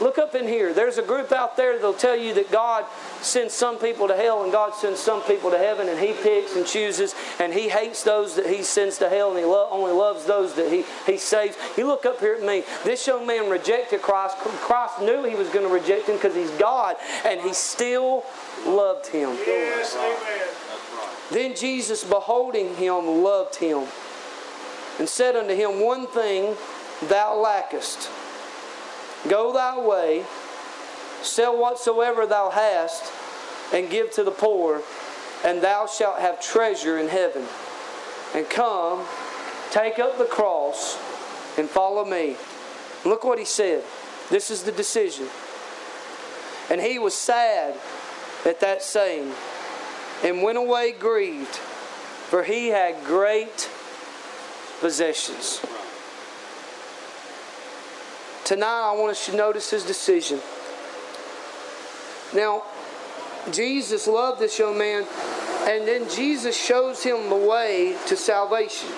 Look 0.00 0.18
up 0.18 0.34
in 0.34 0.46
here. 0.46 0.72
There's 0.72 0.98
a 0.98 1.02
group 1.02 1.32
out 1.32 1.56
there 1.56 1.74
that'll 1.74 1.92
tell 1.92 2.16
you 2.16 2.32
that 2.34 2.52
God 2.52 2.84
sends 3.20 3.52
some 3.52 3.78
people 3.78 4.06
to 4.08 4.16
hell 4.16 4.44
and 4.44 4.52
God 4.52 4.74
sends 4.74 5.00
some 5.00 5.22
people 5.22 5.50
to 5.50 5.58
heaven, 5.58 5.88
and 5.88 5.98
He 5.98 6.12
picks 6.12 6.54
and 6.54 6.64
chooses, 6.66 7.14
and 7.40 7.52
He 7.52 7.68
hates 7.68 8.04
those 8.04 8.36
that 8.36 8.46
He 8.46 8.62
sends 8.62 8.98
to 8.98 9.08
hell, 9.08 9.30
and 9.30 9.38
He 9.38 9.44
lo- 9.44 9.68
only 9.70 9.92
loves 9.92 10.24
those 10.24 10.54
that 10.54 10.70
He 10.70 10.84
He 11.06 11.18
saves. 11.18 11.56
You 11.76 11.86
look 11.86 12.06
up 12.06 12.20
here 12.20 12.34
at 12.34 12.42
me. 12.42 12.64
This 12.84 13.06
young 13.06 13.26
man 13.26 13.50
rejected 13.50 14.02
Christ. 14.02 14.36
Christ 14.36 15.00
knew 15.00 15.24
he 15.24 15.34
was 15.34 15.48
going 15.48 15.66
to 15.66 15.72
reject 15.72 16.08
him 16.08 16.16
because 16.16 16.34
He's 16.34 16.50
God, 16.52 16.96
and 17.24 17.40
He 17.40 17.52
still 17.52 18.24
loved 18.66 19.06
him. 19.08 19.30
Yes. 19.46 19.96
Amen. 19.96 20.68
Then 21.30 21.54
Jesus, 21.54 22.04
beholding 22.04 22.74
him, 22.76 23.22
loved 23.22 23.56
him 23.56 23.84
and 24.98 25.08
said 25.08 25.36
unto 25.36 25.54
him, 25.54 25.80
One 25.80 26.06
thing 26.06 26.56
thou 27.08 27.36
lackest. 27.38 28.10
Go 29.26 29.52
thy 29.52 29.78
way, 29.78 30.24
sell 31.22 31.58
whatsoever 31.58 32.26
thou 32.26 32.50
hast, 32.50 33.12
and 33.72 33.90
give 33.90 34.10
to 34.12 34.22
the 34.22 34.30
poor, 34.30 34.82
and 35.44 35.60
thou 35.60 35.86
shalt 35.86 36.20
have 36.20 36.40
treasure 36.40 36.98
in 36.98 37.08
heaven. 37.08 37.44
And 38.34 38.48
come, 38.48 39.04
take 39.70 39.98
up 39.98 40.18
the 40.18 40.24
cross, 40.24 40.96
and 41.58 41.68
follow 41.68 42.04
me. 42.04 42.36
Look 43.04 43.24
what 43.24 43.38
he 43.38 43.44
said. 43.44 43.82
This 44.30 44.50
is 44.50 44.62
the 44.62 44.72
decision. 44.72 45.28
And 46.70 46.80
he 46.80 46.98
was 46.98 47.14
sad 47.14 47.74
at 48.44 48.60
that 48.60 48.82
saying, 48.82 49.32
and 50.22 50.42
went 50.42 50.58
away 50.58 50.92
grieved, 50.92 51.56
for 51.56 52.44
he 52.44 52.68
had 52.68 53.04
great 53.04 53.70
possessions. 54.80 55.60
Tonight, 58.48 58.92
I 58.92 58.96
want 58.96 59.10
us 59.10 59.26
to 59.26 59.36
notice 59.36 59.68
his 59.68 59.84
decision. 59.84 60.40
Now, 62.34 62.62
Jesus 63.52 64.06
loved 64.06 64.40
this 64.40 64.58
young 64.58 64.78
man, 64.78 65.04
and 65.68 65.86
then 65.86 66.08
Jesus 66.08 66.56
shows 66.56 67.02
him 67.02 67.28
the 67.28 67.36
way 67.36 67.94
to 68.06 68.16
salvation. 68.16 68.88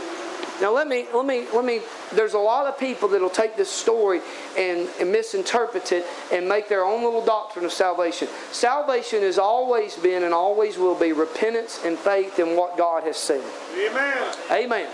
Now 0.61 0.73
let 0.73 0.87
me 0.87 1.07
let 1.13 1.27
me 1.27 1.49
let 1.53 1.65
me 1.65 1.81
there's 2.13 2.35
a 2.35 2.39
lot 2.39 2.67
of 2.67 2.79
people 2.79 3.09
that'll 3.09 3.29
take 3.29 3.57
this 3.57 3.71
story 3.71 4.21
and, 4.57 4.89
and, 5.01 5.11
misinterpret 5.11 5.91
it 5.91 6.07
and 6.33 6.49
make 6.49 6.69
their 6.69 6.85
own 6.85 7.03
little 7.03 7.25
doctrine 7.25 7.65
of 7.65 7.73
salvation. 7.73 8.29
Salvation 8.53 9.23
has 9.23 9.37
always 9.37 9.97
been 9.97 10.23
and 10.23 10.33
always 10.33 10.79
will 10.79 10.95
be 10.95 11.13
repentance 11.13 11.81
and 11.85 11.99
faith 11.99 12.39
in 12.39 12.57
what 12.57 12.77
God 12.77 13.03
has 13.03 13.17
said. 13.17 13.43
Amen. 13.75 14.35
Amen. 14.53 14.89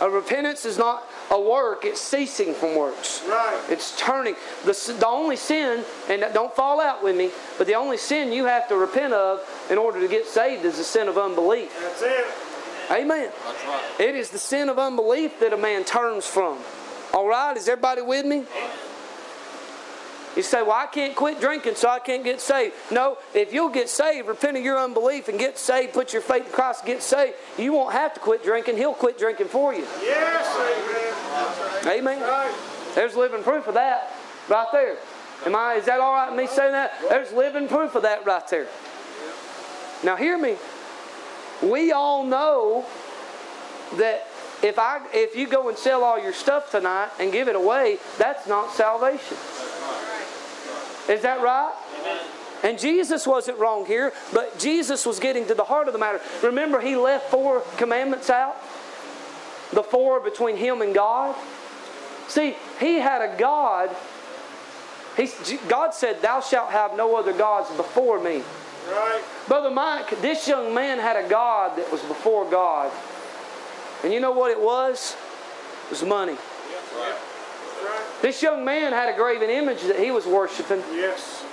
A 0.00 0.08
repentance 0.08 0.64
is 0.64 0.78
not 0.78 1.02
a 1.30 1.40
work, 1.40 1.84
it's 1.84 2.00
ceasing 2.00 2.54
from 2.54 2.76
works. 2.76 3.22
Right. 3.28 3.60
It's 3.68 3.98
turning. 3.98 4.36
The, 4.64 4.72
the 4.98 5.06
only 5.06 5.36
sin, 5.36 5.84
and 6.08 6.24
don't 6.34 6.54
fall 6.54 6.80
out 6.80 7.02
with 7.02 7.16
me, 7.16 7.30
but 7.58 7.66
the 7.66 7.74
only 7.74 7.96
sin 7.96 8.32
you 8.32 8.44
have 8.44 8.68
to 8.68 8.76
repent 8.76 9.12
of 9.12 9.40
in 9.70 9.78
order 9.78 10.00
to 10.00 10.08
get 10.08 10.26
saved 10.26 10.64
is 10.64 10.76
the 10.76 10.84
sin 10.84 11.08
of 11.08 11.18
unbelief. 11.18 11.74
That's 11.80 12.02
it. 12.02 12.26
Amen. 12.90 13.30
That's 13.44 13.64
right. 13.66 14.00
It 14.00 14.14
is 14.14 14.30
the 14.30 14.38
sin 14.38 14.68
of 14.68 14.78
unbelief 14.78 15.40
that 15.40 15.52
a 15.52 15.56
man 15.56 15.84
turns 15.84 16.26
from. 16.26 16.58
All 17.12 17.26
right? 17.26 17.56
Is 17.56 17.68
everybody 17.68 18.02
with 18.02 18.26
me? 18.26 18.44
You 20.36 20.42
say, 20.42 20.62
Well, 20.62 20.72
I 20.72 20.86
can't 20.86 21.14
quit 21.14 21.40
drinking, 21.40 21.76
so 21.76 21.88
I 21.88 22.00
can't 22.00 22.24
get 22.24 22.40
saved. 22.40 22.74
No, 22.90 23.18
if 23.34 23.52
you'll 23.52 23.68
get 23.68 23.88
saved, 23.88 24.26
repent 24.26 24.56
of 24.56 24.64
your 24.64 24.78
unbelief 24.78 25.28
and 25.28 25.38
get 25.38 25.58
saved, 25.58 25.92
put 25.92 26.12
your 26.12 26.22
faith 26.22 26.46
in 26.46 26.52
Christ, 26.52 26.84
get 26.84 27.02
saved, 27.02 27.36
you 27.56 27.72
won't 27.72 27.92
have 27.92 28.14
to 28.14 28.20
quit 28.20 28.42
drinking. 28.42 28.76
He'll 28.76 28.94
quit 28.94 29.16
drinking 29.16 29.48
for 29.48 29.72
you. 29.72 29.86
Yes, 30.02 30.46
amen. 30.56 31.03
Amen. 31.86 32.20
There's 32.94 33.16
living 33.16 33.42
proof 33.42 33.66
of 33.66 33.74
that 33.74 34.12
right 34.48 34.68
there. 34.72 34.96
Am 35.46 35.54
I 35.54 35.74
is 35.74 35.86
that 35.86 36.00
all 36.00 36.12
right 36.12 36.34
me 36.34 36.46
saying 36.46 36.72
that? 36.72 36.92
There's 37.08 37.32
living 37.32 37.68
proof 37.68 37.94
of 37.94 38.02
that 38.02 38.24
right 38.24 38.46
there. 38.48 38.68
Now 40.02 40.16
hear 40.16 40.38
me. 40.38 40.56
We 41.62 41.92
all 41.92 42.24
know 42.24 42.84
that 43.96 44.26
if 44.62 44.78
I 44.78 45.00
if 45.12 45.36
you 45.36 45.46
go 45.46 45.68
and 45.68 45.76
sell 45.76 46.04
all 46.04 46.18
your 46.18 46.32
stuff 46.32 46.70
tonight 46.70 47.10
and 47.18 47.32
give 47.32 47.48
it 47.48 47.56
away, 47.56 47.98
that's 48.18 48.46
not 48.46 48.72
salvation. 48.72 49.36
Is 51.08 51.22
that 51.22 51.42
right? 51.42 51.72
And 52.62 52.78
Jesus 52.78 53.26
wasn't 53.26 53.58
wrong 53.58 53.84
here, 53.84 54.14
but 54.32 54.58
Jesus 54.58 55.04
was 55.04 55.20
getting 55.20 55.46
to 55.48 55.54
the 55.54 55.64
heart 55.64 55.86
of 55.86 55.92
the 55.92 55.98
matter. 55.98 56.20
Remember, 56.42 56.80
he 56.80 56.96
left 56.96 57.30
four 57.30 57.60
commandments 57.76 58.30
out? 58.30 58.56
The 59.72 59.82
four 59.82 60.20
between 60.20 60.56
him 60.56 60.82
and 60.82 60.94
God? 60.94 61.34
See, 62.28 62.56
he 62.80 62.94
had 62.96 63.22
a 63.22 63.36
God. 63.36 63.94
He, 65.16 65.28
God 65.68 65.94
said, 65.94 66.22
Thou 66.22 66.40
shalt 66.40 66.70
have 66.70 66.96
no 66.96 67.16
other 67.16 67.32
gods 67.32 67.70
before 67.76 68.20
me. 68.20 68.42
Right. 68.90 69.22
Brother 69.48 69.70
Mike, 69.70 70.20
this 70.20 70.46
young 70.46 70.74
man 70.74 70.98
had 70.98 71.16
a 71.22 71.28
God 71.28 71.78
that 71.78 71.90
was 71.90 72.02
before 72.02 72.48
God. 72.50 72.92
And 74.02 74.12
you 74.12 74.20
know 74.20 74.32
what 74.32 74.50
it 74.50 74.60
was? 74.60 75.16
It 75.86 75.90
was 75.90 76.02
money. 76.02 76.32
Right. 76.32 77.16
This 78.22 78.42
young 78.42 78.64
man 78.64 78.92
had 78.92 79.12
a 79.12 79.16
graven 79.16 79.50
image 79.50 79.82
that 79.82 79.98
he 79.98 80.10
was 80.10 80.26
worshiping. 80.26 80.82
Yes. 80.92 81.44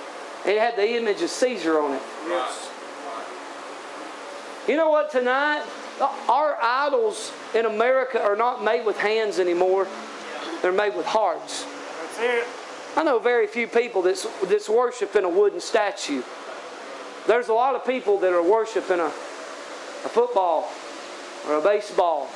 It 0.46 0.58
had 0.58 0.76
the 0.76 0.96
image 0.96 1.22
of 1.22 1.30
Caesar 1.30 1.78
on 1.78 1.92
it. 1.92 2.02
Yes. 2.28 2.70
You 4.68 4.76
know 4.76 4.90
what, 4.90 5.10
tonight? 5.10 5.64
Our 6.28 6.58
idols 6.60 7.32
in 7.54 7.66
America 7.66 8.22
are 8.22 8.36
not 8.36 8.62
made 8.62 8.84
with 8.84 8.98
hands 8.98 9.38
anymore, 9.38 9.86
they're 10.60 10.72
made 10.72 10.96
with 10.96 11.06
hearts. 11.06 11.64
That's 11.64 12.18
it. 12.20 12.46
I 12.96 13.04
know 13.04 13.18
very 13.18 13.46
few 13.46 13.66
people 13.66 14.02
that's, 14.02 14.26
that's 14.44 14.68
worshiping 14.68 15.24
a 15.24 15.28
wooden 15.28 15.60
statue. 15.60 16.22
There's 17.26 17.48
a 17.48 17.54
lot 17.54 17.74
of 17.74 17.86
people 17.86 18.18
that 18.18 18.32
are 18.32 18.42
worshiping 18.42 19.00
a, 19.00 19.06
a 19.06 20.08
football 20.08 20.70
or 21.48 21.58
a 21.58 21.62
baseball 21.62 22.28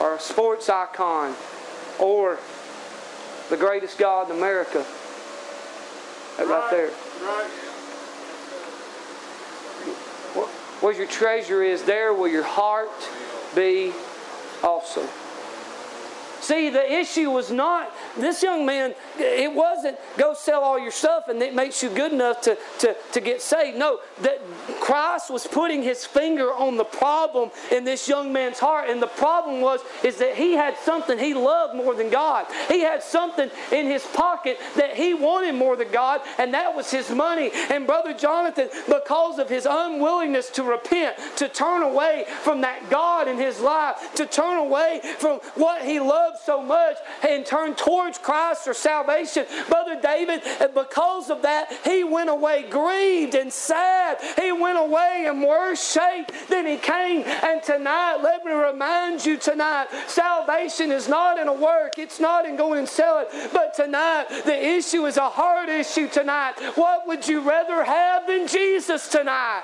or 0.00 0.16
a 0.16 0.20
sports 0.20 0.68
icon 0.68 1.34
or 1.98 2.38
the 3.50 3.56
greatest 3.56 3.98
God 3.98 4.30
in 4.30 4.36
America. 4.36 4.84
That 6.38 6.46
right 6.48 6.70
there. 6.70 6.90
Right. 7.22 7.50
Where 10.80 10.94
your 10.94 11.06
treasure 11.06 11.62
is, 11.62 11.82
there 11.82 12.14
will 12.14 12.28
your 12.28 12.42
heart 12.42 12.88
be 13.54 13.92
also. 14.62 15.06
See, 16.50 16.68
the 16.68 16.92
issue 16.92 17.30
was 17.30 17.52
not 17.52 17.92
this 18.18 18.42
young 18.42 18.66
man, 18.66 18.92
it 19.16 19.54
wasn't 19.54 19.96
go 20.16 20.34
sell 20.34 20.64
all 20.64 20.80
your 20.80 20.90
stuff 20.90 21.28
and 21.28 21.40
it 21.40 21.54
makes 21.54 21.80
you 21.80 21.88
good 21.90 22.12
enough 22.12 22.40
to, 22.40 22.58
to, 22.80 22.96
to 23.12 23.20
get 23.20 23.40
saved. 23.40 23.78
No, 23.78 24.00
that 24.22 24.40
Christ 24.80 25.30
was 25.30 25.46
putting 25.46 25.80
his 25.80 26.04
finger 26.04 26.52
on 26.52 26.76
the 26.76 26.82
problem 26.82 27.52
in 27.70 27.84
this 27.84 28.08
young 28.08 28.32
man's 28.32 28.58
heart. 28.58 28.90
And 28.90 29.00
the 29.00 29.06
problem 29.06 29.60
was 29.60 29.78
is 30.02 30.16
that 30.16 30.34
he 30.34 30.54
had 30.54 30.76
something 30.78 31.20
he 31.20 31.34
loved 31.34 31.76
more 31.76 31.94
than 31.94 32.10
God. 32.10 32.46
He 32.66 32.80
had 32.80 33.04
something 33.04 33.48
in 33.70 33.86
his 33.86 34.04
pocket 34.08 34.58
that 34.74 34.96
he 34.96 35.14
wanted 35.14 35.54
more 35.54 35.76
than 35.76 35.92
God, 35.92 36.20
and 36.36 36.52
that 36.52 36.74
was 36.74 36.90
his 36.90 37.10
money. 37.10 37.52
And 37.70 37.86
Brother 37.86 38.12
Jonathan, 38.12 38.70
because 38.88 39.38
of 39.38 39.48
his 39.48 39.68
unwillingness 39.70 40.50
to 40.50 40.64
repent, 40.64 41.16
to 41.36 41.48
turn 41.48 41.82
away 41.82 42.24
from 42.42 42.62
that 42.62 42.90
God 42.90 43.28
in 43.28 43.36
his 43.36 43.60
life, 43.60 44.14
to 44.16 44.26
turn 44.26 44.58
away 44.58 45.00
from 45.18 45.38
what 45.54 45.82
he 45.82 46.00
loved 46.00 46.39
so 46.44 46.62
much 46.62 46.96
and 47.26 47.44
turn 47.44 47.74
towards 47.74 48.18
Christ 48.18 48.66
or 48.66 48.74
salvation. 48.74 49.46
Brother 49.68 50.00
David, 50.00 50.42
and 50.60 50.74
because 50.74 51.30
of 51.30 51.42
that, 51.42 51.72
he 51.84 52.04
went 52.04 52.30
away 52.30 52.66
grieved 52.68 53.34
and 53.34 53.52
sad. 53.52 54.18
He 54.40 54.52
went 54.52 54.78
away 54.78 55.26
in 55.28 55.42
worse 55.42 55.92
shape 55.92 56.30
than 56.48 56.66
he 56.66 56.76
came. 56.76 57.22
And 57.22 57.62
tonight, 57.62 58.18
let 58.22 58.44
me 58.44 58.52
remind 58.52 59.24
you 59.24 59.36
tonight, 59.36 59.88
salvation 60.06 60.92
is 60.92 61.08
not 61.08 61.38
in 61.38 61.48
a 61.48 61.52
work, 61.52 61.98
it's 61.98 62.20
not 62.20 62.46
in 62.46 62.56
going 62.56 62.78
and 62.80 62.88
sell 62.88 63.20
it. 63.20 63.28
But 63.52 63.74
tonight, 63.74 64.26
the 64.44 64.64
issue 64.76 65.06
is 65.06 65.16
a 65.16 65.28
heart 65.28 65.68
issue 65.68 66.08
tonight. 66.08 66.54
What 66.74 67.06
would 67.06 67.26
you 67.26 67.40
rather 67.40 67.84
have 67.84 68.26
than 68.26 68.46
Jesus 68.46 69.08
tonight? 69.08 69.62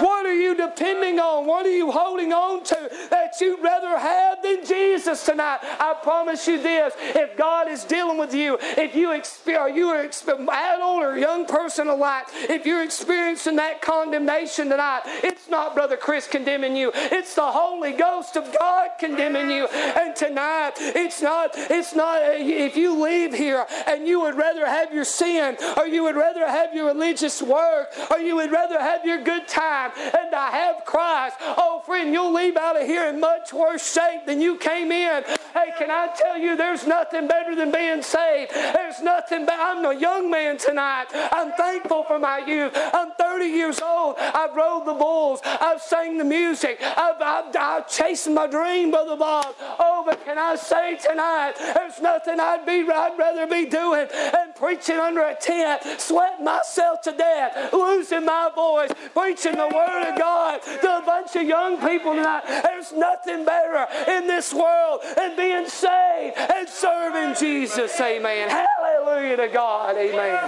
What 0.00 0.26
are 0.26 0.34
you 0.34 0.54
depending 0.56 1.18
on? 1.18 1.46
What 1.46 1.66
are 1.66 1.76
you 1.76 1.90
holding 1.90 2.32
on 2.32 2.64
to 2.64 2.90
that 3.10 3.40
you'd 3.40 3.62
rather 3.62 3.98
have 3.98 4.42
than 4.42 4.64
Jesus 4.64 5.03
tonight? 5.04 5.58
I 5.62 5.94
promise 6.02 6.46
you 6.46 6.60
this 6.62 6.94
if 6.98 7.36
God 7.36 7.68
is 7.68 7.84
dealing 7.84 8.18
with 8.18 8.34
you, 8.34 8.58
if 8.60 8.94
you 8.94 9.12
experience, 9.12 9.76
you 9.76 9.88
are 9.88 10.00
adult 10.00 11.02
or 11.02 11.18
young 11.18 11.46
person 11.46 11.88
alike, 11.88 12.26
if 12.48 12.66
you're 12.66 12.82
experiencing 12.82 13.56
that 13.56 13.82
condemnation 13.82 14.68
tonight, 14.68 15.02
it's 15.22 15.48
not 15.48 15.74
Brother 15.74 15.96
Chris 15.96 16.26
condemning 16.26 16.76
you, 16.76 16.90
it's 16.94 17.34
the 17.34 17.42
Holy 17.42 17.92
Ghost 17.92 18.36
of 18.36 18.44
God 18.58 18.90
condemning 18.98 19.50
you. 19.50 19.66
And 19.66 20.14
tonight, 20.16 20.72
it's 20.78 21.22
not, 21.22 21.50
it's 21.54 21.94
not, 21.94 22.20
if 22.22 22.76
you 22.76 23.02
leave 23.02 23.34
here 23.34 23.66
and 23.86 24.06
you 24.06 24.20
would 24.20 24.36
rather 24.36 24.66
have 24.66 24.92
your 24.92 25.04
sin, 25.04 25.56
or 25.76 25.86
you 25.86 26.02
would 26.04 26.16
rather 26.16 26.46
have 26.46 26.74
your 26.74 26.86
religious 26.86 27.42
work, 27.42 27.92
or 28.10 28.18
you 28.18 28.36
would 28.36 28.50
rather 28.50 28.78
have 28.80 29.04
your 29.04 29.22
good 29.22 29.46
time 29.48 29.92
and 29.96 30.30
to 30.30 30.36
have 30.36 30.84
Christ, 30.84 31.36
oh 31.40 31.82
friend, 31.84 32.12
you'll 32.12 32.32
leave 32.32 32.56
out 32.56 32.80
of 32.80 32.86
here 32.86 33.08
in 33.08 33.20
much 33.20 33.52
worse 33.52 33.92
shape 33.92 34.26
than 34.26 34.40
you 34.40 34.56
came 34.56 34.90
in. 34.90 34.93
Hey, 34.94 35.72
can 35.78 35.90
I 35.90 36.08
tell 36.16 36.38
you, 36.38 36.56
there's 36.56 36.86
nothing 36.86 37.26
better 37.26 37.54
than 37.54 37.72
being 37.72 38.02
saved. 38.02 38.52
There's 38.52 39.00
nothing 39.02 39.44
better. 39.46 39.60
I'm 39.60 39.84
a 39.84 39.98
young 39.98 40.30
man 40.30 40.56
tonight. 40.56 41.06
I'm 41.12 41.52
thankful 41.52 42.04
for 42.04 42.18
my 42.18 42.38
youth. 42.38 42.72
I'm 42.74 43.10
30 43.18 43.44
years 43.46 43.80
old. 43.80 44.16
I've 44.18 44.54
rode 44.54 44.86
the 44.86 44.94
bulls. 44.94 45.40
I've 45.44 45.82
sang 45.82 46.18
the 46.18 46.24
music. 46.24 46.78
I've, 46.80 47.20
I've, 47.20 47.56
I've 47.56 47.88
chased 47.88 48.28
my 48.30 48.46
dream, 48.46 48.90
Brother 48.90 49.16
Bob. 49.16 49.54
Oh, 49.60 50.04
but 50.06 50.24
can 50.24 50.38
I 50.38 50.56
say 50.56 50.96
tonight, 50.96 51.54
there's 51.58 52.00
nothing 52.00 52.38
I'd 52.40 52.64
be 52.66 52.84
I'd 52.90 53.18
rather 53.18 53.46
be 53.46 53.66
doing 53.66 54.06
than 54.12 54.52
preaching 54.54 54.96
under 54.96 55.22
a 55.22 55.34
tent, 55.34 55.82
sweating 56.00 56.44
myself 56.44 57.00
to 57.02 57.12
death, 57.12 57.72
losing 57.72 58.24
my 58.24 58.50
voice, 58.54 58.90
preaching 59.14 59.56
the 59.56 59.70
word 59.74 60.10
of 60.12 60.18
God 60.18 60.62
to 60.62 60.98
a 60.98 61.02
bunch 61.04 61.34
of 61.36 61.42
young 61.42 61.76
people 61.78 62.14
tonight. 62.14 62.42
There's 62.46 62.92
nothing 62.92 63.44
better 63.44 63.86
in 64.10 64.26
this 64.26 64.52
world 64.52 64.83
than 65.16 65.36
being 65.36 65.66
saved 65.68 66.36
and 66.36 66.68
serving 66.68 67.34
Jesus. 67.38 68.00
Amen. 68.00 68.48
Hallelujah 68.50 69.36
to 69.36 69.48
God. 69.48 69.96
Amen. 69.96 70.38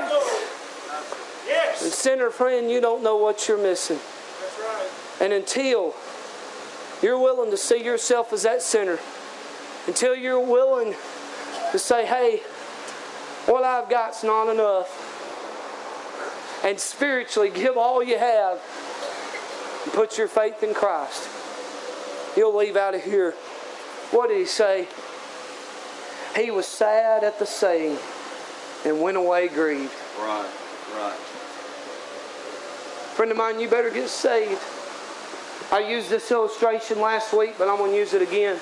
Yes. 1.47 1.83
And 1.83 1.93
sinner 1.93 2.31
friend, 2.31 2.71
you 2.71 2.81
don't 2.81 3.03
know 3.03 3.17
what 3.17 3.49
you're 3.49 3.59
missing. 3.63 3.99
That's 3.99 4.59
right. 4.59 4.91
And 5.21 5.33
until 5.33 5.95
you're 7.03 7.19
willing 7.19 7.51
to 7.51 7.57
see 7.57 7.85
yourself 7.85 8.33
as 8.33 8.43
that 8.43 8.63
sinner, 8.63 8.99
until 9.87 10.15
you're 10.15 10.41
willing 10.41 10.95
to 11.73 11.79
say, 11.79 12.07
hey, 12.07 12.43
what 13.47 13.63
I've 13.63 13.89
got's 13.89 14.25
not 14.25 14.49
enough, 14.49 14.91
and 16.65 16.81
spiritually 16.81 17.51
give 17.51 17.77
all 17.77 18.03
you 18.03 18.19
have 18.19 18.61
and 19.85 19.93
put 19.93 20.19
your 20.19 20.27
faith 20.27 20.63
in 20.65 20.75
Christ, 20.75 21.29
you'll 22.37 22.57
leave 22.57 22.77
out 22.77 22.95
of 22.95 23.05
here. 23.05 23.35
What 24.11 24.29
did 24.29 24.39
he 24.39 24.45
say? 24.45 24.87
He 26.37 26.51
was 26.51 26.67
sad 26.67 27.25
at 27.25 27.39
the 27.39 27.47
saying 27.47 27.99
and 28.85 29.01
went 29.01 29.17
away 29.17 29.49
grieved. 29.49 29.93
Right, 30.19 30.51
right. 30.95 31.19
Friend 33.15 33.31
of 33.31 33.37
mine, 33.37 33.59
you 33.59 33.69
better 33.69 33.91
get 33.91 34.09
saved. 34.09 34.61
I 35.73 35.81
used 35.81 36.09
this 36.09 36.31
illustration 36.31 37.01
last 37.01 37.33
week, 37.33 37.55
but 37.59 37.69
I'm 37.69 37.79
going 37.79 37.91
to 37.91 37.97
use 37.97 38.15
it 38.15 38.23
again. 38.23 38.59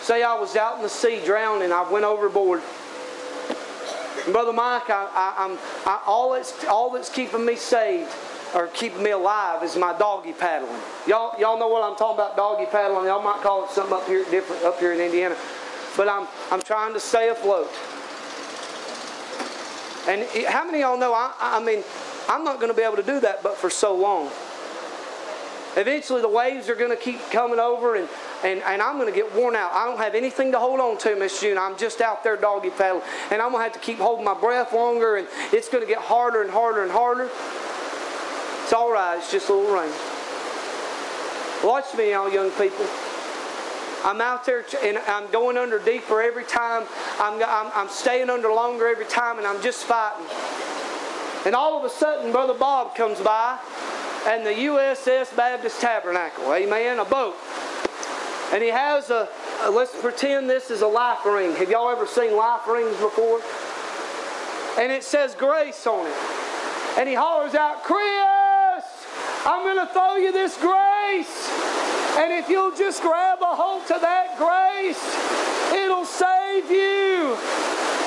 Say 0.00 0.22
I 0.22 0.38
was 0.38 0.56
out 0.56 0.76
in 0.76 0.82
the 0.82 0.88
sea 0.88 1.20
drowning, 1.24 1.72
I 1.72 1.88
went 1.90 2.04
overboard. 2.04 2.62
And 4.24 4.32
Brother 4.32 4.52
Mike, 4.52 4.88
I, 4.88 5.08
I, 5.12 5.44
I'm, 5.44 5.58
I, 5.84 6.00
all, 6.06 6.32
that's, 6.32 6.64
all 6.64 6.90
that's 6.90 7.10
keeping 7.10 7.44
me 7.44 7.56
saved 7.56 8.10
or 8.54 8.66
keeping 8.68 9.02
me 9.02 9.10
alive 9.10 9.62
is 9.62 9.76
my 9.76 9.96
doggy 9.96 10.32
paddling. 10.32 10.80
Y'all, 11.06 11.38
y'all 11.40 11.58
know 11.58 11.68
what 11.68 11.82
I'm 11.82 11.96
talking 11.96 12.16
about, 12.16 12.36
doggy 12.36 12.66
paddling. 12.66 13.06
Y'all 13.06 13.22
might 13.22 13.40
call 13.42 13.64
it 13.64 13.70
something 13.70 13.94
up 13.94 14.06
here 14.06 14.24
different 14.30 14.62
up 14.62 14.78
here 14.78 14.92
in 14.92 15.00
Indiana. 15.00 15.36
But 15.96 16.08
I'm, 16.08 16.26
I'm 16.50 16.62
trying 16.62 16.94
to 16.94 17.00
stay 17.00 17.28
afloat. 17.28 17.70
And 20.08 20.26
how 20.46 20.64
many 20.64 20.82
of 20.82 20.90
y'all 20.90 20.98
know, 20.98 21.14
I, 21.14 21.32
I 21.40 21.62
mean, 21.62 21.84
I'm 22.28 22.44
not 22.44 22.56
going 22.56 22.70
to 22.70 22.76
be 22.76 22.82
able 22.82 22.96
to 22.96 23.02
do 23.02 23.20
that 23.20 23.42
but 23.42 23.56
for 23.56 23.70
so 23.70 23.94
long. 23.94 24.30
Eventually, 25.74 26.20
the 26.20 26.28
waves 26.28 26.68
are 26.68 26.74
going 26.74 26.90
to 26.90 26.96
keep 26.96 27.18
coming 27.30 27.58
over, 27.58 27.96
and, 27.96 28.06
and, 28.44 28.60
and 28.62 28.82
I'm 28.82 28.98
going 28.98 29.10
to 29.10 29.14
get 29.14 29.34
worn 29.34 29.56
out. 29.56 29.72
I 29.72 29.86
don't 29.86 29.96
have 29.96 30.14
anything 30.14 30.52
to 30.52 30.58
hold 30.58 30.80
on 30.80 30.98
to, 30.98 31.16
Miss 31.16 31.40
June. 31.40 31.56
I'm 31.56 31.78
just 31.78 32.02
out 32.02 32.22
there 32.22 32.36
doggy 32.36 32.68
paddling, 32.68 33.02
and 33.30 33.40
I'm 33.40 33.52
going 33.52 33.60
to 33.60 33.64
have 33.64 33.72
to 33.72 33.78
keep 33.78 33.96
holding 33.96 34.24
my 34.24 34.38
breath 34.38 34.74
longer, 34.74 35.16
and 35.16 35.26
it's 35.50 35.70
going 35.70 35.82
to 35.82 35.88
get 35.88 35.98
harder 35.98 36.42
and 36.42 36.50
harder 36.50 36.82
and 36.82 36.92
harder. 36.92 37.30
It's 38.72 38.78
all 38.78 38.90
right. 38.90 39.18
It's 39.18 39.30
just 39.30 39.50
a 39.50 39.52
little 39.52 39.70
rain. 39.70 39.92
Watch 41.62 41.94
me, 41.94 42.12
y'all 42.12 42.32
young 42.32 42.50
people. 42.52 42.86
I'm 44.02 44.22
out 44.22 44.46
there 44.46 44.64
and 44.82 44.96
I'm 44.96 45.30
going 45.30 45.58
under 45.58 45.78
deeper 45.78 46.22
every 46.22 46.44
time. 46.44 46.84
I'm, 47.20 47.34
I'm, 47.42 47.70
I'm 47.74 47.88
staying 47.90 48.30
under 48.30 48.48
longer 48.48 48.88
every 48.88 49.04
time, 49.04 49.36
and 49.36 49.46
I'm 49.46 49.60
just 49.62 49.84
fighting. 49.84 50.24
And 51.44 51.54
all 51.54 51.76
of 51.78 51.84
a 51.84 51.90
sudden, 51.90 52.32
Brother 52.32 52.54
Bob 52.54 52.94
comes 52.94 53.20
by, 53.20 53.58
and 54.26 54.46
the 54.46 54.52
USS 54.52 55.36
Baptist 55.36 55.78
Tabernacle, 55.82 56.50
amen, 56.54 56.98
a 56.98 57.04
boat. 57.04 57.36
And 58.54 58.62
he 58.62 58.70
has 58.70 59.10
a, 59.10 59.28
a- 59.64 59.70
let's 59.70 59.94
pretend 60.00 60.48
this 60.48 60.70
is 60.70 60.80
a 60.80 60.86
life 60.86 61.26
ring. 61.26 61.54
Have 61.56 61.68
y'all 61.68 61.90
ever 61.90 62.06
seen 62.06 62.34
life 62.38 62.66
rings 62.66 62.96
before? 62.96 63.42
And 64.82 64.90
it 64.90 65.04
says 65.04 65.34
grace 65.34 65.86
on 65.86 66.06
it. 66.06 66.16
And 66.98 67.06
he 67.06 67.14
hollers 67.14 67.54
out, 67.54 67.84
Chris, 67.84 68.41
I'm 69.44 69.64
going 69.64 69.86
to 69.86 69.92
throw 69.92 70.16
you 70.16 70.30
this 70.30 70.56
grace. 70.56 71.50
And 72.16 72.32
if 72.32 72.48
you'll 72.48 72.76
just 72.76 73.02
grab 73.02 73.38
a 73.42 73.54
hold 73.56 73.86
to 73.88 73.98
that 74.00 74.38
grace, 74.38 75.02
it'll 75.74 76.04
save 76.04 76.70
you. 76.70 77.34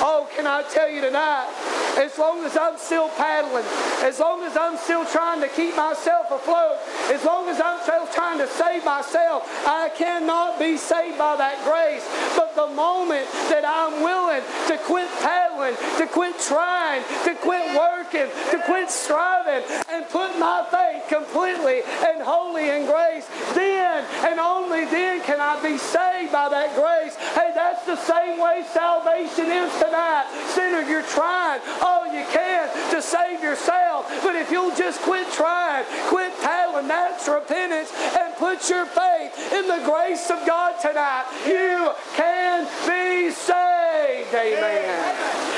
Oh, 0.00 0.28
can 0.34 0.46
I 0.46 0.62
tell 0.72 0.88
you 0.88 1.00
tonight? 1.00 1.52
As 1.98 2.16
long 2.18 2.44
as 2.44 2.56
I'm 2.56 2.78
still 2.78 3.08
paddling, 3.16 3.64
as 4.04 4.20
long 4.20 4.44
as 4.44 4.56
I'm 4.56 4.76
still 4.76 5.04
trying 5.04 5.40
to 5.40 5.48
keep 5.48 5.76
myself 5.76 6.30
afloat, 6.30 6.76
as 7.12 7.24
long 7.24 7.48
as 7.48 7.60
I'm 7.60 7.80
still 7.82 8.06
trying 8.12 8.38
to 8.38 8.46
save 8.48 8.84
myself, 8.84 9.44
I 9.66 9.90
cannot 9.96 10.58
be 10.58 10.76
saved 10.76 11.18
by 11.18 11.36
that 11.36 11.60
grace. 11.64 12.04
But 12.36 12.54
the 12.54 12.68
moment 12.74 13.26
that 13.48 13.64
I'm 13.64 14.02
willing 14.04 14.44
to 14.68 14.76
quit 14.84 15.08
paddling, 15.20 15.35
to 15.74 16.06
quit 16.06 16.38
trying, 16.38 17.02
to 17.24 17.34
quit 17.34 17.66
working, 17.76 18.28
to 18.50 18.62
quit 18.66 18.90
striving, 18.90 19.64
and 19.90 20.06
put 20.08 20.38
my 20.38 20.66
faith 20.70 21.08
completely 21.08 21.82
and 22.06 22.22
wholly 22.22 22.70
in 22.70 22.86
grace, 22.86 23.26
then 23.54 24.04
and 24.24 24.38
only 24.38 24.84
then 24.86 25.22
can 25.22 25.40
I 25.40 25.60
be 25.62 25.78
saved 25.78 26.32
by 26.32 26.48
that 26.48 26.74
grace. 26.74 27.16
Hey, 27.34 27.52
that's 27.54 27.84
the 27.86 27.96
same 27.96 28.38
way 28.40 28.64
salvation 28.72 29.50
is 29.50 29.72
tonight. 29.78 30.26
Sinner, 30.54 30.82
you're 30.88 31.06
trying 31.14 31.60
all 31.80 32.06
you 32.06 32.24
can 32.32 32.68
to 32.90 33.02
save 33.02 33.42
yourself. 33.42 34.06
But 34.22 34.36
if 34.36 34.50
you'll 34.50 34.74
just 34.74 35.00
quit 35.02 35.30
trying, 35.32 35.84
quit 36.08 36.32
paddling, 36.40 36.88
that's 36.88 37.28
repentance, 37.28 37.92
and 38.16 38.34
put 38.36 38.68
your 38.68 38.86
faith 38.86 39.52
in 39.52 39.66
the 39.68 39.82
grace 39.84 40.30
of 40.30 40.44
God 40.46 40.80
tonight, 40.80 41.24
you 41.46 41.92
can 42.14 42.64
be 42.86 43.30
saved. 43.30 44.34
Amen. 44.34 45.55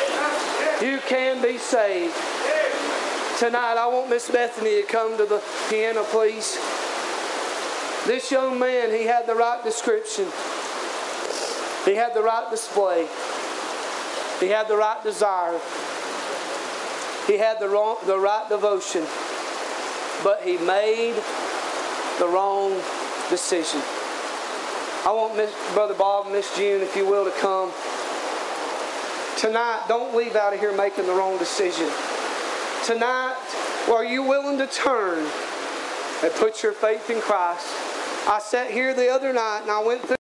You 0.81 1.01
can 1.09 1.43
be 1.43 1.59
saved. 1.59 2.15
Tonight, 3.37 3.75
I 3.77 3.87
want 3.89 4.11
Miss 4.11 4.31
Bethany 4.31 4.81
to 4.81 4.87
come 4.87 5.17
to 5.17 5.25
the 5.25 5.43
piano, 5.69 6.05
please. 6.05 6.57
This 8.07 8.31
young 8.31 8.61
man, 8.61 8.93
he 8.93 9.05
had 9.05 9.27
the 9.27 9.35
right 9.35 9.63
description. 9.65 10.27
He 11.85 11.97
had 11.97 12.15
the 12.15 12.23
right 12.23 12.49
display. 12.49 13.09
He 14.39 14.49
had 14.49 14.69
the 14.69 14.77
right 14.77 15.03
desire. 15.03 15.59
He 17.27 17.39
had 17.39 17.59
the, 17.59 17.69
wrong, 17.69 17.97
the 18.07 18.19
right 18.19 18.49
devotion. 18.49 19.05
But 20.23 20.43
he 20.43 20.59
made 20.59 21.15
the 22.21 22.29
wrong 22.29 22.71
decision. 23.31 23.81
I 25.05 25.13
want 25.13 25.37
Miss, 25.37 25.53
Brother 25.75 25.95
Bob 25.95 26.27
and 26.27 26.35
Miss 26.35 26.57
June, 26.57 26.83
if 26.83 26.95
you 26.97 27.05
will, 27.05 27.25
to 27.25 27.33
come. 27.41 27.73
Tonight, 29.39 29.85
don't 29.87 30.17
leave 30.17 30.35
out 30.35 30.53
of 30.53 30.59
here 30.59 30.77
making 30.77 31.07
the 31.07 31.13
wrong 31.13 31.39
decision. 31.39 31.89
Tonight, 32.85 33.37
are 33.89 34.05
you 34.05 34.25
willing 34.25 34.59
to 34.59 34.67
turn 34.67 35.21
and 36.25 36.33
put 36.35 36.65
your 36.65 36.73
faith 36.73 37.09
in 37.09 37.21
Christ? 37.21 37.69
I 38.27 38.41
sat 38.43 38.69
here 38.69 38.93
the 38.95 39.09
other 39.09 39.33
night 39.33 39.61
and 39.63 39.71
I 39.71 39.81
went 39.81 40.03
through. 40.03 40.17